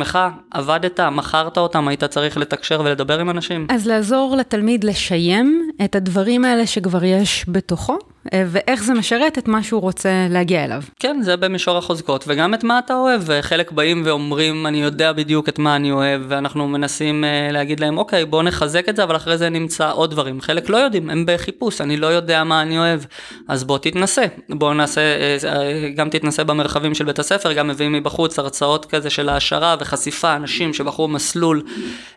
עבדת, 0.50 1.00
מכרת 1.00 1.58
אותם, 1.58 1.88
היית 1.88 2.04
צריך 2.04 2.36
לתקשר 2.36 2.80
ולדבר 2.84 3.20
עם 3.20 3.30
אנשים. 3.30 3.66
אז 3.70 3.86
לעזור 3.86 4.36
לתלמיד 4.36 4.84
לשיים 4.84 5.70
את 5.84 5.94
הדברים 5.96 6.44
האלה 6.44 6.66
שכבר 6.66 7.04
יש 7.04 7.44
בתוכו, 7.48 7.98
ואיך 8.32 8.82
זה 8.82 8.94
משרת 8.94 9.38
את 9.38 9.48
מה 9.48 9.62
שהוא 9.62 9.80
רוצה 9.80 10.26
להגיע 10.30 10.64
אליו. 10.64 10.82
כן, 10.98 11.22
זה 11.22 11.36
במישור 11.36 11.78
החוזקות, 11.78 12.24
וגם 12.28 12.54
את 12.54 12.64
מה 12.64 12.78
אתה 12.78 12.94
אוהב, 12.94 13.22
וחלק 13.24 13.72
באים 13.72 14.02
ואומרים, 14.04 14.66
אני 14.66 14.82
יודע 14.82 15.12
בדיוק 15.12 15.48
את 15.48 15.58
מה 15.58 15.76
אני 15.76 15.92
אוהב, 15.92 16.22
ואנחנו 16.28 16.68
מנסים 16.68 17.24
uh, 17.24 17.52
להגיד 17.52 17.80
להם, 17.80 17.98
אוקיי, 17.98 18.24
בואו 18.24 18.42
נחזק 18.42 18.88
את 18.88 18.96
זה, 18.96 19.04
אבל 19.04 19.16
אחרי 19.16 19.38
זה 19.38 19.48
נמצא 19.48 19.92
עוד 19.92 20.10
דברים. 20.10 20.40
חלק 20.40 20.68
לא 20.68 20.76
יודעים, 20.76 21.10
הם 21.10 21.24
בחיפוש, 21.26 21.80
אני 21.80 21.96
לא 21.96 22.06
יודע 22.06 22.44
מה 22.44 22.62
אני 22.62 22.78
אוהב, 22.78 23.00
אז 23.48 23.64
בוא 23.64 23.78
תתנסה. 23.78 24.24
בוא 24.48 24.74
נעשה, 24.74 25.00
uh, 25.40 25.96
גם 25.96 26.10
תתנסה 26.10 26.44
במרחבים 26.44 26.94
של 26.94 27.04
בית 27.04 27.18
הספר, 27.18 27.52
גם 27.52 27.68
מביאים 27.68 27.92
מבחוץ 27.92 28.38
הרצאות 28.38 28.86
כזה 28.86 29.10
של 29.10 29.28
העשרה 29.28 29.76
וחשיפה, 29.80 30.36
אנשים 30.36 30.74
שבחרו 30.74 31.08
מסלול, 31.08 31.62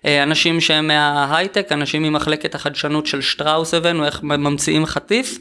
אנשים 0.06 0.62
שהם 0.62 0.88
מההייטק, 0.88 1.72
אנשים 1.72 2.04
ממחלקת 2.04 2.56
החדשנות 2.56 3.06
של 3.06 3.22
שטראוס 3.22 3.74
הבאנו, 3.74 4.06
איך 4.06 4.24
ממציאים 4.24 4.86
חטיף. 4.86 5.40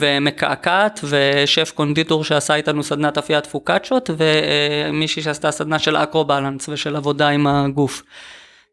ומקעקעת, 0.00 1.00
ושף 1.04 1.72
קונדיטור 1.74 2.24
שעשה 2.24 2.54
איתנו 2.54 2.82
סדנת 2.82 3.18
אפיית 3.18 3.46
פוקאצ'ות, 3.46 4.10
ומישהי 4.16 5.22
שעשתה 5.22 5.50
סדנה 5.50 5.78
של 5.78 5.96
אקרו 5.96 6.24
בלנס 6.24 6.68
ושל 6.68 6.96
עבודה 6.96 7.28
עם 7.28 7.46
הגוף. 7.46 8.02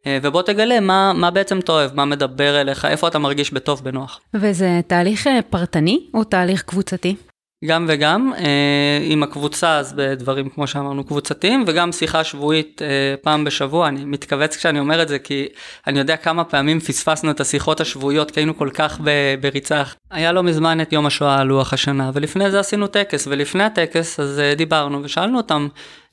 אה, 0.05 0.17
ובוא 0.21 0.41
תגלה 0.41 0.79
מה, 0.79 1.13
מה 1.15 1.31
בעצם 1.31 1.59
אתה 1.59 1.71
אוהב, 1.71 1.95
מה 1.95 2.05
מדבר 2.05 2.61
אליך, 2.61 2.85
איפה 2.85 3.07
אתה 3.07 3.19
מרגיש 3.19 3.53
בטוב, 3.53 3.83
בנוח. 3.83 4.19
וזה 4.33 4.81
תהליך 4.87 5.27
אה, 5.27 5.39
פרטני 5.49 5.99
או 6.13 6.23
תהליך 6.23 6.61
קבוצתי? 6.61 7.15
גם 7.65 7.85
וגם, 7.87 8.33
אה, 8.37 8.99
עם 9.01 9.23
הקבוצה 9.23 9.77
אז 9.77 9.93
בדברים 9.93 10.49
כמו 10.49 10.67
שאמרנו 10.67 11.03
קבוצתיים 11.03 11.63
וגם 11.67 11.91
שיחה 11.91 12.23
שבועית 12.23 12.81
אה, 12.81 12.87
פעם 13.21 13.43
בשבוע, 13.43 13.87
אני 13.87 14.05
מתכווץ 14.05 14.55
כשאני 14.55 14.79
אומר 14.79 15.01
את 15.01 15.07
זה 15.07 15.19
כי 15.19 15.47
אני 15.87 15.99
יודע 15.99 16.17
כמה 16.17 16.43
פעמים 16.43 16.79
פספסנו 16.79 17.31
את 17.31 17.39
השיחות 17.39 17.81
השבועיות 17.81 18.31
כי 18.31 18.39
היינו 18.39 18.57
כל 18.57 18.69
כך 18.73 19.01
בריצה. 19.41 19.83
היה 20.11 20.31
לא 20.31 20.43
מזמן 20.43 20.81
את 20.81 20.93
יום 20.93 21.05
השואה 21.05 21.39
על 21.39 21.47
לוח 21.47 21.73
השנה 21.73 22.11
ולפני 22.13 22.51
זה 22.51 22.59
עשינו 22.59 22.87
טקס 22.87 23.27
ולפני 23.27 23.63
הטקס 23.63 24.19
אז 24.19 24.39
אה, 24.39 24.55
דיברנו 24.55 25.03
ושאלנו 25.03 25.37
אותם 25.37 25.67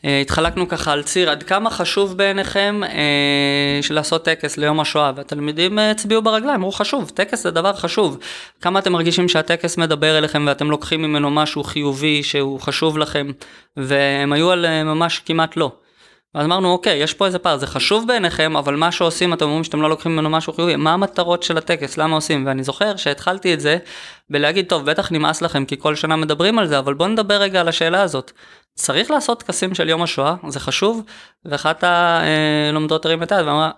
התחלקנו 0.04 0.68
ככה 0.68 0.92
על 0.92 1.02
ציר. 1.02 1.30
עד 1.30 1.42
כמה 1.42 1.70
חשוב 1.70 2.16
בעיניכם 2.16 2.80
אה, 2.84 3.80
לעשות 3.90 4.24
טקס 4.24 4.56
ליום 4.56 4.80
השואה? 4.80 5.12
והתלמידים 5.16 5.78
אה, 5.78 5.90
הצביעו 5.90 6.22
ברגליים 6.22 6.54
אמרו 6.54 6.72
חשוב 6.72 7.10
טקס 7.14 7.42
זה 7.42 7.50
דבר 7.50 7.72
חשוב. 7.72 8.18
כמה 8.60 8.78
אתם 8.78 8.92
מרגישים 8.92 9.28
שהטקס 9.28 9.76
מדבר 9.78 10.18
אליכם 10.18 10.44
ואתם 10.46 10.70
לוקחים 10.70 11.02
ממנו 11.02 11.30
משהו 11.30 11.64
חיובי 11.64 12.22
שהוא 12.22 12.60
חשוב 12.60 12.98
לכם 12.98 13.30
והם 13.76 14.32
היו 14.32 14.50
על 14.50 14.64
אה, 14.66 14.84
ממש 14.84 15.18
כמעט 15.18 15.56
לא. 15.56 15.72
ואז 16.34 16.46
אמרנו 16.46 16.72
אוקיי 16.72 16.96
יש 16.96 17.14
פה 17.14 17.26
איזה 17.26 17.38
פער 17.38 17.56
זה 17.56 17.66
חשוב 17.66 18.06
בעיניכם 18.06 18.56
אבל 18.56 18.76
מה 18.76 18.92
שעושים 18.92 19.32
אתם 19.32 19.44
אומרים 19.44 19.64
שאתם 19.64 19.82
לא 19.82 19.88
לוקחים 19.88 20.12
ממנו 20.12 20.30
משהו 20.30 20.52
חיובי. 20.52 20.76
מה 20.76 20.92
המטרות 20.92 21.42
של 21.42 21.58
הטקס? 21.58 21.98
למה 21.98 22.14
עושים? 22.14 22.46
ואני 22.46 22.64
זוכר 22.64 22.96
שהתחלתי 22.96 23.54
את 23.54 23.60
זה 23.60 23.78
בלהגיד 24.30 24.66
טוב 24.68 24.84
בטח 24.84 25.12
נמאס 25.12 25.42
לכם 25.42 25.64
כי 25.64 25.76
כל 25.78 25.94
שנה 25.94 26.16
מדברים 26.16 26.58
על 26.58 26.66
זה 26.66 26.78
אבל 26.78 26.94
בוא 26.94 27.08
נדבר 27.08 27.34
רגע 27.34 27.60
על 27.60 27.68
השאלה 27.68 28.02
הזאת 28.02 28.32
צריך 28.74 29.10
לעשות 29.10 29.42
טקסים 29.42 29.74
של 29.74 29.88
יום 29.88 30.02
השואה, 30.02 30.34
זה 30.48 30.60
חשוב, 30.60 31.02
ואחת 31.44 31.84
הלומדות 31.84 33.06
הרים 33.06 33.22
את 33.22 33.32
היד 33.32 33.46
ואמרה, 33.46 33.70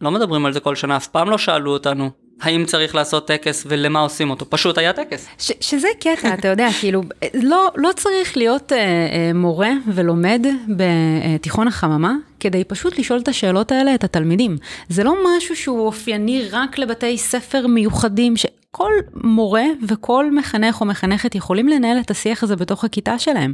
לא 0.00 0.10
מדברים 0.10 0.46
על 0.46 0.52
זה 0.52 0.60
כל 0.60 0.74
שנה, 0.74 0.96
אף 0.96 1.06
פעם 1.06 1.30
לא 1.30 1.38
שאלו 1.38 1.72
אותנו. 1.72 2.10
האם 2.40 2.64
צריך 2.64 2.94
לעשות 2.94 3.26
טקס 3.26 3.64
ולמה 3.68 4.00
עושים 4.00 4.30
אותו, 4.30 4.50
פשוט 4.50 4.78
היה 4.78 4.92
טקס. 4.92 5.26
ש- 5.38 5.52
שזה 5.60 5.88
קטע, 6.00 6.34
אתה 6.34 6.48
יודע, 6.48 6.68
כאילו, 6.80 7.02
לא, 7.34 7.68
לא 7.76 7.90
צריך 7.96 8.36
להיות 8.36 8.72
אה, 8.72 8.78
אה, 8.78 9.30
מורה 9.34 9.70
ולומד 9.94 10.46
בתיכון 10.76 11.68
החממה, 11.68 12.12
כדי 12.40 12.64
פשוט 12.64 12.98
לשאול 12.98 13.20
את 13.20 13.28
השאלות 13.28 13.72
האלה 13.72 13.94
את 13.94 14.04
התלמידים. 14.04 14.56
זה 14.88 15.04
לא 15.04 15.14
משהו 15.26 15.56
שהוא 15.56 15.86
אופייני 15.86 16.48
רק 16.52 16.78
לבתי 16.78 17.18
ספר 17.18 17.66
מיוחדים, 17.66 18.36
ש... 18.36 18.46
כל 18.76 18.92
מורה 19.14 19.64
וכל 19.88 20.30
מחנך 20.30 20.80
או 20.80 20.86
מחנכת 20.86 21.34
יכולים 21.34 21.68
לנהל 21.68 22.00
את 22.00 22.10
השיח 22.10 22.42
הזה 22.42 22.56
בתוך 22.56 22.84
הכיתה 22.84 23.18
שלהם. 23.18 23.52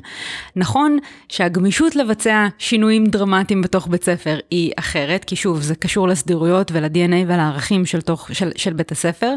נכון 0.57 0.99
שהגמישות 1.29 1.97
לבצע 1.97 2.47
שינויים 2.59 3.07
דרמטיים 3.07 3.63
בתוך 3.63 3.87
בית 3.89 4.05
ספר 4.05 4.39
היא 4.51 4.73
אחרת, 4.77 5.25
כי 5.25 5.37
שוב, 5.37 5.61
זה 5.61 5.75
קשור 5.75 6.09
לסדירויות 6.09 6.71
ול-DNA 6.75 7.25
ולערכים 7.27 7.87
של, 7.87 8.01
תוך, 8.01 8.29
של, 8.33 8.51
של 8.57 8.73
בית 8.73 8.93
הספר, 8.93 9.35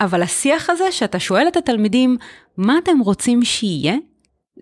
אבל 0.00 0.22
השיח 0.22 0.70
הזה 0.70 0.92
שאתה 0.92 1.18
שואל 1.18 1.48
את 1.48 1.56
התלמידים, 1.56 2.16
מה 2.56 2.78
אתם 2.78 2.98
רוצים 2.98 3.44
שיהיה? 3.44 3.94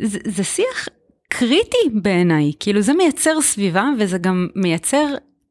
זה, 0.03 0.19
זה 0.25 0.45
שיח 0.45 0.89
קריטי 1.29 1.89
בעיניי, 1.93 2.53
כאילו 2.61 2.81
זה 2.81 2.95
מייצר 2.95 3.41
סביבה 3.41 3.89
וזה 3.99 4.19
גם 4.19 4.49
מייצר 4.57 5.07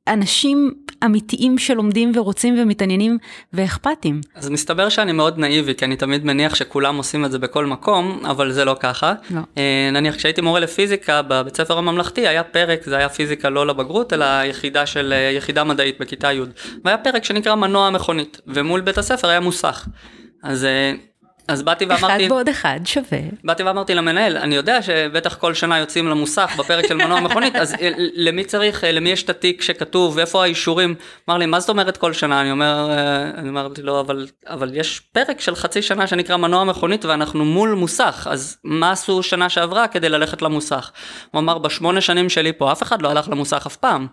אנשים 0.07 0.73
אמיתיים 1.05 1.57
שלומדים 1.57 2.11
ורוצים 2.15 2.55
ומתעניינים 2.59 3.17
ואכפתיים. 3.53 4.21
אז 4.35 4.49
מסתבר 4.49 4.89
שאני 4.89 5.11
מאוד 5.11 5.37
נאיבי, 5.37 5.75
כי 5.75 5.85
אני 5.85 5.95
תמיד 5.95 6.25
מניח 6.25 6.55
שכולם 6.55 6.97
עושים 6.97 7.25
את 7.25 7.31
זה 7.31 7.39
בכל 7.39 7.65
מקום, 7.65 8.25
אבל 8.25 8.51
זה 8.51 8.65
לא 8.65 8.75
ככה. 8.79 9.13
לא. 9.31 9.41
אה, 9.57 9.89
נניח 9.91 10.15
כשהייתי 10.15 10.41
מורה 10.41 10.59
לפיזיקה 10.59 11.21
בבית 11.21 11.57
ספר 11.57 11.77
הממלכתי, 11.77 12.27
היה 12.27 12.43
פרק, 12.43 12.83
זה 12.85 12.97
היה 12.97 13.09
פיזיקה 13.09 13.49
לא 13.49 13.67
לבגרות, 13.67 14.13
אלא 14.13 14.25
יחידה 14.45 14.85
של, 14.85 15.13
אה, 15.13 15.31
יחידה 15.37 15.63
מדעית 15.63 15.99
בכיתה 15.99 16.33
י', 16.33 16.41
והיה 16.85 16.97
פרק 16.97 17.23
שנקרא 17.23 17.55
מנוע 17.55 17.87
המכונית, 17.87 18.41
ומול 18.47 18.81
בית 18.81 18.97
הספר 18.97 19.27
היה 19.27 19.39
מוסך. 19.39 19.87
אז 20.43 20.65
אה, 20.65 20.93
אז 21.49 21.63
באתי 21.63 21.85
ואמרתי... 21.85 22.05
אחד 22.05 22.31
ועוד 22.31 22.49
אחד 22.49 22.79
שווה. 22.85 23.19
באתי 23.43 23.63
ואמרתי 23.63 23.95
למנהל, 23.95 24.37
אני 24.37 24.55
יודע 24.55 24.81
שבטח 24.81 25.35
כל 25.35 25.53
שנה 25.53 25.77
יוצאים 25.77 26.07
למוסך 26.07 26.55
בפרק 26.59 26.87
של 26.87 26.97
מנוע 26.97 27.19
מכונית, 27.19 27.55
אז 27.55 27.73
אה, 27.73 27.89
למי 27.97 28.43
צריך, 28.43 28.83
אה, 28.83 28.91
למי 28.91 29.09
יש 29.09 29.23
את 29.23 29.29
התיק 29.29 29.61
שכתוב, 29.61 30.17
ואיפה 30.17 30.43
האישורים? 30.43 30.95
אמר 31.29 31.37
לי, 31.37 31.45
מה 31.45 31.59
זאת 31.59 31.69
אומרת 31.69 31.97
כל 31.97 32.13
שנה? 32.13 32.41
אני 32.41 32.51
אומר, 32.51 32.89
אה, 32.91 33.39
אני 33.39 33.49
אמרתי 33.49 33.81
לו, 33.81 33.99
אבל, 33.99 34.27
אבל 34.47 34.69
יש 34.73 34.99
פרק 34.99 35.39
של 35.39 35.55
חצי 35.55 35.81
שנה 35.81 36.07
שנקרא 36.07 36.37
מנוע 36.37 36.63
מכונית 36.63 37.05
ואנחנו 37.05 37.45
מול 37.45 37.69
מוסך, 37.69 38.27
אז 38.31 38.57
מה 38.63 38.91
עשו 38.91 39.23
שנה 39.23 39.49
שעברה 39.49 39.87
כדי 39.87 40.09
ללכת 40.09 40.41
למוסך? 40.41 40.91
הוא 41.31 41.39
אמר, 41.39 41.57
בשמונה 41.57 42.01
שנים 42.01 42.29
שלי 42.29 42.53
פה 42.53 42.71
אף 42.71 42.83
אחד 42.83 43.01
לא 43.01 43.09
הלך 43.09 43.29
למוסך 43.29 43.63
אף 43.67 43.75
פעם. 43.75 44.07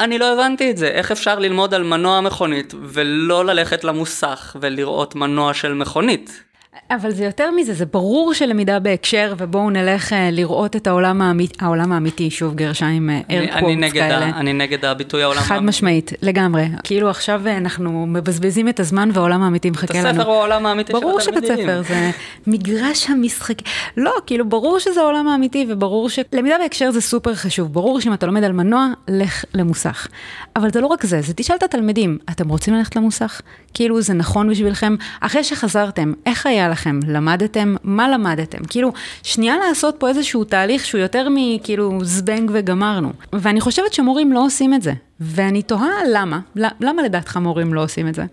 אני 0.00 0.18
לא 0.18 0.32
הבנתי 0.32 0.70
את 0.70 0.76
זה, 0.76 0.88
איך 0.88 1.10
אפשר 1.12 1.38
ללמוד 1.38 1.74
על 1.74 1.82
מנוע 1.82 2.20
מכונית 2.20 2.74
ולא 2.82 3.44
ללכת 3.44 3.84
למוסך 3.84 4.56
ולראות 4.60 5.14
מנוע 5.14 5.54
של 5.54 5.74
מכונית? 5.74 6.49
אבל 6.90 7.10
זה 7.10 7.24
יותר 7.24 7.50
מזה, 7.50 7.74
זה 7.74 7.86
ברור 7.86 8.34
שלמידה 8.34 8.78
בהקשר, 8.78 9.34
ובואו 9.38 9.70
נלך 9.70 10.12
אה, 10.12 10.30
לראות 10.30 10.76
את 10.76 10.86
העולם 10.86 11.22
האמיתי, 11.22 11.64
העולם 11.64 11.92
האמיתי, 11.92 12.30
שוב 12.30 12.54
גרשיים 12.54 13.10
אר 13.10 13.16
אה, 13.30 13.90
כאלה. 13.92 14.24
אני 14.24 14.52
נגד 14.52 14.84
הביטוי 14.84 15.22
העולם 15.22 15.38
האמיתי. 15.38 15.54
חד 15.54 15.62
משמעית, 15.62 16.12
לגמרי. 16.22 16.64
כאילו 16.84 17.10
עכשיו 17.10 17.46
אה, 17.46 17.56
אנחנו 17.56 18.06
מבזבזים 18.06 18.68
את 18.68 18.80
הזמן 18.80 19.10
והעולם 19.12 19.42
האמיתי 19.42 19.70
מחכה 19.70 19.98
לנו. 19.98 20.08
בית 20.08 20.16
הספר 20.16 20.28
הוא 20.28 20.36
העולם 20.36 20.66
האמיתי 20.66 20.92
של 20.92 20.98
התלמידים. 20.98 21.10
ברור 21.10 21.20
שבית 21.20 21.44
ספר 21.44 21.82
זה 21.88 22.10
מגרש 22.46 23.10
המשחק. 23.10 23.56
לא, 23.96 24.12
כאילו 24.26 24.48
ברור 24.48 24.78
שזה 24.78 25.00
העולם 25.00 25.28
האמיתי, 25.28 25.66
וברור 25.68 26.08
שלמידה 26.08 26.58
בהקשר 26.58 26.90
זה 26.90 27.00
סופר 27.00 27.34
חשוב. 27.34 27.72
ברור 27.72 28.00
שאם 28.00 28.12
אתה 28.12 28.26
לומד 28.26 28.44
על 28.44 28.52
מנוע, 28.52 28.86
לך 29.08 29.44
למוסך. 29.54 30.08
אבל 30.56 30.70
זה 30.70 30.80
לא 30.80 30.86
רק 30.86 31.06
זה, 31.06 31.20
זה 31.20 31.34
תשאל 31.34 31.56
את 31.56 31.62
התלמידים, 31.62 32.18
אתם 32.30 32.48
רוצים 32.48 32.74
ללכת 32.74 32.96
למוסך? 32.96 33.40
כאילו 33.74 34.02
זה 34.02 34.14
נכון 34.14 34.50
בשבילכם? 34.50 34.96
אחרי 35.20 35.44
שחזרתם, 35.44 36.12
איך 36.26 36.46
היה 36.46 36.59
לכם? 36.68 37.00
למדתם? 37.06 37.74
מה 37.84 38.08
למדתם? 38.08 38.64
כאילו, 38.64 38.92
שנייה 39.22 39.54
לעשות 39.68 39.94
פה 39.98 40.08
איזשהו 40.08 40.44
תהליך 40.44 40.84
שהוא 40.84 41.00
יותר 41.00 41.28
מכאילו 41.34 41.98
זבנג 42.02 42.50
וגמרנו. 42.54 43.12
ואני 43.32 43.60
חושבת 43.60 43.92
שמורים 43.92 44.32
לא 44.32 44.44
עושים 44.44 44.74
את 44.74 44.82
זה. 44.82 44.92
ואני 45.20 45.62
תוהה 45.62 45.90
למה, 46.12 46.40
למה 46.56 47.02
לדעתך 47.02 47.36
מורים 47.36 47.74
לא 47.74 47.82
עושים 47.82 48.08
את 48.08 48.14
זה? 48.14 48.24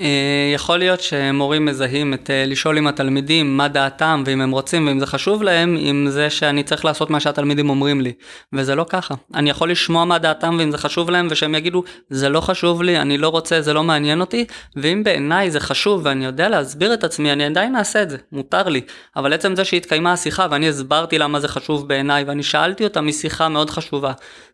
אה, 0.00 0.06
יכול 0.54 0.78
להיות 0.78 1.00
שמורים 1.00 1.64
מזהים 1.64 2.14
את 2.14 2.30
אה, 2.30 2.44
לשאול 2.46 2.78
עם 2.78 2.86
התלמידים 2.86 3.56
מה 3.56 3.68
דעתם 3.68 4.22
ואם 4.26 4.40
הם 4.40 4.50
רוצים 4.50 4.86
ואם 4.86 5.00
זה 5.00 5.06
חשוב 5.06 5.42
להם 5.42 5.76
עם 5.80 6.06
זה 6.10 6.30
שאני 6.30 6.62
צריך 6.62 6.84
לעשות 6.84 7.10
מה 7.10 7.20
שהתלמידים 7.20 7.70
אומרים 7.70 8.00
לי. 8.00 8.12
וזה 8.52 8.74
לא 8.74 8.86
ככה. 8.88 9.14
אני 9.34 9.50
יכול 9.50 9.70
לשמוע 9.70 10.04
מה 10.04 10.18
דעתם 10.18 10.56
ואם 10.58 10.70
זה 10.70 10.78
חשוב 10.78 11.10
להם 11.10 11.28
ושהם 11.30 11.54
יגידו 11.54 11.82
זה 12.10 12.28
לא 12.28 12.40
חשוב 12.40 12.82
לי 12.82 12.98
אני 12.98 13.18
לא 13.18 13.28
רוצה 13.28 13.60
זה 13.60 13.72
לא 13.72 13.84
מעניין 13.84 14.20
אותי. 14.20 14.44
ואם 14.76 15.04
בעיניי 15.04 15.50
זה 15.50 15.60
חשוב 15.60 16.00
ואני 16.04 16.24
יודע 16.24 16.48
להסביר 16.48 16.94
את 16.94 17.04
עצמי 17.04 17.32
אני 17.32 17.44
עדיין 17.44 17.76
אעשה 17.76 18.02
את 18.02 18.10
זה 18.10 18.16
מותר 18.32 18.68
לי. 18.68 18.80
אבל 19.16 19.32
עצם 19.32 19.56
זה 19.56 19.64
שהתקיימה 19.64 20.12
השיחה 20.12 20.46
ואני 20.50 20.68
הסברתי 20.68 21.18
למה 21.18 21.40
זה 21.40 21.48
חשוב 21.48 21.88
בעיניי 21.88 22.24
ואני 22.24 22.42
שאלתי 22.42 22.84
אותה 22.84 23.00
משיחה 23.00 23.48
מאוד 23.48 23.70
חשובה 23.70 24.12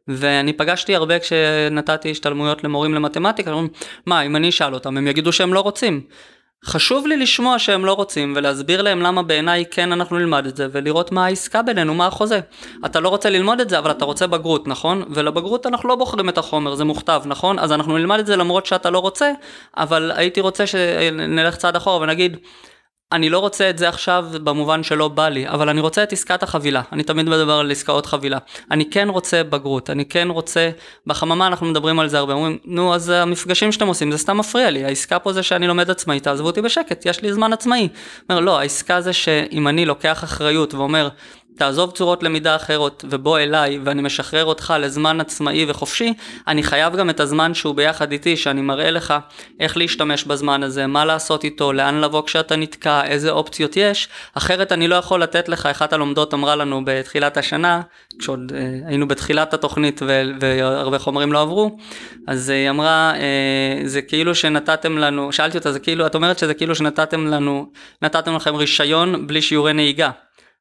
ואני 0.08 0.52
פגשתי 0.52 0.94
הרבה 0.94 1.18
כשנתתי 1.18 2.10
השתלמויות 2.10 2.64
למורים 2.64 2.94
למתמטיקה, 2.94 3.54
מה, 4.06 4.22
אם 4.22 4.36
אני 4.36 4.48
אשאל 4.48 4.74
אותם, 4.74 4.96
הם 4.96 5.06
יגידו 5.06 5.32
שהם 5.36 5.54
לא 5.54 5.60
רוצים. 5.60 6.00
חשוב 6.64 7.06
לי 7.06 7.16
לשמוע 7.16 7.58
שהם 7.58 7.84
לא 7.84 7.92
רוצים 7.92 8.32
ולהסביר 8.36 8.82
להם 8.82 9.00
למה 9.00 9.22
בעיניי 9.22 9.64
כן 9.70 9.92
אנחנו 9.92 10.18
נלמד 10.18 10.46
את 10.46 10.56
זה 10.56 10.66
ולראות 10.72 11.12
מה 11.12 11.26
העסקה 11.26 11.62
בינינו, 11.62 11.94
מה 11.94 12.06
החוזה. 12.06 12.40
אתה 12.86 13.00
לא 13.00 13.08
רוצה 13.08 13.30
ללמוד 13.30 13.60
את 13.60 13.70
זה 13.70 13.78
אבל 13.78 13.90
אתה 13.90 14.04
רוצה 14.04 14.26
בגרות, 14.26 14.68
נכון? 14.68 15.04
ולבגרות 15.10 15.66
אנחנו 15.66 15.88
לא 15.88 15.94
בוחרים 15.94 16.28
את 16.28 16.38
החומר, 16.38 16.74
זה 16.74 16.84
מוכתב, 16.84 17.22
נכון? 17.26 17.58
אז 17.58 17.72
אנחנו 17.72 17.98
נלמד 17.98 18.18
את 18.18 18.26
זה 18.26 18.36
למרות 18.36 18.66
שאתה 18.66 18.90
לא 18.90 18.98
רוצה, 18.98 19.32
אבל 19.76 20.12
הייתי 20.14 20.40
רוצה 20.40 20.66
שנלך 20.66 21.56
צעד 21.56 21.76
אחורה 21.76 22.02
ונגיד 22.02 22.36
אני 23.12 23.28
לא 23.28 23.38
רוצה 23.38 23.70
את 23.70 23.78
זה 23.78 23.88
עכשיו 23.88 24.26
במובן 24.44 24.82
שלא 24.82 25.08
בא 25.08 25.28
לי, 25.28 25.48
אבל 25.48 25.68
אני 25.68 25.80
רוצה 25.80 26.02
את 26.02 26.12
עסקת 26.12 26.42
החבילה. 26.42 26.82
אני 26.92 27.02
תמיד 27.02 27.28
מדבר 27.28 27.52
על 27.52 27.70
עסקאות 27.70 28.06
חבילה. 28.06 28.38
אני 28.70 28.90
כן 28.90 29.08
רוצה 29.08 29.44
בגרות, 29.44 29.90
אני 29.90 30.04
כן 30.04 30.28
רוצה, 30.30 30.70
בחממה 31.06 31.46
אנחנו 31.46 31.66
מדברים 31.66 31.98
על 31.98 32.08
זה 32.08 32.18
הרבה, 32.18 32.32
אומרים, 32.32 32.58
נו 32.64 32.94
אז 32.94 33.08
המפגשים 33.08 33.72
שאתם 33.72 33.86
עושים 33.86 34.12
זה 34.12 34.18
סתם 34.18 34.36
מפריע 34.36 34.70
לי, 34.70 34.84
העסקה 34.84 35.18
פה 35.18 35.32
זה 35.32 35.42
שאני 35.42 35.66
לומד 35.66 35.90
עצמאי, 35.90 36.20
תעזבו 36.20 36.46
אותי 36.46 36.62
בשקט, 36.62 37.06
יש 37.06 37.22
לי 37.22 37.32
זמן 37.32 37.52
עצמאי. 37.52 37.88
אומר, 38.30 38.40
לא, 38.40 38.60
העסקה 38.60 39.00
זה 39.00 39.12
שאם 39.12 39.68
אני 39.68 39.86
לוקח 39.86 40.24
אחריות 40.24 40.74
ואומר, 40.74 41.08
תעזוב 41.56 41.90
צורות 41.90 42.22
למידה 42.22 42.56
אחרות 42.56 43.04
ובוא 43.10 43.38
אליי 43.38 43.78
ואני 43.84 44.02
משחרר 44.02 44.44
אותך 44.44 44.74
לזמן 44.80 45.20
עצמאי 45.20 45.64
וחופשי, 45.68 46.14
אני 46.46 46.62
חייב 46.62 46.96
גם 46.96 47.10
את 47.10 47.20
הזמן 47.20 47.54
שהוא 47.54 47.74
ביחד 47.74 48.12
איתי, 48.12 48.36
שאני 48.36 48.60
מראה 48.60 48.90
לך 48.90 49.14
איך 49.60 49.76
להשתמש 49.76 50.24
בזמן 50.24 50.62
הזה, 50.62 50.86
מה 50.86 51.04
לעשות 51.04 51.44
איתו, 51.44 51.72
לאן 51.72 52.00
לבוא 52.00 52.22
כשאתה 52.26 52.56
נתקע, 52.56 53.04
איזה 53.04 53.30
אופציות 53.30 53.76
יש, 53.76 54.08
אחרת 54.34 54.72
אני 54.72 54.88
לא 54.88 54.94
יכול 54.94 55.22
לתת 55.22 55.48
לך, 55.48 55.66
אחת 55.66 55.92
הלומדות 55.92 56.34
אמרה 56.34 56.56
לנו 56.56 56.82
בתחילת 56.84 57.36
השנה, 57.36 57.80
כשעוד 58.18 58.52
אה, 58.54 58.88
היינו 58.88 59.08
בתחילת 59.08 59.54
התוכנית 59.54 60.00
ו- 60.06 60.22
והרבה 60.40 60.98
חומרים 60.98 61.32
לא 61.32 61.40
עברו, 61.40 61.76
אז 62.26 62.48
היא 62.48 62.70
אמרה, 62.70 63.12
אה, 63.14 63.82
זה 63.84 64.02
כאילו 64.02 64.34
שנתתם 64.34 64.98
לנו, 64.98 65.32
שאלתי 65.32 65.58
אותה, 65.58 65.72
זה 65.72 65.78
כאילו, 65.78 66.06
את 66.06 66.14
אומרת 66.14 66.38
שזה 66.38 66.54
כאילו 66.54 66.74
שנתתם 66.74 67.26
לנו, 67.26 67.66
נתתם 68.02 68.36
לכם 68.36 68.54
רישיון 68.54 69.26
בלי 69.26 69.42
שיעורי 69.42 69.72
נהיגה. 69.72 70.10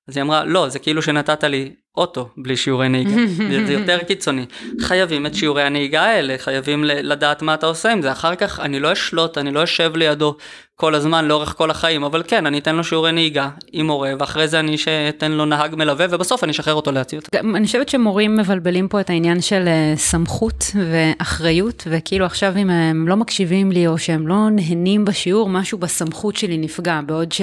אז 0.07 0.17
היא 0.17 0.21
אמרה, 0.21 0.45
לא, 0.45 0.69
זה 0.69 0.79
כאילו 0.79 1.01
שנתת 1.01 1.43
לי 1.43 1.71
אוטו 1.97 2.29
בלי 2.37 2.57
שיעורי 2.57 2.89
נהיגה, 2.89 3.11
זה 3.67 3.73
יותר 3.73 3.97
קיצוני. 4.07 4.45
חייבים 4.81 5.25
את 5.25 5.35
שיעורי 5.35 5.63
הנהיגה 5.63 6.01
האלה, 6.03 6.35
חייבים 6.37 6.83
לדעת 6.83 7.41
מה 7.41 7.53
אתה 7.53 7.65
עושה 7.65 7.91
עם 7.91 8.01
זה, 8.01 8.11
אחר 8.11 8.35
כך 8.35 8.59
אני 8.59 8.79
לא 8.79 8.93
אשלוט, 8.93 9.37
אני 9.37 9.51
לא 9.51 9.63
אשב 9.63 9.95
לידו 9.95 10.35
כל 10.75 10.95
הזמן 10.95 11.25
לאורך 11.25 11.53
כל 11.57 11.71
החיים, 11.71 12.03
אבל 12.03 12.23
כן, 12.27 12.45
אני 12.45 12.57
אתן 12.59 12.75
לו 12.75 12.83
שיעורי 12.83 13.11
נהיגה 13.11 13.49
עם 13.71 13.85
מורה, 13.85 14.13
ואחרי 14.19 14.47
זה 14.47 14.59
אני 14.59 14.75
אתן 15.09 15.31
לו 15.31 15.45
נהג 15.45 15.75
מלווה, 15.75 16.05
ובסוף 16.09 16.43
אני 16.43 16.51
אשחרר 16.51 16.73
אותו 16.73 16.91
להציע 16.91 17.19
אותו. 17.19 17.37
אני 17.55 17.65
חושבת 17.65 17.89
שמורים 17.89 18.37
מבלבלים 18.37 18.87
פה 18.87 18.99
את 18.99 19.09
העניין 19.09 19.41
של 19.41 19.67
אה, 19.67 19.93
סמכות 19.97 20.71
ואחריות, 20.91 21.83
וכאילו 21.87 22.25
עכשיו 22.25 22.53
אם 22.57 22.69
הם 22.69 23.07
לא 23.07 23.15
מקשיבים 23.15 23.71
לי, 23.71 23.87
או 23.87 23.97
שהם 23.97 24.27
לא 24.27 24.49
נהנים 24.51 25.05
בשיעור, 25.05 25.49
משהו 25.49 25.77
בסמכות 25.77 26.35
שלי 26.35 26.57
נפגע, 26.57 26.99
בעוד 27.05 27.31
ש... 27.31 27.41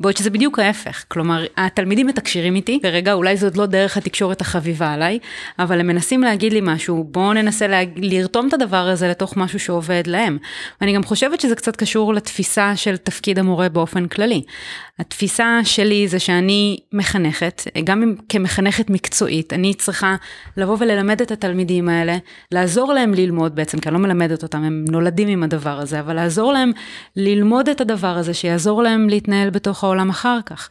בעוד 0.00 0.16
שזה 0.16 0.30
בדיוק 0.30 0.58
ההפך, 0.58 1.04
כלומר 1.08 1.44
התלמידים 1.56 2.06
מתקשרים 2.06 2.54
איתי, 2.54 2.80
ורגע 2.82 3.12
אולי 3.12 3.36
זאת 3.36 3.56
לא 3.56 3.66
דרך 3.66 3.96
התקשורת 3.96 4.40
החביבה 4.40 4.92
עליי, 4.92 5.18
אבל 5.58 5.80
הם 5.80 5.86
מנסים 5.86 6.22
להגיד 6.22 6.52
לי 6.52 6.60
משהו, 6.62 7.04
בואו 7.04 7.32
ננסה 7.32 7.66
לה... 7.66 7.80
לרתום 7.96 8.48
את 8.48 8.54
הדבר 8.54 8.76
הזה 8.76 9.08
לתוך 9.08 9.36
משהו 9.36 9.60
שעובד 9.60 10.02
להם. 10.06 10.38
אני 10.82 10.94
גם 10.94 11.02
חושבת 11.02 11.40
שזה 11.40 11.54
קצת 11.54 11.76
קשור 11.76 12.14
לתפיסה 12.14 12.76
של 12.76 12.96
תפקיד 12.96 13.38
המורה 13.38 13.68
באופן 13.68 14.08
כללי. 14.08 14.42
התפיסה 14.98 15.60
שלי 15.64 16.08
זה 16.08 16.18
שאני 16.18 16.78
מחנכת, 16.92 17.62
גם 17.84 18.14
כמחנכת 18.28 18.90
מקצועית, 18.90 19.52
אני 19.52 19.74
צריכה 19.74 20.16
לבוא 20.56 20.76
וללמד 20.80 21.20
את 21.20 21.30
התלמידים 21.30 21.88
האלה, 21.88 22.16
לעזור 22.52 22.92
להם 22.92 23.14
ללמוד 23.14 23.56
בעצם, 23.56 23.78
כי 23.78 23.88
אני 23.88 23.94
לא 23.94 24.00
מלמדת 24.00 24.42
אותם, 24.42 24.64
הם 24.64 24.84
נולדים 24.90 25.28
עם 25.28 25.42
הדבר 25.42 25.78
הזה, 25.78 26.00
אבל 26.00 26.14
לעזור 26.14 26.52
להם 26.52 26.72
ללמוד 27.16 27.68
את 27.68 27.80
הדבר 27.80 28.16
הזה, 28.16 28.34
שיעזור 28.34 28.82
להם 28.82 29.08
להתנהל 29.08 29.50
בתוך 29.50 29.84
העולם 29.86 30.10
אחר 30.10 30.38
כך. 30.46 30.68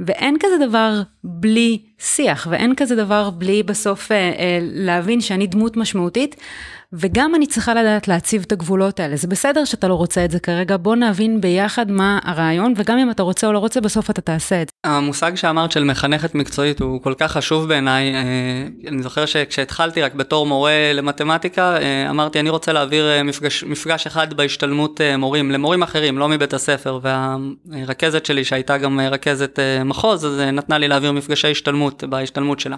ואין 0.00 0.36
כזה 0.40 0.66
דבר 0.68 1.02
בלי 1.24 1.82
שיח, 1.98 2.46
ואין 2.50 2.74
כזה 2.76 2.96
דבר 2.96 3.30
בלי 3.30 3.62
בסוף 3.62 4.12
אה, 4.12 4.16
אה, 4.16 4.58
להבין 4.62 5.20
שאני 5.20 5.46
דמות 5.46 5.76
משמעותית. 5.76 6.36
וגם 6.92 7.34
אני 7.34 7.46
צריכה 7.46 7.74
לדעת 7.74 8.08
להציב 8.08 8.44
את 8.46 8.52
הגבולות 8.52 9.00
האלה. 9.00 9.16
זה 9.16 9.28
בסדר 9.28 9.64
שאתה 9.64 9.88
לא 9.88 9.94
רוצה 9.94 10.24
את 10.24 10.30
זה 10.30 10.40
כרגע, 10.40 10.76
בוא 10.76 10.96
נבין 10.96 11.40
ביחד 11.40 11.90
מה 11.90 12.18
הרעיון, 12.22 12.74
וגם 12.76 12.98
אם 12.98 13.10
אתה 13.10 13.22
רוצה 13.22 13.46
או 13.46 13.52
לא 13.52 13.58
רוצה, 13.58 13.80
בסוף 13.80 14.10
אתה 14.10 14.20
תעשה 14.20 14.62
את 14.62 14.68
זה. 14.68 14.90
המושג 14.90 15.34
שאמרת 15.34 15.72
של 15.72 15.84
מחנכת 15.84 16.34
מקצועית 16.34 16.80
הוא 16.80 17.02
כל 17.02 17.14
כך 17.18 17.32
חשוב 17.32 17.68
בעיניי. 17.68 18.14
אה, 18.14 18.22
אני 18.86 19.02
זוכר 19.02 19.26
שכשהתחלתי 19.26 20.02
רק 20.02 20.14
בתור 20.14 20.46
מורה 20.46 20.92
למתמטיקה, 20.94 21.76
אה, 21.76 22.10
אמרתי, 22.10 22.40
אני 22.40 22.50
רוצה 22.50 22.72
להעביר 22.72 23.10
אה, 23.10 23.22
מפגש, 23.22 23.64
מפגש 23.64 24.06
אחד 24.06 24.34
בהשתלמות 24.34 25.00
מורים, 25.18 25.50
למורים 25.50 25.82
אחרים, 25.82 26.18
לא 26.18 26.28
מבית 26.28 26.54
הספר, 26.54 27.00
והרכזת 27.02 28.26
שלי, 28.26 28.44
שהייתה 28.44 28.78
גם 28.78 29.00
רכזת 29.00 29.58
מחוז, 29.84 30.26
אז 30.26 30.40
נתנה 30.40 30.78
לי 30.78 30.88
להעביר 30.88 31.12
מפגשי 31.12 31.50
השתלמות 31.50 32.04
בהשתלמות 32.04 32.60
שלה. 32.60 32.76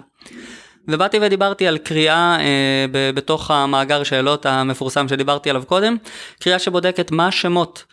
ובאתי 0.87 1.17
ודיברתי 1.21 1.67
על 1.67 1.77
קריאה 1.77 2.37
אה, 2.39 2.85
ב- 2.91 3.11
בתוך 3.15 3.51
המאגר 3.51 4.03
שאלות 4.03 4.45
המפורסם 4.45 5.07
שדיברתי 5.07 5.49
עליו 5.49 5.63
קודם, 5.65 5.95
קריאה 6.39 6.59
שבודקת 6.59 7.11
מה 7.11 7.27
השמות 7.27 7.83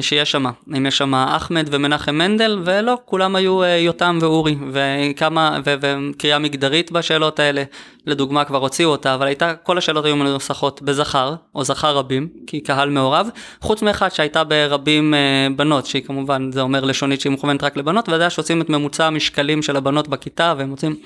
שיש 0.00 0.30
שם, 0.30 0.46
אם 0.76 0.86
יש 0.86 0.98
שם 0.98 1.14
אחמד 1.14 1.68
ומנחם 1.70 2.14
מנדל, 2.14 2.58
ולא, 2.64 2.98
כולם 3.04 3.36
היו 3.36 3.62
אה, 3.62 3.68
יותם 3.68 4.18
ואורי, 4.20 4.56
וכמה, 4.72 5.58
ו- 5.64 5.74
וקריאה 5.80 6.38
מגדרית 6.38 6.92
בשאלות 6.92 7.40
האלה, 7.40 7.62
לדוגמה 8.06 8.44
כבר 8.44 8.58
הוציאו 8.58 8.90
אותה, 8.90 9.14
אבל 9.14 9.26
הייתה, 9.26 9.54
כל 9.54 9.78
השאלות 9.78 10.04
היו 10.04 10.16
מנוסחות 10.16 10.82
בזכר, 10.82 11.34
או 11.54 11.64
זכר 11.64 11.96
רבים, 11.96 12.28
כי 12.46 12.60
קהל 12.60 12.90
מעורב, 12.90 13.28
חוץ 13.60 13.82
מאחת 13.82 14.12
שהייתה 14.14 14.44
ברבים 14.44 15.14
אה, 15.14 15.46
בנות, 15.56 15.86
שהיא 15.86 16.02
כמובן, 16.04 16.50
זה 16.52 16.60
אומר 16.60 16.84
לשונית 16.84 17.20
שהיא 17.20 17.32
מכוונת 17.32 17.64
רק 17.64 17.76
לבנות, 17.76 18.08
וזה 18.08 18.30
שעושים 18.30 18.62
את 18.62 18.68
ממוצע 18.68 19.06
המשקלים 19.06 19.62
של 19.62 19.76
הבנות 19.76 20.08
בכיתה, 20.08 20.54
והם 20.58 20.70
רוצים, 20.70 20.96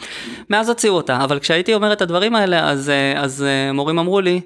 מאז 0.50 0.68
הוציאו 0.68 0.94
אותה, 0.94 1.24
אבל 1.24 1.38
כשהייתי 1.38 1.74
אומר 1.74 1.92
את 1.92 2.02
הדברים 2.02 2.34
האלה, 2.34 2.70
אז, 2.70 2.92
אז 3.16 3.44
מורים 3.72 3.98
אמרו 3.98 4.20
לי, 4.20 4.40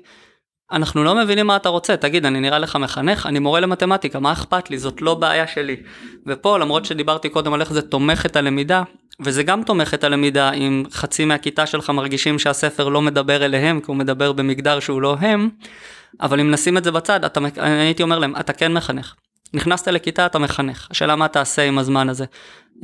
אנחנו 0.72 1.04
לא 1.04 1.14
מבינים 1.14 1.46
מה 1.46 1.56
אתה 1.56 1.68
רוצה, 1.68 1.96
תגיד, 1.96 2.26
אני 2.26 2.40
נראה 2.40 2.58
לך 2.58 2.76
מחנך? 2.76 3.26
אני 3.26 3.38
מורה 3.38 3.60
למתמטיקה, 3.60 4.20
מה 4.20 4.32
אכפת 4.32 4.70
לי? 4.70 4.78
זאת 4.78 5.02
לא 5.02 5.14
בעיה 5.14 5.46
שלי. 5.46 5.76
ופה, 6.26 6.58
למרות 6.58 6.84
שדיברתי 6.84 7.28
קודם 7.28 7.52
על 7.52 7.60
איך 7.60 7.72
זה 7.72 7.82
תומך 7.82 8.26
את 8.26 8.36
הלמידה, 8.36 8.82
וזה 9.20 9.42
גם 9.42 9.62
תומך 9.62 9.94
את 9.94 10.04
הלמידה 10.04 10.52
אם 10.52 10.84
חצי 10.92 11.24
מהכיתה 11.24 11.66
שלך 11.66 11.90
מרגישים 11.90 12.38
שהספר 12.38 12.88
לא 12.88 13.02
מדבר 13.02 13.44
אליהם, 13.44 13.80
כי 13.80 13.86
הוא 13.88 13.96
מדבר 13.96 14.32
במגדר 14.32 14.80
שהוא 14.80 15.02
לא 15.02 15.16
הם, 15.20 15.48
אבל 16.20 16.40
אם 16.40 16.50
נשים 16.50 16.78
את 16.78 16.84
זה 16.84 16.90
בצד, 16.90 17.24
אתה, 17.24 17.40
אני 17.58 17.82
הייתי 17.82 18.02
אומר 18.02 18.18
להם, 18.18 18.36
אתה 18.36 18.52
כן 18.52 18.72
מחנך. 18.72 19.14
נכנסת 19.54 19.88
לכיתה, 19.88 20.26
אתה 20.26 20.38
מחנך. 20.38 20.88
השאלה 20.90 21.16
מה 21.16 21.28
תעשה 21.28 21.62
עם 21.62 21.78
הזמן 21.78 22.08
הזה. 22.08 22.24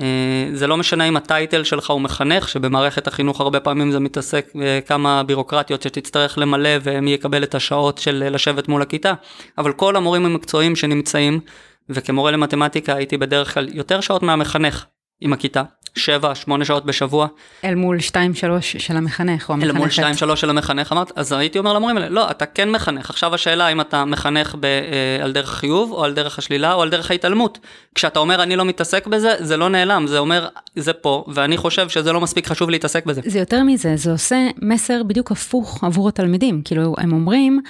אה, 0.01 0.49
זה 0.53 0.67
לא 0.67 0.77
משנה 0.77 1.05
אם 1.05 1.17
הטייטל 1.17 1.65
שלך 1.65 1.91
הוא 1.91 2.01
מחנך, 2.01 2.49
שבמערכת 2.49 3.07
החינוך 3.07 3.41
הרבה 3.41 3.61
פעמים 3.61 3.93
זה 3.93 4.01
מתעסק 4.01 4.53
בכמה 4.55 5.23
בירוקרטיות 5.23 5.83
שתצטרך 5.83 6.39
למלא 6.39 6.71
ומי 6.83 7.11
יקבל 7.11 7.43
את 7.43 7.55
השעות 7.55 7.99
של 7.99 8.29
לשבת 8.31 8.69
מול 8.69 8.83
הכיתה, 8.83 9.15
אבל 9.59 9.73
כל 9.73 9.97
המורים 9.97 10.27
המקצועיים 10.27 10.77
שנמצאים, 10.77 11.41
וכמורה 11.91 12.31
למתמטיקה 12.31 12.95
הייתי 12.95 13.17
בדרך 13.17 13.55
כלל 13.55 13.69
יותר 13.73 14.01
שעות 14.01 14.23
מהמחנך 14.23 14.85
עם 15.21 15.33
הכיתה, 15.33 15.63
7-8 15.97 16.01
שעות 16.65 16.87
בשבוע. 16.87 17.27
אל 17.65 17.75
מול 17.75 17.99
2-3 17.99 18.03
של 18.61 18.97
המחנך 18.97 19.49
או 19.49 19.55
המחנכת. 19.55 19.75
אל 19.75 19.79
מול 19.79 19.89
2-3 20.33 20.37
של 20.37 20.51
המחנך, 20.51 20.93
אמרת, 20.93 21.13
אז 21.17 21.33
הייתי 21.33 21.59
אומר 21.59 21.73
למורים 21.73 21.97
האלה, 21.97 22.09
לא, 22.09 22.31
אתה 22.31 22.47
כן 22.47 22.71
מחנך. 22.71 23.11
עכשיו 23.11 23.35
השאלה 23.35 23.69
אם 23.69 23.81
אתה 23.81 24.05
מחנך 24.05 24.57
ב, 24.61 24.65
אה, 24.65 25.25
על 25.25 25.33
דרך 25.33 25.51
חיוב, 25.51 25.93
או 25.93 26.05
על 26.05 26.15
דרך 26.15 26.39
השלילה, 26.39 26.75
או 26.75 26.83
על 26.83 26.91
דרך 26.91 27.11
ההתעלמות. 27.11 27.59
כשאתה 27.95 28.19
אומר 28.19 28.43
אני 28.43 28.57
לא 28.57 28.65
מתעסק 28.65 29.07
בזה, 29.07 29.35
זה 29.39 29.57
לא 29.57 29.69
נעלם, 29.69 30.07
זה 30.07 30.19
אומר, 30.19 30.49
זה 30.77 30.93
פה, 30.93 31.25
ואני 31.29 31.57
חושב 31.57 31.89
שזה 31.89 32.13
לא 32.13 32.21
מספיק 32.21 32.47
חשוב 32.47 32.71
להתעסק 32.71 33.07
בזה. 33.07 33.21
זה 33.25 33.39
יותר 33.39 33.63
מזה, 33.63 33.97
זה 33.97 34.13
עושה 34.13 34.47
מסר 34.63 35.03
בדיוק 35.03 35.33
הפוך 35.33 35.85
עבור 35.85 36.09
התלמידים. 36.09 36.63
כאילו, 36.65 36.95
הם 36.99 37.13
אומרים, 37.13 37.61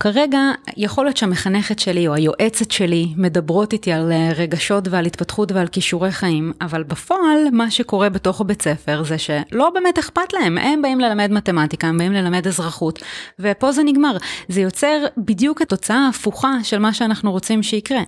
כרגע 0.00 0.38
יכול 0.76 1.04
להיות 1.04 1.16
שהמחנכת 1.16 1.78
שלי 1.78 2.08
או 2.08 2.14
היועצת 2.14 2.70
שלי 2.70 3.08
מדברות 3.16 3.72
איתי 3.72 3.92
על 3.92 4.12
אה, 4.12 4.30
רגשות 4.36 4.88
ועל 4.88 5.06
התפתחות 5.06 5.52
ועל 5.52 5.68
כישורי 5.68 6.10
חיים, 6.10 6.52
אבל 6.60 6.82
בפועל 6.82 7.38
מה 7.52 7.70
שקורה 7.70 8.08
בתוך 8.08 8.40
הבית 8.40 8.62
ספר 8.62 9.02
זה 9.02 9.18
שלא 9.18 9.70
באמת 9.74 9.98
אכפת 9.98 10.32
להם, 10.32 10.58
הם 10.58 10.82
באים 10.82 11.00
ללמד 11.00 11.30
מתמטיקה, 11.30 11.86
הם 11.86 11.98
באים 11.98 12.12
ללמד 12.12 12.46
אזרחות, 12.46 13.02
ופה 13.38 13.72
זה 13.72 13.82
נגמר. 13.82 14.16
זה 14.48 14.60
יוצר 14.60 15.04
בדיוק 15.16 15.62
התוצאה 15.62 16.06
ההפוכה 16.06 16.52
של 16.62 16.78
מה 16.78 16.94
שאנחנו 16.94 17.32
רוצים 17.32 17.62
שיקרה. 17.62 18.00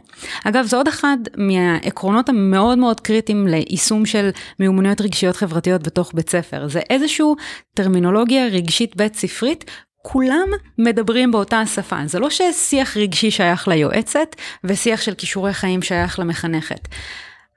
אגב, 0.45 0.67
זה 0.67 0.77
עוד 0.77 0.89
אחד 0.89 1.17
מהעקרונות 1.37 2.29
המאוד 2.29 2.79
מאוד 2.79 3.01
קריטיים 3.01 3.47
ליישום 3.47 4.07
של 4.07 4.31
מיומנויות 4.61 5.01
רגשיות 5.01 5.37
חברתיות 5.37 5.83
בתוך 5.83 6.11
בית 6.15 6.31
ספר. 6.31 6.69
זה 6.69 6.81
איזושהי 6.91 7.27
טרמינולוגיה 7.75 8.47
רגשית 8.47 8.97
בית 8.97 9.15
ספרית 9.15 9.65
כולם 10.03 10.49
מדברים 10.79 11.31
באותה 11.31 11.61
השפה. 11.61 11.97
זה 12.07 12.19
לא 12.19 12.31
ששיח 12.31 12.97
רגשי 12.97 13.31
שייך 13.31 13.69
ליועצת 13.69 14.37
ושיח 14.65 15.01
של 15.01 15.15
כישורי 15.15 15.53
חיים 15.53 15.83
שייך 15.83 16.19
למחנכת. 16.19 16.89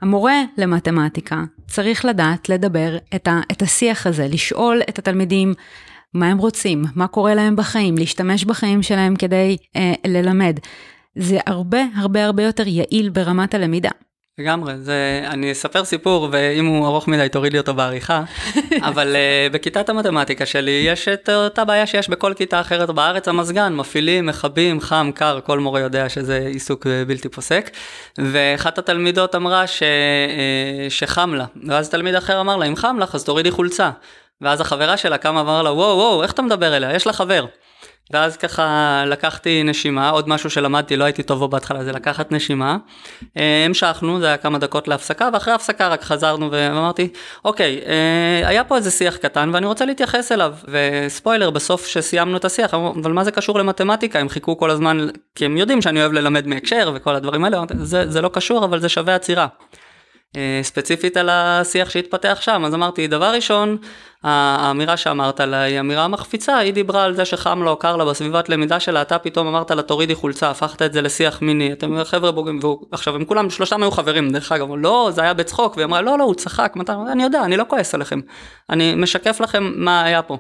המורה 0.02 0.42
למתמטיקה 0.58 1.44
צריך 1.68 2.06
לדעת 2.06 2.50
לדבר 2.50 2.98
את, 3.16 3.28
ה, 3.28 3.42
את 3.52 3.62
השיח 3.62 4.08
הזה, 4.08 4.28
לשאול 4.28 4.82
את 4.90 5.00
התלמידים 5.00 5.54
מה 6.14 6.28
הם 6.28 6.38
רוצים, 6.38 6.84
מה 6.96 7.08
קורה 7.08 7.36
להם 7.36 7.56
בחיים, 7.56 7.98
להשתמש 7.98 8.46
בחיים 8.46 8.84
שלהם 8.84 9.16
כדי 9.16 9.58
אה, 9.76 9.94
ללמד. 10.08 10.60
זה 11.16 11.40
הרבה 11.46 11.80
הרבה 11.96 12.26
הרבה 12.26 12.44
יותר 12.44 12.68
יעיל 12.68 13.10
ברמת 13.10 13.54
הלמידה. 13.54 13.90
לגמרי, 14.38 14.74
זה, 14.78 15.24
אני 15.28 15.52
אספר 15.52 15.84
סיפור, 15.84 16.30
ואם 16.32 16.66
הוא 16.66 16.88
ארוך 16.88 17.08
מדי 17.08 17.30
תוריד 17.30 17.54
לי 17.54 17.60
אותו 17.60 17.74
בעריכה, 17.74 18.24
אבל 18.90 19.16
uh, 19.16 19.54
בכיתת 19.54 19.90
המתמטיקה 19.90 20.46
שלי 20.46 20.84
יש 20.86 21.08
את 21.08 21.30
אותה 21.30 21.66
בעיה 21.66 21.88
שיש 21.88 22.10
בכל 22.10 22.34
כיתה 22.34 22.62
אחרת 22.62 22.90
בארץ, 22.90 23.28
המזגן, 23.28 23.74
מפעילים, 23.74 24.26
מכבים, 24.26 24.82
חם, 24.82 25.12
קר, 25.16 25.40
כל 25.44 25.60
מורה 25.60 25.80
יודע 25.80 26.10
שזה 26.10 26.38
עיסוק 26.38 26.88
אה, 26.88 27.06
בלתי 27.08 27.30
פוסק, 27.30 27.70
ואחת 28.18 28.78
התלמידות 28.78 29.36
אמרה 29.36 29.68
ש, 29.68 29.84
uh, 29.84 30.90
שחם 30.90 31.34
לה, 31.34 31.46
ואז 31.68 31.90
תלמיד 31.90 32.16
אחר 32.16 32.42
אמר 32.42 32.58
לה, 32.58 32.66
אם 32.66 32.76
חם 32.76 32.98
לך 33.00 33.16
אז 33.16 33.24
תורידי 33.24 33.52
חולצה, 33.52 33.92
ואז 34.42 34.62
החברה 34.62 34.98
שלה 34.98 35.18
קמה 35.18 35.40
ואמר 35.40 35.62
לה, 35.62 35.74
וואו 35.74 35.98
וואו, 35.98 36.24
איך 36.24 36.32
אתה 36.32 36.42
מדבר 36.42 36.78
אליה, 36.78 36.96
יש 36.96 37.08
לה 37.08 37.14
חבר. 37.14 37.46
ואז 38.12 38.38
ככה 38.38 39.04
לקחתי 39.08 39.64
נשימה, 39.64 40.10
עוד 40.10 40.30
משהו 40.30 40.50
שלמדתי, 40.50 40.98
לא 40.98 41.04
הייתי 41.04 41.24
טוב 41.24 41.40
בו 41.40 41.48
בהתחלה, 41.48 41.84
זה 41.84 41.92
לקחת 41.92 42.32
נשימה. 42.32 42.78
אה, 43.38 43.66
המשכנו, 43.66 44.20
זה 44.20 44.28
היה 44.28 44.38
כמה 44.38 44.58
דקות 44.58 44.88
להפסקה, 44.88 45.30
ואחרי 45.34 45.52
ההפסקה 45.54 45.88
רק 45.88 46.04
חזרנו 46.04 46.52
ואמרתי, 46.52 47.08
אוקיי, 47.46 47.82
אה, 47.86 48.48
היה 48.48 48.64
פה 48.64 48.78
איזה 48.78 48.92
שיח 48.92 49.18
קטן 49.18 49.50
ואני 49.54 49.66
רוצה 49.66 49.86
להתייחס 49.86 50.32
אליו. 50.32 50.54
וספוילר, 50.68 51.50
בסוף 51.50 51.88
שסיימנו 51.88 52.38
את 52.38 52.46
השיח, 52.46 52.74
אבל 52.74 53.12
מה 53.12 53.24
זה 53.24 53.32
קשור 53.32 53.60
למתמטיקה? 53.60 54.20
הם 54.20 54.30
חיכו 54.30 54.58
כל 54.58 54.70
הזמן, 54.70 55.08
כי 55.36 55.46
הם 55.46 55.58
יודעים 55.58 55.82
שאני 55.82 56.02
אוהב 56.02 56.12
ללמד 56.14 56.48
מהקשר 56.48 56.92
וכל 56.96 57.16
הדברים 57.16 57.46
האלה, 57.46 57.64
זה, 57.80 58.12
זה 58.12 58.22
לא 58.22 58.30
קשור, 58.34 58.66
אבל 58.66 58.80
זה 58.80 58.90
שווה 58.90 59.16
עצירה. 59.16 59.48
אה, 60.36 60.60
ספציפית 60.64 61.18
על 61.18 61.30
השיח 61.30 61.90
שהתפתח 61.90 62.38
שם, 62.42 62.66
אז 62.66 62.74
אמרתי, 62.74 63.08
דבר 63.08 63.34
ראשון, 63.36 63.78
האמירה 64.24 64.98
שאמרת 64.98 65.40
לה 65.40 65.62
היא 65.62 65.80
אמירה 65.80 66.08
מחפיצה, 66.08 66.58
היא 66.58 66.74
דיברה 66.74 67.04
על 67.04 67.16
זה 67.16 67.26
שחם 67.26 67.64
לה 67.64 67.70
או 67.70 67.76
קר 67.76 67.96
לה 67.96 68.06
בסביבת 68.06 68.50
למידה 68.50 68.80
שלה, 68.80 69.02
אתה 69.02 69.20
פתאום 69.20 69.48
אמרת 69.48 69.72
לה 69.72 69.82
תורידי 69.82 70.16
חולצה, 70.16 70.50
הפכת 70.50 70.82
את 70.82 70.94
זה 70.94 71.02
לשיח 71.02 71.42
מיני, 71.42 71.74
אתם 71.74 72.04
חבר'ה 72.04 72.32
בוגרים, 72.32 72.60
ועכשיו 72.92 73.16
הם 73.16 73.26
כולם, 73.26 73.50
שלושתם 73.50 73.84
היו 73.84 73.92
חברים 73.92 74.30
דרך 74.30 74.52
אגב, 74.52 74.68
לא, 74.78 75.10
זה 75.14 75.22
היה 75.22 75.34
בצחוק, 75.34 75.78
והיא 75.78 75.86
אמרה 75.86 76.02
לא, 76.02 76.18
לא, 76.18 76.24
הוא 76.24 76.36
צחק, 76.36 76.74
מתי, 76.76 76.92
אני 77.12 77.24
יודע, 77.24 77.44
אני 77.44 77.58
לא 77.58 77.66
כועס 77.68 77.96
עליכם, 77.96 78.20
אני 78.70 78.96
משקף 78.96 79.42
לכם 79.42 79.72
מה 79.76 80.04
היה 80.04 80.22
פה. 80.22 80.38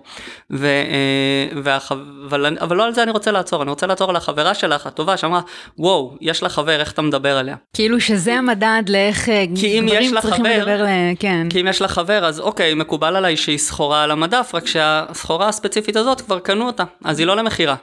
ו, 0.52 0.66
אה, 0.66 1.62
והח... 1.64 1.92
אבל, 2.28 2.58
אבל 2.62 2.76
לא 2.76 2.86
על 2.86 2.94
זה 2.94 3.04
אני 3.04 3.12
רוצה 3.12 3.32
לעצור, 3.32 3.62
אני 3.62 3.70
רוצה 3.70 3.88
לעצור 3.88 4.10
על 4.10 4.16
החברה 4.16 4.54
שלך, 4.54 4.88
הטובה, 4.88 5.18
שאמרה, 5.18 5.42
וואו, 5.78 6.18
יש 6.22 6.44
לה 6.44 6.50
חבר, 6.50 6.80
איך 6.80 6.92
אתה 6.92 7.02
מדבר 7.02 7.38
עליה. 7.38 7.56
כאילו 7.74 8.02
שזה 8.02 8.34
המדד 8.34 8.84
לאיך 8.88 9.30
אה, 9.30 9.46
גברים 9.46 10.12
צריכים 10.22 10.46
חבר, 10.46 10.66
לדבר, 10.66 10.86
כן. 11.20 11.48
כי 11.50 11.62
אם 11.62 11.68
יש 11.68 11.82
לה 11.82 11.88
חבר, 11.88 12.26
אז 12.26 12.40
אוקיי, 12.40 12.74
מקובל 12.74 13.16
עליי 13.16 13.38
שהיא 13.38 13.58
סחורה 13.74 14.04
על 14.04 14.12
המדף, 14.12 14.52
רק 14.54 14.68
שהסחורה 14.68 15.48
הספציפית 15.48 15.96
הזאת 15.96 16.22
כבר 16.22 16.40
קנו 16.40 16.68
אותה, 16.68 16.84
אז 17.04 17.20
היא 17.20 17.28
לא 17.28 17.36
למכירה. 17.36 17.76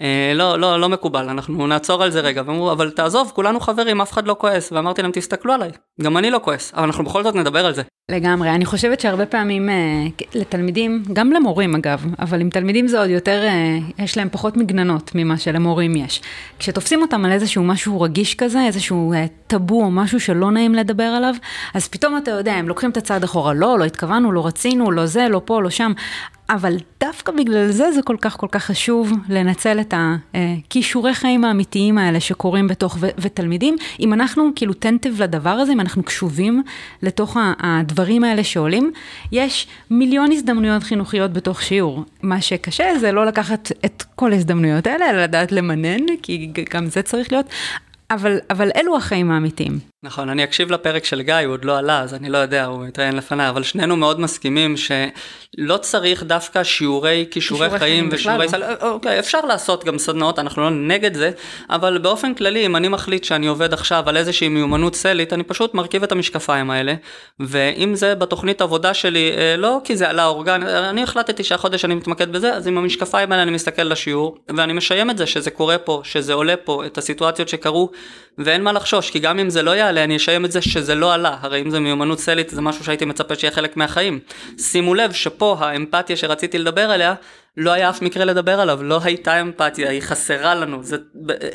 אה, 0.00 0.32
לא, 0.34 0.58
לא, 0.58 0.80
לא 0.80 0.88
מקובל, 0.88 1.28
אנחנו 1.28 1.66
נעצור 1.66 2.02
על 2.02 2.10
זה 2.10 2.20
רגע, 2.20 2.42
ואמרו, 2.46 2.72
אבל 2.72 2.90
תעזוב, 2.90 3.32
כולנו 3.34 3.60
חברים, 3.60 4.00
אף 4.00 4.12
אחד 4.12 4.26
לא 4.26 4.36
כועס, 4.38 4.72
ואמרתי 4.72 5.02
להם, 5.02 5.10
תסתכלו 5.14 5.52
עליי, 5.52 5.70
גם 6.02 6.16
אני 6.16 6.30
לא 6.30 6.40
כועס, 6.42 6.72
אבל 6.74 6.82
אנחנו 6.82 7.04
בכל 7.04 7.22
זאת 7.22 7.34
נדבר 7.34 7.66
על 7.66 7.74
זה. 7.74 7.82
לגמרי, 8.10 8.50
אני 8.50 8.64
חושבת 8.64 9.00
שהרבה 9.00 9.26
פעמים 9.26 9.68
אה, 9.68 9.74
לתלמידים, 10.34 11.02
גם 11.12 11.32
למורים 11.32 11.74
אגב, 11.74 12.06
אבל 12.18 12.40
עם 12.40 12.50
תלמידים 12.50 12.88
זה 12.88 13.00
עוד 13.00 13.10
יותר, 13.10 13.42
אה, 13.42 13.78
יש 14.04 14.16
להם 14.16 14.28
פחות 14.32 14.56
מגננות 14.56 15.10
ממה 15.14 15.38
שלמורים 15.38 15.96
יש. 15.96 16.22
כשתופסים 16.58 17.02
אותם 17.02 17.24
על 17.24 17.32
איזשהו 17.32 17.64
משהו 17.64 18.00
רגיש 18.00 18.34
כזה, 18.34 18.66
איזשהו 18.66 19.12
טאבו 19.46 19.84
או 19.84 19.90
משהו 19.90 20.20
שלא 20.20 20.50
נעים 20.50 20.74
לדבר 20.74 21.04
עליו, 21.04 21.34
אז 21.74 21.88
פתאום 21.88 22.16
אתה 22.16 22.30
יודע, 22.30 22.52
הם 22.52 22.68
לוקחים 22.68 22.90
את 22.90 22.96
הצעד 22.96 23.24
אחורה, 23.24 23.54
לא, 23.54 23.78
לא 23.78 23.84
התכוונו, 23.84 24.32
לא 24.32 24.46
רצינו, 24.46 24.90
לא 24.90 25.06
זה, 25.06 25.26
לא 25.30 25.40
פה, 25.44 25.62
לא 25.62 25.70
שם. 25.70 25.92
אבל 26.50 26.76
דווקא 27.00 27.32
בגלל 27.32 27.70
זה 27.70 27.92
זה 27.92 28.02
כל 28.02 28.16
כך 28.20 28.36
כל 28.36 28.46
כך 28.50 28.64
חשוב 28.64 29.12
לנצל 29.28 29.80
את 29.80 29.94
הכישורי 29.96 31.14
חיים 31.14 31.44
האמיתיים 31.44 31.98
האלה 31.98 32.20
שקורים 32.20 32.68
בתוך, 32.68 32.96
ו- 33.00 33.08
ותלמידים, 33.18 33.76
אם 34.00 34.12
אנחנו 34.12 34.50
כאילו 34.56 34.72
טנטב 34.72 35.22
לדבר 35.22 35.50
הזה, 35.50 35.72
אם 35.72 35.80
אנחנו 35.80 36.02
קשובים 36.02 36.62
לתוך 37.02 37.36
הדברים 37.60 38.24
האלה 38.24 38.44
שעולים, 38.44 38.92
יש 39.32 39.66
מיליון 39.90 40.32
הזדמנויות 40.32 40.82
חינוכיות 40.82 41.32
בתוך 41.32 41.62
שיעור. 41.62 42.04
מה 42.22 42.40
שקשה 42.40 42.98
זה 43.00 43.12
לא 43.12 43.26
לקחת 43.26 43.72
את 43.84 44.04
כל 44.14 44.32
ההזדמנויות 44.32 44.86
האלה, 44.86 45.10
אלא 45.10 45.22
לדעת 45.22 45.52
למנן, 45.52 46.16
כי 46.22 46.52
גם 46.74 46.86
זה 46.86 47.02
צריך 47.02 47.32
להיות, 47.32 47.46
אבל, 48.10 48.38
אבל 48.50 48.70
אלו 48.76 48.96
החיים 48.96 49.30
האמיתיים. 49.30 49.78
נכון, 50.06 50.28
אני 50.28 50.44
אקשיב 50.44 50.70
לפרק 50.70 51.04
של 51.04 51.22
גיא, 51.22 51.34
הוא 51.34 51.52
עוד 51.52 51.64
לא 51.64 51.78
עלה, 51.78 52.00
אז 52.00 52.14
אני 52.14 52.28
לא 52.28 52.38
יודע, 52.38 52.64
הוא 52.64 52.86
מתראיין 52.86 53.16
לפניי, 53.16 53.48
אבל 53.48 53.62
שנינו 53.62 53.96
מאוד 53.96 54.20
מסכימים 54.20 54.74
שלא 54.76 55.76
צריך 55.76 56.22
דווקא 56.22 56.64
שיעורי 56.64 57.26
כישורי 57.30 57.68
חיים, 57.68 57.78
חיים 57.78 58.08
ושיעורי 58.12 58.48
סל, 58.48 58.58
לא. 58.58 58.66
אוקיי, 58.90 59.18
אפשר 59.18 59.40
לעשות 59.40 59.84
גם 59.84 59.98
סדנאות, 59.98 60.38
אנחנו 60.38 60.62
לא 60.62 60.70
נגד 60.70 61.14
זה, 61.14 61.30
אבל 61.70 61.98
באופן 61.98 62.34
כללי, 62.34 62.66
אם 62.66 62.76
אני 62.76 62.88
מחליט 62.88 63.24
שאני 63.24 63.46
עובד 63.46 63.72
עכשיו 63.72 64.08
על 64.08 64.16
איזושהי 64.16 64.48
מיומנות 64.48 64.94
סלית, 64.94 65.32
אני 65.32 65.42
פשוט 65.42 65.74
מרכיב 65.74 66.02
את 66.02 66.12
המשקפיים 66.12 66.70
האלה, 66.70 66.94
ואם 67.40 67.94
זה 67.94 68.14
בתוכנית 68.14 68.60
עבודה 68.60 68.94
שלי, 68.94 69.30
אה, 69.36 69.56
לא 69.56 69.80
כי 69.84 69.96
זה 69.96 70.08
עלה 70.08 70.26
אורגן, 70.26 70.62
אני 70.62 71.02
החלטתי 71.02 71.44
שהחודש 71.44 71.84
אני 71.84 71.94
מתמקד 71.94 72.32
בזה, 72.32 72.54
אז 72.54 72.66
עם 72.66 72.78
המשקפיים 72.78 73.32
האלה 73.32 73.42
אני 73.42 73.50
מסתכל 73.50 73.82
לשיעור, 73.82 74.38
ואני 74.56 74.72
משיים 74.72 75.10
את 75.10 75.18
זה, 75.18 75.26
שזה 75.26 75.50
קורה 75.50 75.78
פה, 75.78 76.00
שזה 76.04 76.32
עולה 76.32 76.56
פה, 76.56 76.86
את 76.86 76.98
הסיטואציות 76.98 77.48
שקרו, 77.48 77.90
ואין 78.38 78.62
מה 78.62 78.72
לחשוש, 78.72 79.10
כי 79.10 79.18
גם 79.18 79.38
אם 79.38 79.50
זה 79.50 79.62
לא 79.62 79.70
יעלה, 79.70 79.95
אני 80.04 80.16
אשיים 80.16 80.44
את 80.44 80.52
זה 80.52 80.62
שזה 80.62 80.94
לא 80.94 81.14
עלה, 81.14 81.36
הרי 81.40 81.62
אם 81.62 81.70
זה 81.70 81.80
מיומנות 81.80 82.18
סלית 82.18 82.50
זה 82.50 82.60
משהו 82.60 82.84
שהייתי 82.84 83.04
מצפה 83.04 83.34
שיהיה 83.34 83.52
חלק 83.52 83.76
מהחיים. 83.76 84.20
שימו 84.58 84.94
לב 84.94 85.12
שפה 85.12 85.56
האמפתיה 85.60 86.16
שרציתי 86.16 86.58
לדבר 86.58 86.90
עליה, 86.90 87.14
לא 87.56 87.70
היה 87.72 87.90
אף 87.90 88.02
מקרה 88.02 88.24
לדבר 88.24 88.60
עליו, 88.60 88.82
לא 88.82 89.00
הייתה 89.04 89.40
אמפתיה, 89.40 89.90
היא 89.90 90.00
חסרה 90.00 90.54
לנו. 90.54 90.82
זה, 90.82 90.96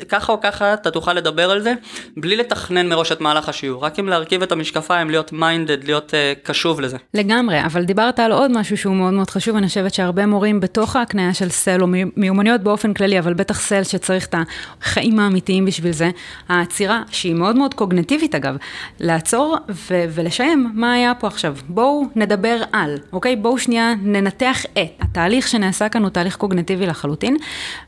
ככה 0.08 0.32
או 0.32 0.40
ככה 0.40 0.74
אתה 0.74 0.90
תוכל 0.90 1.12
לדבר 1.12 1.50
על 1.50 1.60
זה, 1.60 1.74
בלי 2.16 2.36
לתכנן 2.36 2.88
מראש 2.88 3.12
את 3.12 3.20
מהלך 3.20 3.48
השיעור, 3.48 3.84
רק 3.84 3.98
אם 3.98 4.08
להרכיב 4.08 4.42
את 4.42 4.52
המשקפיים, 4.52 5.10
להיות 5.10 5.32
מיינדד, 5.32 5.84
להיות 5.84 6.10
uh, 6.10 6.46
קשוב 6.46 6.80
לזה. 6.80 6.96
לגמרי, 7.14 7.64
אבל 7.64 7.84
דיברת 7.84 8.18
על 8.20 8.32
עוד 8.32 8.50
משהו 8.58 8.76
שהוא 8.76 8.94
מאוד 8.94 9.12
מאוד 9.12 9.30
חשוב, 9.30 9.56
אני 9.56 9.68
חושבת 9.68 9.94
שהרבה 9.94 10.26
מורים 10.26 10.60
בתוך 10.60 10.96
ההקניה 10.96 11.34
של 11.34 11.48
סל, 11.48 11.82
או 11.82 11.86
מיומנויות 12.16 12.60
באופן 12.60 12.94
כללי, 12.94 13.18
אבל 13.18 13.34
בטח 13.34 13.60
סל 13.60 13.84
שצריך 13.84 14.26
את 14.26 14.34
החיים 14.82 15.20
האמיתיים 15.20 15.64
בשביל 15.64 15.92
זה, 15.92 16.10
העצירה, 16.48 17.02
שהיא 17.10 17.34
מאוד 17.34 17.56
מאוד 17.56 17.74
קוגנטיבית 17.74 18.34
אגב, 18.34 18.56
לעצור 19.00 19.56
ו- 19.68 20.04
ולשיים 20.14 20.70
מה 20.74 20.92
היה 20.92 21.14
פה 21.14 21.26
עכשיו. 21.26 21.56
בואו 21.68 22.06
נדבר 22.16 22.62
על, 22.72 22.98
אוקיי? 23.12 23.36
בואו 23.36 23.58
שנייה 23.58 23.94
ננתח 24.02 24.64
את 24.64 24.90
התהליך 25.00 25.48
שנעשה 25.48 25.88
כאן 25.92 26.02
הוא 26.02 26.10
תהליך 26.10 26.36
קוגנטיבי 26.36 26.86
לחלוטין. 26.86 27.36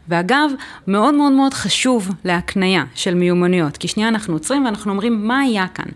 ואגב, 0.08 0.50
מאוד 0.86 1.14
מאוד 1.14 1.32
מאוד 1.32 1.54
חשוב 1.54 2.10
להקנייה 2.24 2.84
של 2.94 3.14
מיומנויות, 3.14 3.76
כי 3.76 3.88
שנייה 3.88 4.08
אנחנו 4.08 4.34
עוצרים 4.34 4.64
ואנחנו 4.64 4.92
אומרים 4.92 5.28
מה 5.28 5.40
היה 5.40 5.66
כאן, 5.74 5.88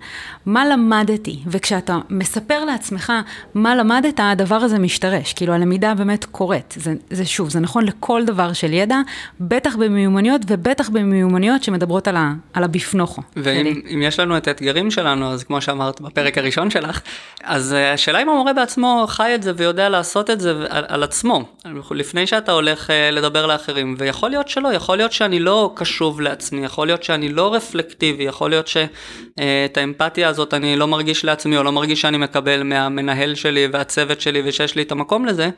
מה 0.47 0.67
למדתי, 0.67 1.39
וכשאתה 1.47 1.99
מספר 2.11 2.65
לעצמך 2.65 3.13
מה 3.55 3.77
למדת, 3.77 4.21
הדבר 4.23 4.55
הזה 4.55 4.79
משתרש, 4.79 5.33
כאילו 5.33 5.53
הלמידה 5.53 5.95
באמת 5.95 6.25
קורית, 6.25 6.75
זה, 6.77 6.95
זה 7.11 7.25
שוב, 7.25 7.51
זה 7.51 7.61
נכון 7.61 7.85
לכל 7.85 8.25
דבר 8.25 8.53
של 8.53 8.73
ידע, 8.73 8.97
בטח 9.41 9.77
במיומנויות 9.77 10.41
ובטח 10.47 10.89
במיומנויות 10.89 11.63
שמדברות 11.63 12.09
על, 12.09 12.17
ה, 12.17 12.33
על 12.53 12.65
הבפנוכו. 12.65 13.23
ואם 13.37 14.03
יש 14.03 14.21
לנו 14.21 14.37
את 14.37 14.49
האתגרים 14.49 14.91
שלנו, 14.91 15.33
אז 15.33 15.45
כמו 15.45 15.61
שאמרת 15.61 16.01
בפרק 16.01 16.39
הראשון 16.39 16.71
שלך, 16.71 17.01
אז 17.45 17.73
אה, 17.73 17.93
השאלה 17.93 18.23
אם 18.23 18.29
המורה 18.29 18.53
בעצמו 18.53 19.05
חי 19.09 19.35
את 19.35 19.43
זה 19.43 19.53
ויודע 19.57 19.89
לעשות 19.89 20.31
את 20.31 20.41
זה 20.41 20.51
על, 20.69 20.85
על 20.89 21.03
עצמו. 21.03 21.45
לפני 21.99 22.27
שאתה 22.27 22.53
הולך 22.53 22.91
אה, 22.91 23.11
לדבר 23.11 23.47
לאחרים, 23.47 23.95
ויכול 23.99 24.31
להיות 24.31 24.49
שלא, 24.49 24.69
יכול 24.69 24.97
להיות 24.97 25.13
שאני 25.13 25.41
לא 25.41 25.73
קשוב 25.75 26.21
לעצמי, 26.21 26.65
יכול 26.65 26.87
להיות 26.87 27.03
שאני 27.03 27.29
לא 27.29 27.55
רפלקטיבי, 27.55 28.25
יכול 28.25 28.51
להיות 28.51 28.69
שאת 28.69 29.77
האמפתיה 29.77 30.29
הזאת 30.29 30.55
אני 30.55 30.77
לא 30.77 30.89
מרגיש 30.89 31.25
לעצמי, 31.25 31.57
או 31.59 31.63
לא 31.63 31.73
מרגיש 31.73 32.01
שאני 32.01 32.19
מקבל 32.19 32.63
מהמנהל 32.63 33.35
שלי 33.35 33.69
והצוות 33.73 34.21
שלי 34.21 34.43
ושיש 34.45 34.75
לי 34.75 34.83
את 34.83 34.93
המקום 34.93 35.25
לזה, 35.25 35.51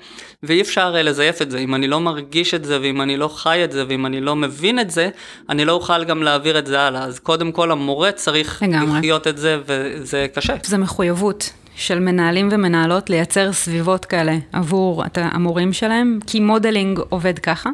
ואי 0.42 0.60
אפשר 0.60 0.92
אה, 0.96 1.02
לזייף 1.02 1.42
את 1.42 1.50
זה. 1.50 1.58
אם 1.58 1.74
אני 1.74 1.88
לא 1.88 2.00
מרגיש 2.00 2.54
את 2.54 2.64
זה, 2.64 2.80
ואם 2.80 3.02
אני 3.02 3.16
לא 3.16 3.28
חי 3.28 3.64
את 3.64 3.72
זה, 3.72 3.84
ואם 3.88 4.06
אני 4.06 4.20
לא 4.20 4.36
מבין 4.36 4.78
את 4.80 4.90
זה, 4.90 5.08
אני 5.48 5.64
לא 5.64 5.72
אוכל 5.72 6.04
גם 6.04 6.22
להעביר 6.22 6.58
את 6.58 6.66
זה 6.66 6.80
הלאה. 6.80 7.04
אז 7.04 7.18
קודם 7.18 7.52
כל 7.52 7.70
המורה 7.70 8.12
צריך 8.12 8.62
לגמרי. 8.62 8.98
לחיות 8.98 9.26
את 9.26 9.38
זה, 9.38 9.58
וזה 9.66 10.26
קשה. 10.34 10.54
זה 10.62 10.78
מחויבות. 10.78 11.50
של 11.80 12.00
מנהלים 12.00 12.48
ומנהלות 12.52 13.10
לייצר 13.10 13.52
סביבות 13.52 14.04
כאלה 14.04 14.36
עבור 14.52 15.04
המורים 15.14 15.72
שלהם, 15.72 16.18
כי 16.26 16.40
modeling 16.40 16.98
עובד 17.08 17.38
ככה. 17.38 17.70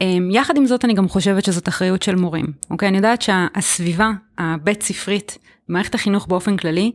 אמ, 0.00 0.28
יחד 0.32 0.56
עם 0.56 0.66
זאת, 0.66 0.84
אני 0.84 0.94
גם 0.94 1.08
חושבת 1.08 1.44
שזאת 1.44 1.68
אחריות 1.68 2.02
של 2.02 2.16
מורים, 2.16 2.46
אוקיי? 2.70 2.88
אני 2.88 2.96
יודעת 2.96 3.22
שהסביבה 3.22 4.10
הבית 4.38 4.82
ספרית, 4.82 5.38
מערכת 5.68 5.94
החינוך 5.94 6.26
באופן 6.26 6.56
כללי, 6.56 6.92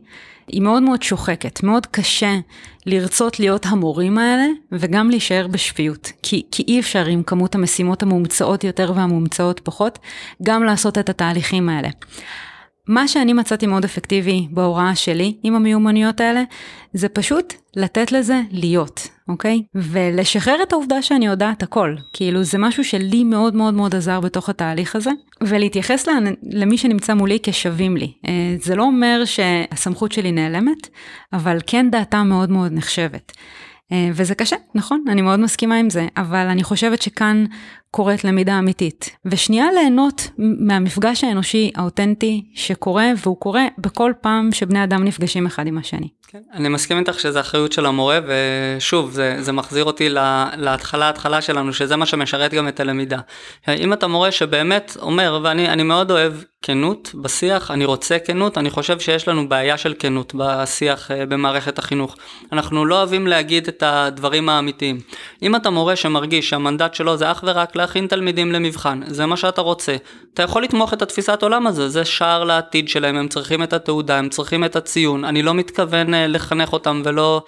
היא 0.48 0.62
מאוד 0.62 0.82
מאוד 0.82 1.02
שוחקת, 1.02 1.62
מאוד 1.62 1.86
קשה 1.86 2.34
לרצות 2.86 3.40
להיות 3.40 3.66
המורים 3.66 4.18
האלה 4.18 4.46
וגם 4.72 5.10
להישאר 5.10 5.46
בשפיות. 5.46 6.12
כי, 6.22 6.42
כי 6.50 6.64
אי 6.68 6.80
אפשר 6.80 7.04
עם 7.06 7.22
כמות 7.22 7.54
המשימות 7.54 8.02
המומצאות 8.02 8.64
יותר 8.64 8.92
והמומצאות 8.96 9.60
פחות, 9.64 9.98
גם 10.42 10.64
לעשות 10.64 10.98
את 10.98 11.08
התהליכים 11.08 11.68
האלה. 11.68 11.88
מה 12.88 13.08
שאני 13.08 13.32
מצאתי 13.32 13.66
מאוד 13.66 13.84
אפקטיבי 13.84 14.46
בהוראה 14.50 14.94
שלי 14.94 15.36
עם 15.42 15.54
המיומנויות 15.54 16.20
האלה, 16.20 16.42
זה 16.92 17.08
פשוט 17.08 17.54
לתת 17.76 18.12
לזה 18.12 18.40
להיות, 18.50 19.08
אוקיי? 19.28 19.62
ולשחרר 19.74 20.62
את 20.62 20.72
העובדה 20.72 21.02
שאני 21.02 21.26
יודעת 21.26 21.62
הכל. 21.62 21.94
כאילו 22.12 22.42
זה 22.42 22.58
משהו 22.58 22.84
שלי 22.84 23.24
מאוד 23.24 23.56
מאוד 23.56 23.74
מאוד 23.74 23.94
עזר 23.94 24.20
בתוך 24.20 24.48
התהליך 24.48 24.96
הזה. 24.96 25.10
ולהתייחס 25.40 26.08
למי 26.42 26.78
שנמצא 26.78 27.14
מולי 27.14 27.38
כשווים 27.42 27.96
לי. 27.96 28.12
אה, 28.28 28.56
זה 28.60 28.76
לא 28.76 28.82
אומר 28.82 29.22
שהסמכות 29.24 30.12
שלי 30.12 30.32
נעלמת, 30.32 30.88
אבל 31.32 31.58
כן 31.66 31.90
דעתם 31.90 32.26
מאוד 32.28 32.50
מאוד 32.50 32.72
נחשבת. 32.72 33.32
אה, 33.92 34.10
וזה 34.12 34.34
קשה, 34.34 34.56
נכון, 34.74 35.04
אני 35.08 35.22
מאוד 35.22 35.40
מסכימה 35.40 35.76
עם 35.76 35.90
זה, 35.90 36.06
אבל 36.16 36.46
אני 36.46 36.62
חושבת 36.62 37.02
שכאן 37.02 37.44
קורית 37.96 38.24
למידה 38.24 38.58
אמיתית. 38.58 39.10
ושנייה 39.24 39.66
ליהנות 39.74 40.30
מהמפגש 40.38 41.24
האנושי 41.24 41.70
האותנטי 41.74 42.44
שקורה, 42.54 43.06
והוא 43.22 43.36
קורה 43.36 43.64
בכל 43.78 44.12
פעם 44.20 44.52
שבני 44.52 44.84
אדם 44.84 45.04
נפגשים 45.04 45.46
אחד 45.46 45.66
עם 45.66 45.78
השני. 45.78 46.08
כן, 46.28 46.38
אני 46.52 46.68
מסכים 46.68 46.98
איתך 46.98 47.20
שזה 47.20 47.40
אחריות 47.40 47.72
של 47.72 47.86
המורה, 47.86 48.20
ושוב, 48.26 49.10
זה, 49.10 49.36
זה 49.40 49.52
מחזיר 49.52 49.84
אותי 49.84 50.08
להתחלה, 50.56 51.08
התחלה 51.08 51.40
שלנו, 51.42 51.72
שזה 51.72 51.96
מה 51.96 52.06
שמשרת 52.06 52.54
גם 52.54 52.68
את 52.68 52.80
הלמידה. 52.80 53.18
אם 53.68 53.92
אתה 53.92 54.06
מורה 54.06 54.32
שבאמת 54.32 54.96
אומר, 55.00 55.40
ואני 55.42 55.82
מאוד 55.82 56.10
אוהב 56.10 56.32
כנות 56.62 57.10
בשיח, 57.14 57.70
אני 57.70 57.84
רוצה 57.84 58.18
כנות, 58.18 58.58
אני 58.58 58.70
חושב 58.70 59.00
שיש 59.00 59.28
לנו 59.28 59.48
בעיה 59.48 59.78
של 59.78 59.94
כנות 59.98 60.32
בשיח 60.36 61.10
אה, 61.10 61.26
במערכת 61.26 61.78
החינוך. 61.78 62.16
אנחנו 62.52 62.84
לא 62.84 62.98
אוהבים 62.98 63.26
להגיד 63.26 63.68
את 63.68 63.82
הדברים 63.86 64.48
האמיתיים. 64.48 65.00
אם 65.42 65.56
אתה 65.56 65.70
מורה 65.70 65.96
שמרגיש 65.96 66.48
שהמנדט 66.48 66.94
שלו 66.94 67.16
זה 67.16 67.30
אך 67.30 67.44
ורק 67.46 67.76
להכין 67.86 68.06
תלמידים 68.06 68.52
למבחן, 68.52 69.00
זה 69.06 69.26
מה 69.26 69.36
שאתה 69.36 69.60
רוצה, 69.60 69.96
אתה 70.34 70.42
יכול 70.42 70.62
לתמוך 70.62 70.92
את 70.92 71.02
התפיסת 71.02 71.42
עולם 71.42 71.66
הזה, 71.66 71.88
זה 71.88 72.04
שער 72.04 72.44
לעתיד 72.44 72.88
שלהם, 72.88 73.16
הם 73.16 73.28
צריכים 73.28 73.62
את 73.62 73.72
התעודה, 73.72 74.18
הם 74.18 74.28
צריכים 74.28 74.64
את 74.64 74.76
הציון, 74.76 75.24
אני 75.24 75.42
לא 75.42 75.54
מתכוון 75.54 76.14
אה, 76.14 76.26
לחנך 76.26 76.72
אותם 76.72 77.02
ולא 77.04 77.42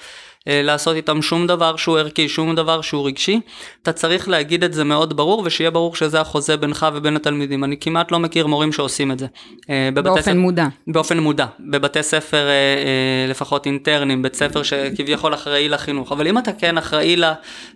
לעשות 0.49 0.97
איתם 0.97 1.23
שום 1.23 1.47
דבר 1.47 1.77
שהוא 1.77 1.99
ערכי, 1.99 2.29
שום 2.29 2.55
דבר 2.55 2.81
שהוא 2.81 3.07
רגשי. 3.07 3.41
אתה 3.83 3.93
צריך 3.93 4.29
להגיד 4.29 4.65
את 4.65 4.73
זה 4.73 4.85
מאוד 4.85 5.17
ברור, 5.17 5.43
ושיהיה 5.45 5.71
ברור 5.71 5.97
שזה 5.97 6.21
החוזה 6.21 6.57
בינך 6.57 6.87
ובין 6.95 7.17
התלמידים. 7.17 7.65
אני 7.65 7.77
כמעט 7.81 8.13
לא 8.13 8.19
מכיר 8.19 8.47
מורים 8.47 8.73
שעושים 8.73 9.13
את 9.13 9.19
זה. 9.19 9.27
אה, 9.71 9.89
באופן 9.95 10.23
ספר, 10.23 10.35
מודע. 10.35 10.67
באופן 10.87 11.19
מודע. 11.19 11.47
בבתי 11.61 12.03
ספר 12.03 12.49
אה, 12.49 13.27
לפחות 13.29 13.67
אינטרנים, 13.67 14.23
בית 14.23 14.35
ספר 14.35 14.63
שכביכול 14.63 15.35
אחראי 15.35 15.69
לחינוך. 15.69 16.13
אבל 16.13 16.27
אם 16.27 16.39
אתה 16.39 16.53
כן 16.53 16.79
אחראי 16.79 17.17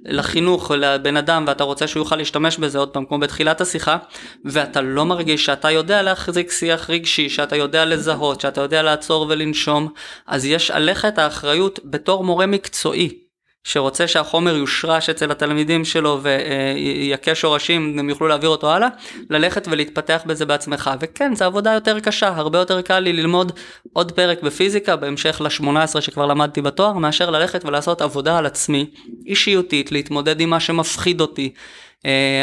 לחינוך, 0.04 0.70
לבן 0.70 1.16
אדם, 1.16 1.44
ואתה 1.46 1.64
רוצה 1.64 1.86
שהוא 1.86 2.00
יוכל 2.00 2.16
להשתמש 2.16 2.58
בזה 2.58 2.78
עוד 2.78 2.88
פעם, 2.88 3.04
כמו 3.04 3.18
בתחילת 3.18 3.60
השיחה, 3.60 3.96
ואתה 4.44 4.80
לא 4.80 5.04
מרגיש 5.04 5.44
שאתה 5.44 5.70
יודע 5.70 6.02
להחזיק 6.02 6.50
שיח 6.50 6.90
רגשי, 6.90 7.28
שאתה 7.28 7.56
יודע 7.56 7.84
לזהות, 7.84 8.40
שאתה 8.40 8.60
יודע 8.60 8.82
לעצור 8.82 9.26
ולנשום, 9.28 9.88
אז 10.26 10.44
יש 10.46 10.70
עליך 10.70 11.04
את 11.04 11.18
האחריות 11.18 11.80
בתור 11.84 12.24
מורה 12.24 12.46
מקצועי 12.62 13.18
שרוצה 13.64 14.08
שהחומר 14.08 14.56
יושרש 14.56 15.10
אצל 15.10 15.30
התלמידים 15.30 15.84
שלו 15.84 16.20
ויכה 16.22 17.34
שורשים, 17.34 17.98
הם 17.98 18.08
יוכלו 18.08 18.28
להעביר 18.28 18.50
אותו 18.50 18.72
הלאה, 18.72 18.88
ללכת 19.30 19.68
ולהתפתח 19.70 20.22
בזה 20.26 20.46
בעצמך. 20.46 20.90
וכן, 21.00 21.34
זו 21.34 21.44
עבודה 21.44 21.72
יותר 21.72 22.00
קשה, 22.00 22.28
הרבה 22.28 22.58
יותר 22.58 22.82
קל 22.82 22.98
לי 22.98 23.12
ללמוד 23.12 23.52
עוד 23.92 24.12
פרק 24.12 24.42
בפיזיקה, 24.42 24.96
בהמשך 24.96 25.40
ל-18 25.40 26.00
שכבר 26.00 26.26
למדתי 26.26 26.62
בתואר, 26.62 26.92
מאשר 26.92 27.30
ללכת 27.30 27.64
ולעשות 27.64 28.02
עבודה 28.02 28.38
על 28.38 28.46
עצמי, 28.46 28.86
אישיותית, 29.26 29.92
להתמודד 29.92 30.40
עם 30.40 30.50
מה 30.50 30.60
שמפחיד 30.60 31.20
אותי, 31.20 31.52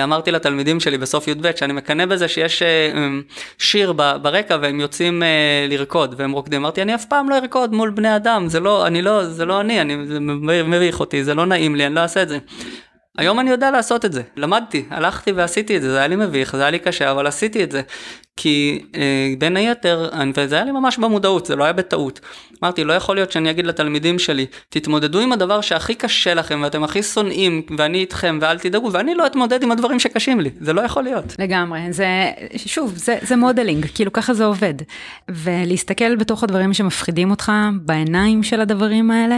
אמרתי 0.04 0.32
לתלמידים 0.32 0.80
שלי 0.80 0.98
בסוף 0.98 1.28
י"ב 1.28 1.52
שאני 1.56 1.74
מקנא 1.74 2.06
בזה 2.06 2.28
שיש 2.28 2.62
אה, 2.62 2.92
אמ, 2.94 3.22
שיר 3.58 3.92
ברקע 3.94 4.58
והם 4.62 4.80
יוצאים 4.80 5.24
אה, 5.24 5.66
לרקוד 5.70 6.16
והם 6.18 6.32
רוקדים. 6.32 6.62
אמרתי 6.62 6.82
אני 6.82 6.96
אף 6.96 7.06
פעם 7.06 7.30
לא 7.30 7.38
ארקוד 7.38 7.74
מול 7.74 7.90
בני 7.90 8.16
אדם, 8.16 8.48
זה 8.50 8.60
לא, 8.60 8.88
אני 8.88 9.02
לא, 9.02 9.24
זה 9.26 9.46
לא 9.46 9.62
אני, 9.62 9.82
אני, 9.82 10.08
זה 10.08 10.20
מביך 10.64 11.00
אותי, 11.00 11.24
זה 11.24 11.34
לא 11.34 11.46
נעים 11.46 11.76
לי, 11.76 11.86
אני 11.86 11.96
לא 11.96 12.00
אעשה 12.00 12.22
את 12.22 12.30
זה. 12.30 12.38
היום 13.18 13.40
אני 13.40 13.50
יודע 13.50 13.72
לעשות 13.72 14.06
את 14.06 14.14
זה, 14.14 14.22
למדתי, 14.36 14.86
הלכתי 14.90 15.32
ועשיתי 15.32 15.78
את 15.78 15.82
זה, 15.82 15.92
זה 15.92 15.98
היה 15.98 16.08
לי 16.08 16.16
מביך, 16.16 16.56
זה 16.56 16.62
היה 16.62 16.72
לי 16.72 16.80
קשה, 16.80 17.12
אבל 17.12 17.28
עשיתי 17.28 17.64
את 17.64 17.72
זה. 17.72 17.82
כי 18.42 18.86
אה, 18.96 19.34
בין 19.38 19.58
היתר, 19.58 20.10
וזה 20.36 20.56
היה 20.56 20.66
לי 20.66 20.72
ממש 20.72 20.98
במודעות, 20.98 21.46
זה 21.46 21.56
לא 21.56 21.64
היה 21.64 21.74
בטעות. 21.74 22.20
אמרתי, 22.64 22.84
לא 22.84 22.94
יכול 22.94 23.16
להיות 23.16 23.32
שאני 23.32 23.52
אגיד 23.52 23.66
לתלמידים 23.68 24.20
שלי, 24.20 24.46
תתמודדו 24.70 25.20
עם 25.20 25.32
הדבר 25.32 25.62
שהכי 25.62 25.96
קשה 25.96 26.34
לכם 26.34 26.60
ואתם 26.64 26.84
הכי 26.84 27.04
שונאים, 27.04 27.62
ואני 27.78 27.98
איתכם 27.98 28.40
ואל 28.42 28.60
תדאגו, 28.60 28.94
ואני 28.94 29.16
לא 29.16 29.26
אתמודד 29.26 29.64
עם 29.64 29.72
הדברים 29.72 30.00
שקשים 30.00 30.40
לי, 30.40 30.50
זה 30.62 30.74
לא 30.74 30.82
יכול 30.82 31.04
להיות. 31.04 31.36
לגמרי, 31.40 31.80
זה, 31.92 32.08
שוב, 32.56 32.94
זה, 32.96 33.18
זה 33.22 33.36
modeling, 33.36 33.86
כאילו 33.96 34.14
ככה 34.14 34.34
זה 34.34 34.46
עובד. 34.46 34.74
ולהסתכל 35.30 36.16
בתוך 36.16 36.44
הדברים 36.44 36.74
שמפחידים 36.74 37.32
אותך 37.32 37.52
בעיניים 37.82 38.44
של 38.44 38.62
הדברים 38.62 39.12
האלה, 39.12 39.38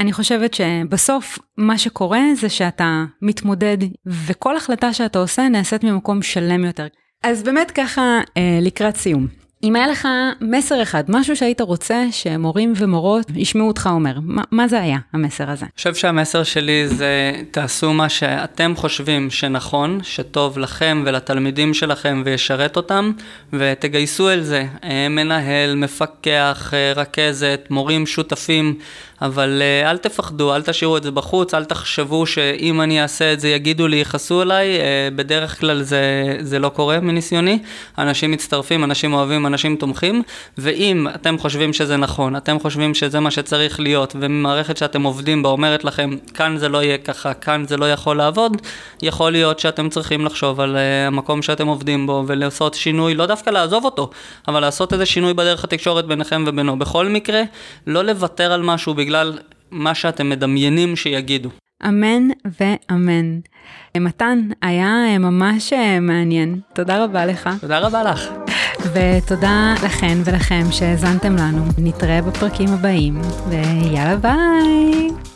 אני 0.00 0.12
חושבת 0.12 0.54
שבסוף 0.54 1.38
מה 1.56 1.78
שקורה 1.78 2.20
זה 2.34 2.48
שאתה 2.48 3.04
מתמודד 3.22 3.78
וכל 4.06 4.56
החלטה 4.56 4.92
שאתה 4.92 5.18
עושה 5.18 5.48
נעשית 5.48 5.84
ממקום 5.84 6.22
שלם 6.22 6.64
יותר. 6.64 6.86
אז 7.22 7.42
באמת 7.42 7.70
ככה 7.70 8.20
אה, 8.36 8.58
לקראת 8.62 8.96
סיום. 8.96 9.39
אם 9.62 9.76
היה 9.76 9.86
לך 9.86 10.08
מסר 10.40 10.82
אחד, 10.82 11.04
משהו 11.08 11.36
שהיית 11.36 11.60
רוצה 11.60 12.04
שמורים 12.10 12.72
ומורות 12.76 13.26
ישמעו 13.34 13.68
אותך 13.68 13.88
אומר, 13.92 14.12
מה, 14.22 14.42
מה 14.50 14.68
זה 14.68 14.80
היה 14.80 14.98
המסר 15.12 15.50
הזה? 15.50 15.64
אני 15.64 15.72
חושב 15.76 15.94
שהמסר 15.94 16.42
שלי 16.42 16.88
זה 16.88 17.32
תעשו 17.50 17.92
מה 17.92 18.08
שאתם 18.08 18.72
חושבים 18.76 19.30
שנכון, 19.30 19.98
שטוב 20.02 20.58
לכם 20.58 21.02
ולתלמידים 21.06 21.74
שלכם 21.74 22.22
וישרת 22.24 22.76
אותם, 22.76 23.12
ותגייסו 23.52 24.30
אל 24.30 24.40
זה 24.40 24.66
אה, 24.84 25.08
מנהל, 25.08 25.74
מפקח, 25.74 26.70
אה, 26.74 26.92
רכזת, 26.96 27.66
מורים 27.70 28.06
שותפים. 28.06 28.74
אבל 29.22 29.62
אה, 29.62 29.90
אל 29.90 29.96
תפחדו, 29.96 30.54
אל 30.54 30.62
תשאירו 30.62 30.96
את 30.96 31.02
זה 31.02 31.10
בחוץ, 31.10 31.54
אל 31.54 31.64
תחשבו 31.64 32.26
שאם 32.26 32.80
אני 32.80 33.02
אעשה 33.02 33.32
את 33.32 33.40
זה 33.40 33.48
יגידו 33.48 33.88
לי, 33.88 33.96
יכעסו 33.96 34.40
עליי, 34.40 34.68
בדרך 35.16 35.60
כלל 35.60 35.82
זה, 35.82 36.36
זה 36.40 36.58
לא 36.58 36.68
קורה 36.68 37.00
מניסיוני, 37.00 37.58
אנשים 37.98 38.30
מצטרפים, 38.30 38.84
אנשים 38.84 39.12
אוהבים, 39.12 39.46
אנשים 39.50 39.76
תומכים, 39.76 40.22
ואם 40.58 41.06
אתם 41.14 41.38
חושבים 41.38 41.72
שזה 41.72 41.96
נכון, 41.96 42.36
אתם 42.36 42.58
חושבים 42.58 42.94
שזה 42.94 43.20
מה 43.20 43.30
שצריך 43.30 43.80
להיות, 43.80 44.16
ומערכת 44.20 44.76
שאתם 44.76 45.02
עובדים 45.02 45.42
בה 45.42 45.48
אומרת 45.48 45.84
לכם, 45.84 46.10
כאן 46.34 46.56
זה 46.56 46.68
לא 46.68 46.82
יהיה 46.82 46.98
ככה, 46.98 47.34
כאן 47.34 47.64
זה 47.68 47.76
לא 47.76 47.92
יכול 47.92 48.16
לעבוד, 48.16 48.62
יכול 49.02 49.32
להיות 49.32 49.58
שאתם 49.58 49.88
צריכים 49.88 50.24
לחשוב 50.24 50.60
על 50.60 50.76
uh, 50.76 50.78
המקום 51.06 51.42
שאתם 51.42 51.66
עובדים 51.66 52.06
בו 52.06 52.24
ולעשות 52.26 52.74
שינוי, 52.74 53.14
לא 53.14 53.26
דווקא 53.26 53.50
לעזוב 53.50 53.84
אותו, 53.84 54.10
אבל 54.48 54.60
לעשות 54.60 54.92
איזה 54.92 55.06
שינוי 55.06 55.34
בדרך 55.34 55.64
התקשורת 55.64 56.06
ביניכם 56.06 56.44
ובינו. 56.46 56.78
בכל 56.78 57.06
מקרה, 57.06 57.42
לא 57.86 58.04
לוותר 58.04 58.52
על 58.52 58.62
משהו 58.62 58.94
בגלל 58.94 59.38
מה 59.70 59.94
שאתם 59.94 60.28
מדמיינים 60.28 60.96
שיגידו. 60.96 61.50
אמן 61.88 62.28
ואמן. 62.60 63.38
מתן, 63.96 64.48
היה 64.62 65.18
ממש 65.18 65.72
אה, 65.72 66.00
מעניין. 66.00 66.60
תודה 66.74 67.04
רבה 67.04 67.26
לך. 67.26 67.50
תודה 67.60 67.78
רבה 67.78 68.02
לך. 68.02 68.30
ותודה 68.92 69.74
לכן 69.84 70.18
ולכם 70.24 70.62
שהאזנתם 70.70 71.36
לנו. 71.36 71.64
נתראה 71.78 72.22
בפרקים 72.22 72.68
הבאים, 72.68 73.20
ויאללה 73.48 74.16
ביי. 74.16 75.29